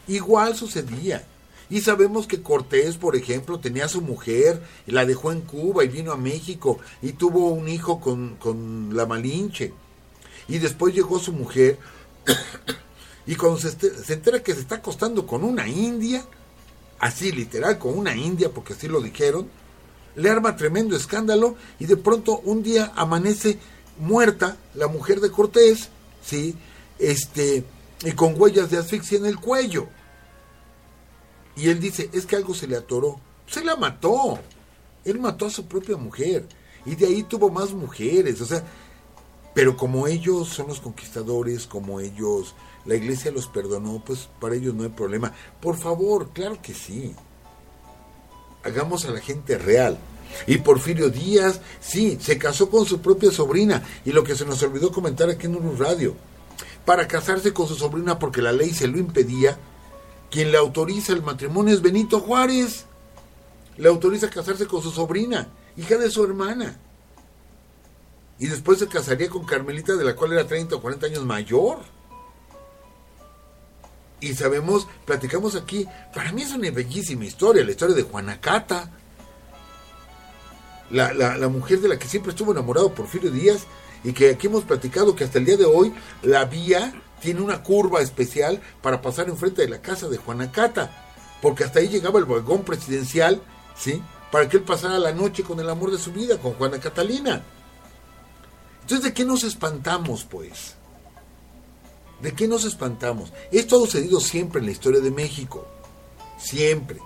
Igual 0.07 0.55
sucedía. 0.55 1.27
Y 1.69 1.81
sabemos 1.81 2.25
que 2.25 2.41
Cortés, 2.41 2.95
por 2.95 3.17
ejemplo, 3.17 3.59
tenía 3.59 3.85
a 3.85 3.89
su 3.89 4.01
mujer, 4.01 4.61
y 4.87 4.91
la 4.91 5.05
dejó 5.05 5.33
en 5.33 5.41
Cuba 5.41 5.83
y 5.83 5.89
vino 5.89 6.13
a 6.13 6.17
México 6.17 6.79
y 7.01 7.13
tuvo 7.13 7.49
un 7.49 7.67
hijo 7.67 7.99
con, 7.99 8.35
con 8.37 8.95
la 8.95 9.05
Malinche. 9.05 9.73
Y 10.47 10.59
después 10.59 10.95
llegó 10.95 11.19
su 11.19 11.33
mujer 11.33 11.77
y 13.27 13.35
cuando 13.35 13.59
se, 13.59 13.69
este- 13.69 14.03
se 14.03 14.13
entera 14.13 14.41
que 14.41 14.53
se 14.53 14.61
está 14.61 14.75
acostando 14.75 15.27
con 15.27 15.43
una 15.43 15.67
india, 15.67 16.23
así 16.99 17.31
literal, 17.31 17.77
con 17.77 17.97
una 17.97 18.15
india, 18.15 18.51
porque 18.51 18.71
así 18.73 18.87
lo 18.87 19.01
dijeron, 19.01 19.49
le 20.15 20.29
arma 20.29 20.55
tremendo 20.55 20.95
escándalo 20.95 21.55
y 21.77 21.87
de 21.87 21.97
pronto 21.97 22.39
un 22.45 22.63
día 22.63 22.93
amanece 22.95 23.59
muerta 23.97 24.57
la 24.73 24.87
mujer 24.87 25.19
de 25.19 25.31
Cortés, 25.31 25.89
¿sí? 26.23 26.55
Este, 26.99 27.63
y 28.03 28.11
con 28.11 28.39
huellas 28.39 28.69
de 28.69 28.77
asfixia 28.77 29.17
en 29.17 29.25
el 29.25 29.39
cuello. 29.39 29.87
Y 31.55 31.69
él 31.69 31.79
dice, 31.79 32.09
es 32.13 32.25
que 32.25 32.35
algo 32.35 32.53
se 32.53 32.67
le 32.67 32.75
atoró. 32.75 33.19
Se 33.47 33.63
la 33.63 33.75
mató. 33.75 34.39
Él 35.03 35.19
mató 35.19 35.45
a 35.45 35.49
su 35.49 35.65
propia 35.65 35.97
mujer. 35.97 36.47
Y 36.85 36.95
de 36.95 37.07
ahí 37.07 37.23
tuvo 37.23 37.49
más 37.49 37.71
mujeres. 37.71 38.41
O 38.41 38.45
sea, 38.45 38.63
pero 39.53 39.77
como 39.77 40.05
ellos 40.07 40.49
son 40.49 40.67
los 40.67 40.81
conquistadores, 40.81 41.65
como 41.65 42.01
ellos, 42.01 42.55
la 42.85 42.95
iglesia 42.95 43.31
los 43.31 43.47
perdonó, 43.47 44.03
pues 44.05 44.27
para 44.39 44.55
ellos 44.55 44.73
no 44.75 44.83
hay 44.83 44.89
problema. 44.89 45.33
Por 45.61 45.77
favor, 45.77 46.31
claro 46.31 46.61
que 46.61 46.73
sí. 46.73 47.15
Hagamos 48.63 49.05
a 49.05 49.11
la 49.11 49.21
gente 49.21 49.57
real. 49.57 49.97
Y 50.47 50.57
Porfirio 50.57 51.09
Díaz, 51.09 51.61
sí, 51.79 52.17
se 52.21 52.37
casó 52.37 52.69
con 52.69 52.85
su 52.85 53.01
propia 53.01 53.31
sobrina. 53.31 53.83
Y 54.05 54.11
lo 54.11 54.23
que 54.23 54.35
se 54.35 54.45
nos 54.45 54.61
olvidó 54.63 54.91
comentar 54.91 55.29
aquí 55.29 55.47
en 55.47 55.55
un 55.55 55.77
radio. 55.77 56.15
Para 56.85 57.07
casarse 57.07 57.53
con 57.53 57.67
su 57.67 57.75
sobrina 57.75 58.19
porque 58.19 58.41
la 58.41 58.51
ley 58.51 58.73
se 58.73 58.87
lo 58.87 58.97
impedía, 58.97 59.57
quien 60.29 60.51
le 60.51 60.57
autoriza 60.57 61.13
el 61.13 61.23
matrimonio 61.23 61.73
es 61.73 61.81
Benito 61.81 62.19
Juárez. 62.19 62.85
Le 63.77 63.89
autoriza 63.89 64.29
casarse 64.29 64.67
con 64.67 64.81
su 64.81 64.91
sobrina, 64.91 65.47
hija 65.77 65.97
de 65.97 66.09
su 66.09 66.23
hermana. 66.23 66.79
Y 68.37 68.47
después 68.47 68.79
se 68.79 68.87
casaría 68.87 69.29
con 69.29 69.45
Carmelita, 69.45 69.95
de 69.95 70.03
la 70.03 70.15
cual 70.15 70.33
era 70.33 70.45
30 70.45 70.75
o 70.75 70.81
40 70.81 71.07
años 71.07 71.25
mayor. 71.25 71.79
Y 74.19 74.33
sabemos, 74.33 74.87
platicamos 75.05 75.55
aquí, 75.55 75.87
para 76.13 76.31
mí 76.31 76.41
es 76.41 76.51
una 76.51 76.71
bellísima 76.71 77.25
historia, 77.25 77.63
la 77.63 77.71
historia 77.71 77.95
de 77.95 78.03
Juana 78.03 78.39
Cata, 78.39 78.91
la, 80.89 81.13
la, 81.13 81.37
la 81.37 81.47
mujer 81.47 81.79
de 81.81 81.87
la 81.87 81.99
que 81.99 82.07
siempre 82.07 82.31
estuvo 82.31 82.51
enamorado 82.51 82.93
Porfirio 82.93 83.31
Díaz, 83.31 83.65
y 84.03 84.13
que 84.13 84.29
aquí 84.29 84.47
hemos 84.47 84.63
platicado 84.63 85.15
que 85.15 85.23
hasta 85.23 85.39
el 85.39 85.45
día 85.45 85.57
de 85.57 85.65
hoy 85.65 85.93
la 86.21 86.45
vía 86.45 86.93
tiene 87.21 87.41
una 87.41 87.63
curva 87.63 88.01
especial 88.01 88.61
para 88.83 89.01
pasar 89.01 89.29
enfrente 89.29 89.63
de 89.63 89.69
la 89.69 89.81
casa 89.81 90.07
de 90.07 90.17
Juana 90.17 90.51
Cata, 90.51 91.11
porque 91.41 91.63
hasta 91.63 91.79
ahí 91.79 91.87
llegaba 91.87 92.19
el 92.19 92.25
vagón 92.25 92.63
presidencial, 92.63 93.41
¿sí? 93.75 94.01
Para 94.31 94.47
que 94.47 94.57
él 94.57 94.63
pasara 94.63 94.99
la 94.99 95.11
noche 95.11 95.43
con 95.43 95.59
el 95.59 95.69
amor 95.69 95.91
de 95.91 95.97
su 95.97 96.11
vida, 96.11 96.37
con 96.37 96.53
Juana 96.53 96.79
Catalina. 96.79 97.43
Entonces, 98.81 99.05
¿de 99.05 99.13
qué 99.13 99.25
nos 99.25 99.43
espantamos, 99.43 100.23
pues? 100.23 100.75
¿De 102.21 102.33
qué 102.33 102.47
nos 102.47 102.63
espantamos? 102.63 103.33
Esto 103.51 103.77
ha 103.77 103.85
sucedido 103.85 104.19
siempre 104.19 104.59
en 104.59 104.67
la 104.67 104.71
historia 104.71 104.99
de 104.99 105.11
México. 105.11 105.67
Siempre. 106.37 106.99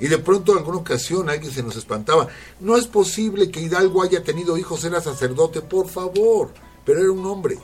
Y 0.00 0.08
de 0.08 0.18
pronto 0.18 0.52
en 0.52 0.58
alguna 0.58 0.78
ocasión 0.78 1.28
alguien 1.28 1.52
se 1.52 1.62
nos 1.62 1.76
espantaba. 1.76 2.28
No 2.60 2.76
es 2.76 2.86
posible 2.86 3.50
que 3.50 3.60
Hidalgo 3.60 4.02
haya 4.02 4.22
tenido 4.22 4.58
hijos, 4.58 4.84
era 4.84 5.00
sacerdote, 5.00 5.60
por 5.62 5.88
favor. 5.88 6.52
Pero 6.84 7.00
era 7.00 7.12
un 7.12 7.24
hombre. 7.26 7.58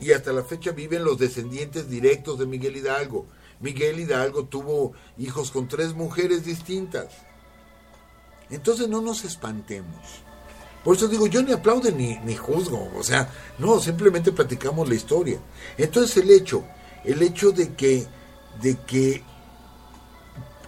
Y 0.00 0.12
hasta 0.12 0.32
la 0.32 0.42
fecha 0.42 0.72
viven 0.72 1.04
los 1.04 1.18
descendientes 1.18 1.88
directos 1.88 2.38
de 2.38 2.46
Miguel 2.46 2.76
Hidalgo. 2.76 3.26
Miguel 3.60 4.00
Hidalgo 4.00 4.44
tuvo 4.44 4.92
hijos 5.18 5.50
con 5.50 5.68
tres 5.68 5.94
mujeres 5.94 6.44
distintas. 6.44 7.06
Entonces 8.50 8.88
no 8.88 9.00
nos 9.00 9.24
espantemos. 9.24 10.22
Por 10.84 10.96
eso 10.96 11.08
digo, 11.08 11.26
yo 11.26 11.42
ni 11.42 11.52
aplaudo 11.52 11.90
ni, 11.90 12.18
ni 12.20 12.34
juzgo, 12.36 12.90
o 12.96 13.02
sea, 13.02 13.30
no, 13.58 13.80
simplemente 13.80 14.32
platicamos 14.32 14.88
la 14.88 14.94
historia. 14.94 15.38
Entonces 15.76 16.16
el 16.18 16.30
hecho, 16.30 16.64
el 17.04 17.20
hecho 17.22 17.50
de 17.50 17.74
que, 17.74 18.06
de 18.62 18.76
que 18.86 19.22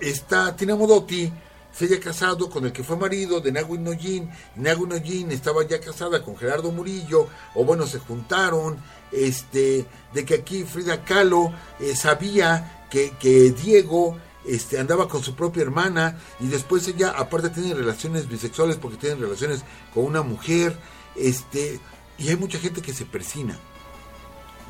esta 0.01 0.55
Tina 0.57 0.77
Modotti 0.77 1.33
se 1.73 1.85
haya 1.85 2.01
casado 2.01 2.51
con 2.51 2.65
el 2.65 2.73
que 2.73 2.83
fue 2.83 2.97
marido 2.97 3.41
de 3.41 3.53
Nagui 3.53 3.79
Noyin, 3.79 4.31
Nagui 4.57 4.87
Noyin 4.87 5.31
estaba 5.31 5.67
ya 5.67 5.81
casada 5.81 6.23
con 6.23 6.37
Gerardo 6.37 6.73
Murillo, 6.73 7.29
o 7.55 7.65
bueno, 7.65 7.87
se 7.87 7.99
juntaron, 7.99 8.79
este, 9.13 9.87
de 10.13 10.25
que 10.25 10.35
aquí 10.35 10.65
Frida 10.65 11.05
Kahlo 11.05 11.53
eh, 11.79 11.95
sabía 11.95 12.87
que, 12.91 13.13
que 13.19 13.51
Diego 13.53 14.19
este, 14.45 14.79
andaba 14.79 15.09
con 15.09 15.23
su 15.23 15.35
propia 15.35 15.63
hermana 15.63 16.19
y 16.41 16.49
después 16.49 16.89
ella 16.89 17.15
aparte 17.17 17.51
tiene 17.51 17.75
relaciones 17.75 18.29
bisexuales 18.29 18.77
porque 18.77 18.97
tiene 18.97 19.17
relaciones 19.17 19.63
con 19.95 20.05
una 20.05 20.23
mujer, 20.23 20.77
este, 21.15 21.81
y 22.19 22.29
hay 22.29 22.37
mucha 22.37 22.59
gente 22.59 22.83
que 22.83 22.93
se 22.93 23.07
persina. 23.07 23.59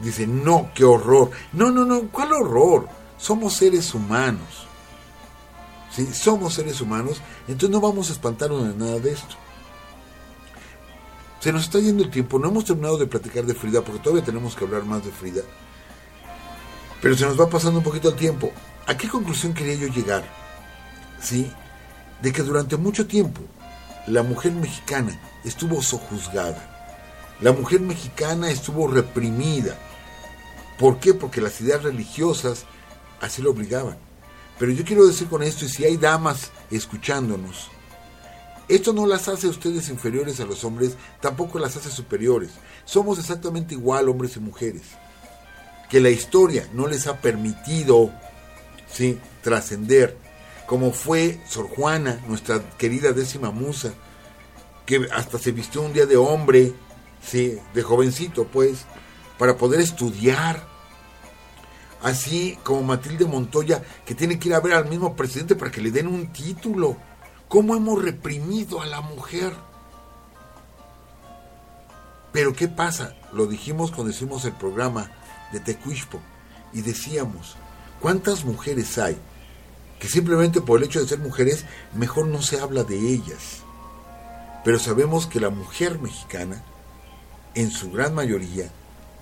Dice, 0.03 0.27
no, 0.27 0.71
qué 0.75 0.85
horror. 0.85 1.31
No, 1.53 1.71
no, 1.71 1.85
no, 1.85 2.09
¿cuál 2.11 2.33
horror? 2.33 2.89
Somos 3.19 3.55
seres 3.55 3.93
humanos. 3.95 4.70
¿Sí? 5.91 6.07
Somos 6.13 6.55
seres 6.55 6.81
humanos, 6.81 7.21
entonces 7.49 7.71
no 7.71 7.81
vamos 7.81 8.11
a 8.11 8.13
espantarnos 8.13 8.69
de 8.69 8.75
nada 8.75 8.99
de 8.99 9.13
esto. 9.13 9.37
Se 11.41 11.53
nos 11.53 11.65
está 11.65 11.79
yendo 11.79 12.05
el 12.05 12.11
tiempo, 12.11 12.39
no 12.39 12.49
hemos 12.49 12.67
terminado 12.67 12.99
de 12.99 13.07
platicar 13.07 13.45
de 13.45 13.55
Frida 13.55 13.83
porque 13.83 14.01
todavía 14.01 14.25
tenemos 14.25 14.55
que 14.55 14.65
hablar 14.65 14.85
más 14.85 15.05
de 15.05 15.11
Frida. 15.11 15.43
Pero 17.01 17.17
se 17.17 17.25
nos 17.25 17.41
va 17.41 17.49
pasando 17.49 17.79
un 17.79 17.85
poquito 17.85 18.11
el 18.11 18.17
tiempo. 18.17 18.53
¿A 18.87 18.97
qué 18.97 19.09
conclusión 19.09 19.55
quería 19.55 19.75
yo 19.75 19.89
llegar? 19.89 20.23
¿Sí? 21.21 21.51
De 22.21 22.33
que 22.33 22.43
durante 22.43 22.77
mucho 22.77 23.07
tiempo 23.07 23.41
la 24.07 24.23
mujer 24.23 24.53
mexicana 24.53 25.19
estuvo 25.45 25.81
sojuzgada. 25.83 26.67
La 27.41 27.53
mujer 27.53 27.81
mexicana 27.81 28.51
estuvo 28.51 28.87
reprimida. 28.87 29.79
¿Por 30.79 30.99
qué? 30.99 31.15
Porque 31.15 31.41
las 31.41 31.59
ideas 31.61 31.83
religiosas 31.83 32.65
así 33.21 33.41
lo 33.41 33.51
obligaban. 33.51 33.97
Pero 34.61 34.73
yo 34.73 34.85
quiero 34.85 35.07
decir 35.07 35.27
con 35.27 35.43
esto, 35.43 35.65
y 35.65 35.71
si 35.71 35.87
hay 35.87 35.97
damas 35.97 36.51
escuchándonos, 36.71 37.71
esto 38.69 38.93
no 38.93 39.07
las 39.07 39.27
hace 39.27 39.47
a 39.47 39.51
ustedes 39.51 39.89
inferiores 39.89 40.39
a 40.39 40.45
los 40.45 40.65
hombres, 40.65 40.97
tampoco 41.23 41.59
las 41.59 41.79
hace 41.79 41.91
superiores. 41.91 42.51
Somos 42.85 43.19
exactamente 43.19 43.75
igual 43.75 44.11
hombres 44.11 44.37
y 44.37 44.41
mujeres. 44.41 44.83
Que 45.89 45.99
la 45.99 46.11
historia 46.11 46.69
no 46.75 46.87
les 46.87 47.07
ha 47.07 47.23
permitido 47.23 48.13
¿sí? 48.87 49.19
trascender, 49.43 50.19
como 50.67 50.93
fue 50.93 51.41
Sor 51.49 51.67
Juana, 51.67 52.23
nuestra 52.29 52.61
querida 52.77 53.13
décima 53.13 53.51
musa, 53.51 53.95
que 54.85 55.09
hasta 55.11 55.39
se 55.39 55.53
vistió 55.53 55.81
un 55.81 55.95
día 55.95 56.05
de 56.05 56.19
hombre, 56.19 56.75
¿sí? 57.27 57.59
de 57.73 57.83
jovencito, 57.83 58.45
pues, 58.45 58.85
para 59.39 59.57
poder 59.57 59.81
estudiar. 59.81 60.69
Así 62.03 62.59
como 62.63 62.83
Matilde 62.83 63.27
Montoya, 63.27 63.83
que 64.07 64.15
tiene 64.15 64.39
que 64.39 64.49
ir 64.49 64.55
a 64.55 64.61
ver 64.61 64.73
al 64.73 64.89
mismo 64.89 65.17
presidente 65.17 65.55
para 65.55 65.71
que 65.71 65.83
le 65.83 65.91
den 65.91 66.07
un 66.07 66.33
título. 66.33 66.97
¿Cómo 67.49 67.75
hemos 67.75 68.03
reprimido 68.03 68.81
a 68.81 68.87
la 68.87 69.01
mujer? 69.01 69.53
Pero 72.33 72.55
¿qué 72.55 72.69
pasa? 72.69 73.15
Lo 73.33 73.47
dijimos 73.47 73.91
cuando 73.91 74.13
hicimos 74.13 74.45
el 74.45 74.53
programa 74.53 75.11
de 75.53 75.61
Tecuishpo 75.61 76.21
y 76.73 76.83
decíamos, 76.83 77.57
¿cuántas 78.01 78.45
mujeres 78.45 78.99
hay 78.99 79.17
que 79.99 80.09
simplemente 80.09 80.61
por 80.61 80.79
el 80.79 80.85
hecho 80.85 81.01
de 81.01 81.09
ser 81.09 81.19
mujeres 81.19 81.67
mejor 81.95 82.27
no 82.27 82.41
se 82.41 82.61
habla 82.61 82.85
de 82.85 82.97
ellas? 82.97 83.63
Pero 84.65 84.79
sabemos 84.79 85.27
que 85.27 85.41
la 85.41 85.51
mujer 85.51 85.99
mexicana, 85.99 86.63
en 87.55 87.71
su 87.71 87.91
gran 87.91 88.15
mayoría, 88.15 88.71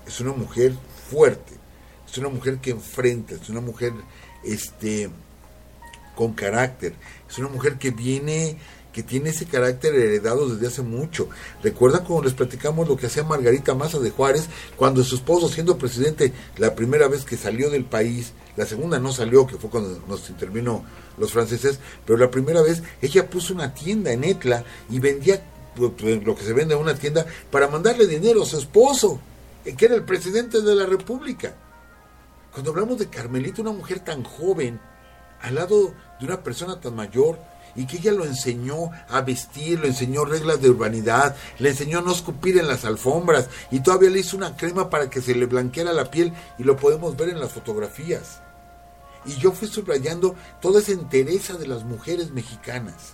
es 0.05 0.19
una 0.19 0.33
mujer 0.33 0.75
fuerte, 1.09 1.58
es 2.11 2.17
una 2.17 2.29
mujer 2.29 2.57
que 2.57 2.71
enfrenta, 2.71 3.35
es 3.35 3.49
una 3.49 3.61
mujer 3.61 3.93
este, 4.43 5.09
con 6.15 6.33
carácter. 6.33 6.93
Es 7.29 7.37
una 7.37 7.49
mujer 7.49 7.77
que 7.77 7.91
viene 7.91 8.57
que 8.93 9.03
tiene 9.03 9.29
ese 9.29 9.45
carácter 9.45 9.93
heredado 9.93 10.49
desde 10.49 10.67
hace 10.67 10.81
mucho. 10.81 11.29
Recuerdan 11.61 12.03
cuando 12.03 12.23
les 12.23 12.33
platicamos 12.33 12.87
lo 12.87 12.97
que 12.97 13.05
hacía 13.05 13.23
Margarita 13.23 13.75
Maza 13.75 13.99
de 13.99 14.09
Juárez 14.09 14.49
cuando 14.75 15.03
su 15.03 15.15
esposo 15.15 15.47
siendo 15.47 15.77
presidente 15.77 16.33
la 16.57 16.73
primera 16.73 17.07
vez 17.07 17.23
que 17.23 17.37
salió 17.37 17.69
del 17.69 17.85
país, 17.85 18.33
la 18.57 18.65
segunda 18.65 18.99
no 18.99 19.13
salió, 19.13 19.45
que 19.45 19.57
fue 19.57 19.69
cuando 19.69 20.01
nos 20.07 20.29
intervino 20.29 20.83
los 21.17 21.31
franceses, 21.31 21.79
pero 22.05 22.17
la 22.17 22.31
primera 22.31 22.61
vez 22.61 22.81
ella 23.01 23.29
puso 23.29 23.53
una 23.53 23.73
tienda 23.73 24.11
en 24.11 24.23
Etla 24.23 24.63
y 24.89 24.99
vendía 24.99 25.41
pues, 25.75 25.91
pues, 25.97 26.23
lo 26.23 26.35
que 26.35 26.43
se 26.43 26.53
vende 26.53 26.73
en 26.73 26.81
una 26.81 26.95
tienda 26.95 27.25
para 27.51 27.67
mandarle 27.67 28.07
dinero 28.07 28.43
a 28.43 28.45
su 28.45 28.57
esposo, 28.57 29.21
eh, 29.63 29.75
que 29.75 29.85
era 29.85 29.95
el 29.95 30.03
presidente 30.03 30.61
de 30.61 30.75
la 30.75 30.85
República. 30.87 31.55
Cuando 32.59 32.71
hablamos 32.71 32.99
de 32.99 33.07
Carmelita, 33.07 33.61
una 33.61 33.71
mujer 33.71 34.01
tan 34.01 34.21
joven, 34.21 34.81
al 35.39 35.55
lado 35.55 35.93
de 36.19 36.25
una 36.25 36.43
persona 36.43 36.81
tan 36.81 36.93
mayor, 36.93 37.39
y 37.73 37.87
que 37.87 37.99
ella 37.99 38.11
lo 38.11 38.25
enseñó 38.25 38.91
a 39.07 39.21
vestir, 39.21 39.79
lo 39.79 39.87
enseñó 39.87 40.25
reglas 40.25 40.61
de 40.61 40.69
urbanidad, 40.69 41.37
le 41.57 41.69
enseñó 41.69 41.99
a 41.99 42.01
no 42.01 42.11
escupir 42.11 42.57
en 42.57 42.67
las 42.67 42.83
alfombras 42.83 43.47
y 43.71 43.79
todavía 43.79 44.09
le 44.09 44.19
hizo 44.19 44.35
una 44.35 44.57
crema 44.57 44.89
para 44.89 45.09
que 45.09 45.21
se 45.21 45.35
le 45.35 45.45
blanqueara 45.45 45.93
la 45.93 46.11
piel 46.11 46.33
y 46.57 46.65
lo 46.65 46.75
podemos 46.75 47.15
ver 47.15 47.29
en 47.29 47.39
las 47.39 47.53
fotografías. 47.53 48.41
Y 49.23 49.35
yo 49.35 49.53
fui 49.53 49.69
subrayando 49.69 50.35
toda 50.59 50.81
esa 50.81 50.91
entereza 50.91 51.53
de 51.53 51.65
las 51.65 51.85
mujeres 51.85 52.31
mexicanas. 52.31 53.13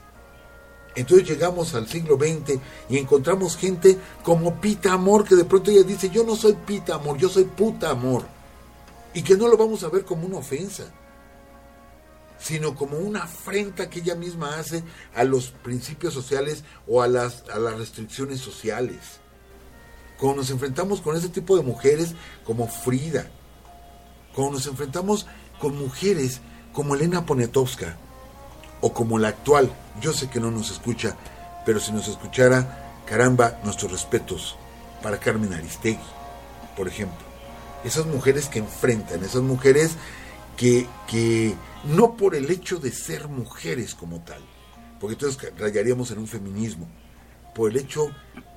Entonces 0.95 1.29
llegamos 1.29 1.75
al 1.75 1.87
siglo 1.87 2.17
XX 2.17 2.59
y 2.89 2.97
encontramos 2.97 3.57
gente 3.57 3.99
como 4.23 4.59
Pita 4.59 4.93
Amor, 4.93 5.23
que 5.23 5.35
de 5.35 5.45
pronto 5.45 5.69
ella 5.69 5.83
dice, 5.83 6.09
yo 6.09 6.23
no 6.23 6.35
soy 6.35 6.53
Pita 6.65 6.95
Amor, 6.95 7.19
yo 7.19 7.29
soy 7.29 7.43
puta 7.43 7.91
Amor. 7.91 8.33
Y 9.15 9.23
que 9.23 9.35
no 9.35 9.47
lo 9.47 9.57
vamos 9.57 9.83
a 9.83 9.89
ver 9.89 10.05
como 10.05 10.27
una 10.27 10.37
ofensa 10.37 10.85
sino 12.37 12.75
como 12.75 12.97
una 12.97 13.23
afrenta 13.23 13.89
que 13.89 13.99
ella 13.99 14.13
misma 14.13 14.59
hace 14.59 14.83
a 15.15 15.23
los 15.23 15.49
principios 15.49 16.13
sociales 16.13 16.63
o 16.87 17.01
a 17.01 17.07
las, 17.07 17.43
a 17.49 17.57
las 17.57 17.77
restricciones 17.77 18.39
sociales. 18.39 19.19
Cuando 20.19 20.41
nos 20.41 20.51
enfrentamos 20.51 21.01
con 21.01 21.15
ese 21.15 21.29
tipo 21.29 21.57
de 21.57 21.63
mujeres 21.63 22.13
como 22.43 22.67
Frida, 22.67 23.31
cuando 24.33 24.53
nos 24.53 24.67
enfrentamos 24.67 25.25
con 25.59 25.77
mujeres 25.77 26.41
como 26.71 26.95
Elena 26.95 27.25
Poniatowska 27.25 27.97
o 28.81 28.93
como 28.93 29.17
la 29.17 29.29
actual, 29.29 29.71
yo 30.01 30.13
sé 30.13 30.29
que 30.29 30.39
no 30.39 30.51
nos 30.51 30.71
escucha, 30.71 31.17
pero 31.65 31.79
si 31.79 31.91
nos 31.91 32.07
escuchara, 32.07 32.93
caramba, 33.07 33.59
nuestros 33.63 33.91
respetos 33.91 34.55
para 35.01 35.19
Carmen 35.19 35.53
Aristegui, 35.53 35.99
por 36.77 36.87
ejemplo. 36.87 37.34
Esas 37.85 38.07
mujeres 38.07 38.49
que 38.49 38.59
enfrentan, 38.59 39.23
esas 39.23 39.43
mujeres 39.43 39.91
que, 40.57 40.87
que 41.07 41.55
no 41.85 42.17
por 42.17 42.35
el 42.35 42.49
hecho 42.49 42.79
de 42.79 42.91
ser 42.91 43.27
mujeres 43.27 43.93
como 43.93 44.21
tal, 44.21 44.41
porque 44.99 45.13
entonces 45.13 45.53
rayaríamos 45.57 46.09
en 46.11 46.17
un 46.17 46.27
feminismo, 46.27 46.89
por 47.53 47.69
el 47.69 47.77
hecho 47.77 48.09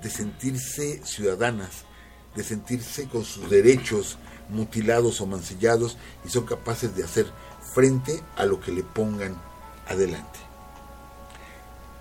de 0.03 0.11
sentirse 0.11 1.03
ciudadanas, 1.05 1.85
de 2.35 2.43
sentirse 2.43 3.07
con 3.07 3.24
sus 3.24 3.51
derechos 3.51 4.18
mutilados 4.49 5.20
o 5.20 5.26
mancillados 5.26 5.99
y 6.24 6.31
son 6.31 6.47
capaces 6.47 6.97
de 6.97 7.05
hacer 7.05 7.26
frente 7.74 8.22
a 8.37 8.47
lo 8.47 8.61
que 8.61 8.72
le 8.72 8.83
pongan 8.83 9.41
adelante. 9.87 10.39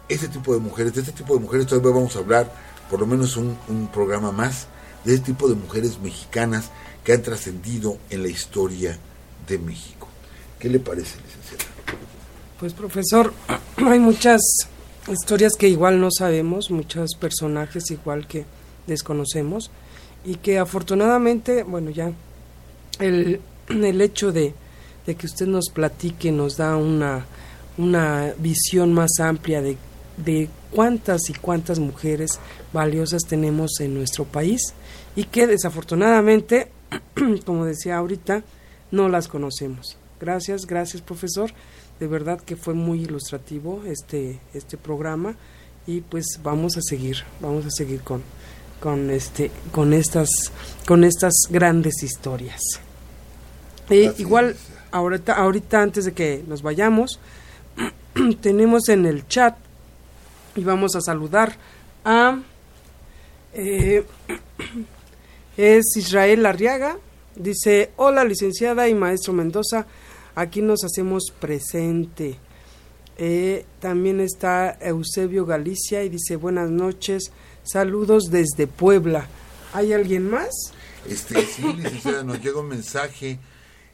Ese 0.08 0.30
tipo 0.30 0.54
de 0.54 0.60
mujeres, 0.60 0.94
de 0.94 1.02
este 1.02 1.12
tipo 1.12 1.34
de 1.34 1.42
mujeres 1.42 1.68
todavía 1.68 1.92
vamos 1.92 2.16
a 2.16 2.20
hablar, 2.20 2.52
por 2.90 3.02
lo 3.02 3.06
menos 3.06 3.36
un, 3.36 3.58
un 3.68 3.88
programa 3.88 4.32
más, 4.32 4.68
de 5.04 5.16
este 5.16 5.28
tipo 5.28 5.50
de 5.50 5.56
mujeres 5.56 6.00
mexicanas 6.00 6.72
que 7.08 7.14
han 7.14 7.22
trascendido 7.22 8.00
en 8.10 8.22
la 8.22 8.28
historia 8.28 8.98
de 9.48 9.58
México. 9.58 10.10
¿Qué 10.60 10.68
le 10.68 10.78
parece, 10.78 11.16
licenciada? 11.26 11.64
Pues 12.60 12.74
profesor, 12.74 13.34
hay 13.78 13.98
muchas 13.98 14.42
historias 15.10 15.54
que 15.58 15.70
igual 15.70 16.02
no 16.02 16.10
sabemos, 16.12 16.70
muchos 16.70 17.16
personajes 17.16 17.92
igual 17.92 18.28
que 18.28 18.44
desconocemos 18.88 19.72
y 20.26 20.36
que 20.36 20.60
afortunadamente, 20.60 21.64
bueno, 21.64 21.92
ya 21.92 22.12
el, 23.00 23.40
el 23.70 24.02
hecho 24.02 24.34
de, 24.34 24.54
de 25.06 25.16
que 25.16 25.28
usted 25.28 25.48
nos 25.48 25.70
platique 25.70 26.30
nos 26.34 26.58
da 26.58 26.76
una, 26.76 27.26
una 27.78 28.34
visión 28.38 28.92
más 28.92 29.12
amplia 29.22 29.62
de, 29.62 29.78
de 30.18 30.50
cuántas 30.72 31.30
y 31.30 31.34
cuántas 31.36 31.80
mujeres 31.80 32.32
valiosas 32.74 33.22
tenemos 33.22 33.80
en 33.80 33.94
nuestro 33.94 34.26
país 34.26 34.74
y 35.16 35.24
que 35.24 35.48
desafortunadamente, 35.48 36.76
como 37.46 37.66
decía 37.66 37.98
ahorita, 37.98 38.44
no 38.92 39.10
las 39.10 39.28
conocemos. 39.28 39.98
Gracias, 40.20 40.66
gracias 40.66 41.02
profesor. 41.02 41.52
De 42.00 42.08
verdad 42.08 42.40
que 42.40 42.56
fue 42.56 42.74
muy 42.74 43.02
ilustrativo 43.02 43.84
este, 43.86 44.40
este 44.54 44.78
programa 44.78 45.36
y 45.86 46.02
pues 46.02 46.26
vamos 46.44 46.78
a 46.78 46.82
seguir, 46.82 47.18
vamos 47.40 47.66
a 47.66 47.72
seguir 47.72 48.02
con, 48.02 48.22
con 48.80 49.10
este, 49.10 49.52
con 49.72 49.94
estas, 49.94 50.30
con 50.86 51.04
estas 51.04 51.34
grandes 51.50 52.04
historias. 52.04 52.62
Igual 53.90 54.56
ahorita, 54.92 55.34
ahorita 55.34 55.82
antes 55.82 56.06
de 56.06 56.14
que 56.14 56.44
nos 56.48 56.62
vayamos, 56.62 57.20
tenemos 58.42 58.90
en 58.90 59.06
el 59.06 59.28
chat 59.28 59.56
y 60.56 60.64
vamos 60.64 60.96
a 60.96 61.02
saludar 61.02 61.56
a 62.04 62.40
eh, 63.54 64.06
es 65.58 65.98
Israel 65.98 66.46
Arriaga, 66.46 66.98
Dice, 67.38 67.92
hola 67.98 68.24
licenciada 68.24 68.90
y 68.90 68.96
maestro 68.96 69.32
Mendoza, 69.32 69.86
aquí 70.34 70.64
nos 70.64 70.84
hacemos 70.84 71.26
presente. 71.40 72.40
Eh, 73.16 73.64
también 73.80 74.20
está 74.20 74.76
Eusebio 74.82 75.46
Galicia 75.46 76.04
y 76.04 76.10
dice, 76.10 76.36
buenas 76.36 76.72
noches, 76.72 77.32
saludos 77.62 78.32
desde 78.32 78.66
Puebla. 78.66 79.28
¿Hay 79.74 79.94
alguien 79.94 80.28
más? 80.28 80.50
Este, 81.08 81.46
sí, 81.46 81.62
licenciada, 81.74 82.24
nos 82.24 82.42
llega 82.42 82.60
un 82.60 82.70
mensaje, 82.70 83.38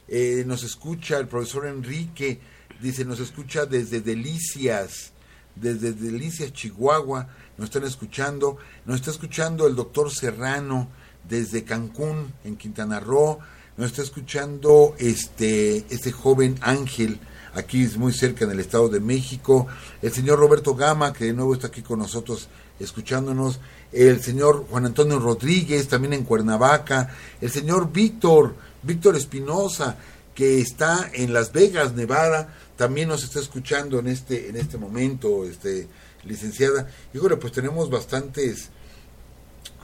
eh, 0.08 0.42
nos 0.46 0.62
escucha 0.62 1.18
el 1.18 1.28
profesor 1.28 1.66
Enrique, 1.66 2.40
dice, 2.80 3.04
nos 3.04 3.20
escucha 3.20 3.66
desde 3.66 4.00
Delicias, 4.00 5.12
desde 5.54 5.92
Delicias, 5.92 6.50
Chihuahua, 6.50 7.28
nos 7.58 7.66
están 7.66 7.84
escuchando, 7.84 8.56
nos 8.86 8.96
está 8.96 9.10
escuchando 9.10 9.66
el 9.66 9.76
doctor 9.76 10.10
Serrano, 10.10 10.88
desde 11.28 11.64
Cancún, 11.64 12.32
en 12.44 12.56
Quintana 12.56 13.00
Roo. 13.00 13.38
Nos 13.76 13.90
está 13.90 14.02
escuchando 14.02 14.94
este, 14.98 15.84
este 15.90 16.12
joven 16.12 16.56
Ángel, 16.60 17.18
aquí 17.54 17.82
es 17.82 17.96
muy 17.96 18.12
cerca 18.12 18.44
en 18.44 18.52
el 18.52 18.60
Estado 18.60 18.88
de 18.88 19.00
México. 19.00 19.66
El 20.02 20.12
señor 20.12 20.38
Roberto 20.38 20.74
Gama, 20.74 21.12
que 21.12 21.26
de 21.26 21.32
nuevo 21.32 21.54
está 21.54 21.68
aquí 21.68 21.82
con 21.82 21.98
nosotros 21.98 22.48
escuchándonos. 22.78 23.60
El 23.92 24.22
señor 24.22 24.66
Juan 24.70 24.86
Antonio 24.86 25.18
Rodríguez, 25.18 25.88
también 25.88 26.12
en 26.12 26.24
Cuernavaca. 26.24 27.14
El 27.40 27.50
señor 27.50 27.92
Víctor, 27.92 28.54
Víctor 28.82 29.16
Espinosa, 29.16 29.96
que 30.34 30.60
está 30.60 31.10
en 31.12 31.32
Las 31.32 31.52
Vegas, 31.52 31.94
Nevada, 31.94 32.54
también 32.76 33.08
nos 33.08 33.22
está 33.22 33.38
escuchando 33.38 34.00
en 34.00 34.08
este, 34.08 34.48
en 34.48 34.56
este 34.56 34.78
momento, 34.78 35.44
este, 35.44 35.88
licenciada. 36.24 36.88
Híjole, 37.14 37.36
pues 37.36 37.52
tenemos 37.52 37.88
bastantes 37.88 38.70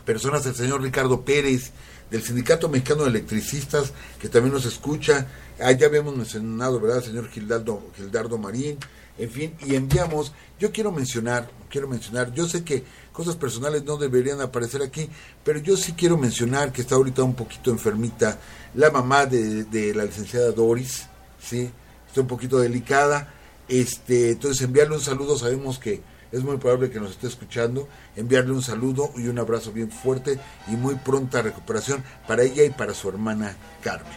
personas, 0.04 0.44
el 0.46 0.54
señor 0.54 0.82
Ricardo 0.82 1.24
Pérez, 1.24 1.72
del 2.10 2.22
Sindicato 2.22 2.68
Mexicano 2.68 3.04
de 3.04 3.10
Electricistas, 3.10 3.92
que 4.20 4.28
también 4.28 4.52
nos 4.52 4.66
escucha. 4.66 5.28
Allá 5.60 5.86
habíamos 5.86 6.16
mencionado, 6.16 6.80
¿verdad?, 6.80 6.98
el 6.98 7.04
señor 7.04 7.28
Gildardo, 7.30 7.82
Gildardo 7.96 8.38
Marín, 8.38 8.78
en 9.18 9.30
fin, 9.30 9.54
y 9.66 9.74
enviamos, 9.74 10.32
yo 10.58 10.72
quiero 10.72 10.92
mencionar, 10.92 11.50
quiero 11.68 11.86
mencionar, 11.88 12.32
yo 12.32 12.48
sé 12.48 12.64
que 12.64 12.84
cosas 13.12 13.36
personales 13.36 13.84
no 13.84 13.98
deberían 13.98 14.40
aparecer 14.40 14.82
aquí, 14.82 15.10
pero 15.44 15.58
yo 15.58 15.76
sí 15.76 15.92
quiero 15.92 16.16
mencionar 16.16 16.72
que 16.72 16.80
está 16.80 16.94
ahorita 16.94 17.22
un 17.22 17.34
poquito 17.34 17.70
enfermita 17.70 18.38
la 18.74 18.90
mamá 18.90 19.26
de, 19.26 19.64
de 19.64 19.94
la 19.94 20.04
licenciada 20.04 20.52
Doris, 20.52 21.06
¿sí? 21.38 21.70
Está 22.08 22.22
un 22.22 22.28
poquito 22.28 22.58
delicada, 22.58 23.34
este, 23.68 24.30
entonces 24.30 24.62
enviarle 24.62 24.94
un 24.94 25.02
saludo, 25.02 25.36
sabemos 25.36 25.78
que 25.78 26.00
es 26.32 26.42
muy 26.42 26.56
probable 26.56 26.90
que 26.90 27.00
nos 27.00 27.10
esté 27.10 27.26
escuchando, 27.26 27.88
enviarle 28.16 28.52
un 28.52 28.62
saludo 28.62 29.10
y 29.16 29.28
un 29.28 29.38
abrazo 29.38 29.72
bien 29.72 29.90
fuerte 29.90 30.38
y 30.68 30.72
muy 30.72 30.94
pronta 30.94 31.42
recuperación 31.42 32.04
para 32.26 32.42
ella 32.42 32.64
y 32.64 32.70
para 32.70 32.94
su 32.94 33.08
hermana 33.08 33.56
Carmen. 33.82 34.12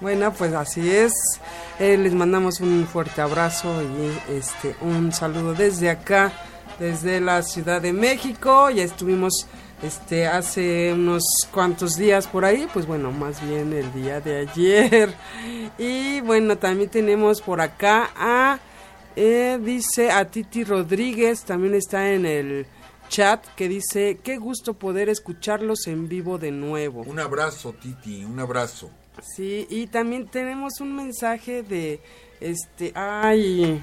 Bueno, 0.00 0.32
pues 0.32 0.54
así 0.54 0.88
es. 0.90 1.12
Eh, 1.80 1.96
les 1.96 2.14
mandamos 2.14 2.60
un 2.60 2.86
fuerte 2.86 3.20
abrazo 3.20 3.82
y 3.82 4.32
este 4.32 4.76
un 4.80 5.12
saludo 5.12 5.54
desde 5.54 5.90
acá, 5.90 6.32
desde 6.78 7.20
la 7.20 7.42
Ciudad 7.42 7.82
de 7.82 7.92
México. 7.92 8.70
Ya 8.70 8.84
estuvimos 8.84 9.48
este 9.82 10.26
hace 10.26 10.92
unos 10.92 11.24
cuantos 11.52 11.96
días 11.96 12.28
por 12.28 12.44
ahí, 12.44 12.68
pues 12.72 12.86
bueno, 12.86 13.10
más 13.10 13.44
bien 13.44 13.72
el 13.72 13.92
día 13.92 14.20
de 14.20 14.48
ayer. 14.48 15.14
Y 15.80 16.20
bueno, 16.22 16.58
también 16.58 16.90
tenemos 16.90 17.40
por 17.40 17.60
acá 17.60 18.10
a 18.16 18.58
eh, 19.20 19.58
dice 19.60 20.12
a 20.12 20.30
Titi 20.30 20.62
Rodríguez, 20.62 21.42
también 21.42 21.74
está 21.74 22.12
en 22.12 22.24
el 22.24 22.66
chat, 23.08 23.44
que 23.56 23.68
dice, 23.68 24.20
qué 24.22 24.36
gusto 24.36 24.74
poder 24.74 25.08
escucharlos 25.08 25.88
en 25.88 26.08
vivo 26.08 26.38
de 26.38 26.52
nuevo. 26.52 27.02
Un 27.02 27.18
abrazo, 27.18 27.72
Titi, 27.72 28.24
un 28.24 28.38
abrazo. 28.38 28.90
Sí, 29.20 29.66
y 29.70 29.88
también 29.88 30.28
tenemos 30.28 30.80
un 30.80 30.94
mensaje 30.94 31.64
de, 31.64 32.00
este, 32.40 32.92
ay, 32.94 33.82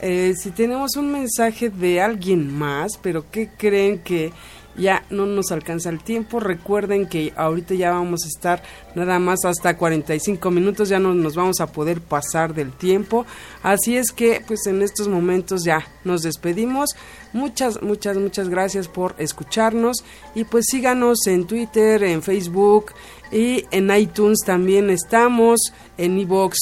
eh, 0.00 0.34
si 0.40 0.52
tenemos 0.52 0.94
un 0.94 1.10
mensaje 1.10 1.68
de 1.68 2.00
alguien 2.00 2.56
más, 2.56 2.96
pero 3.02 3.28
¿qué 3.32 3.50
creen 3.58 4.04
que 4.04 4.32
ya 4.76 5.04
no 5.10 5.26
nos 5.26 5.52
alcanza 5.52 5.90
el 5.90 6.02
tiempo? 6.02 6.40
Recuerden 6.40 7.06
que 7.06 7.32
ahorita 7.36 7.74
ya 7.74 7.92
vamos 7.92 8.24
a 8.24 8.28
estar 8.28 8.62
nada 8.94 9.18
más 9.18 9.44
hasta 9.44 9.76
45 9.76 10.50
minutos, 10.50 10.88
ya 10.88 10.98
no 10.98 11.14
nos 11.14 11.34
vamos 11.34 11.60
a 11.60 11.66
poder 11.66 12.00
pasar 12.00 12.54
del 12.54 12.72
tiempo. 12.72 13.26
Así 13.62 13.96
es 13.96 14.12
que 14.12 14.42
pues 14.46 14.66
en 14.66 14.82
estos 14.82 15.08
momentos 15.08 15.64
ya 15.64 15.86
nos 16.04 16.22
despedimos. 16.22 16.90
Muchas, 17.32 17.82
muchas, 17.82 18.16
muchas 18.16 18.48
gracias 18.48 18.88
por 18.88 19.14
escucharnos 19.18 20.04
y 20.34 20.44
pues 20.44 20.66
síganos 20.70 21.26
en 21.26 21.46
Twitter, 21.46 22.02
en 22.04 22.22
Facebook 22.22 22.92
y 23.32 23.64
en 23.70 23.94
iTunes 23.94 24.38
también 24.44 24.90
estamos, 24.90 25.72
en 25.98 26.18
iBox. 26.18 26.56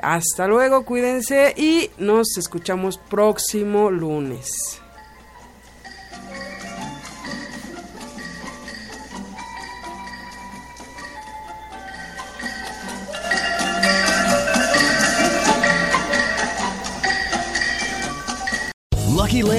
Hasta 0.00 0.46
luego, 0.46 0.84
cuídense 0.84 1.54
y 1.56 1.90
nos 1.98 2.36
escuchamos 2.36 2.98
próximo 2.98 3.90
lunes. 3.90 4.80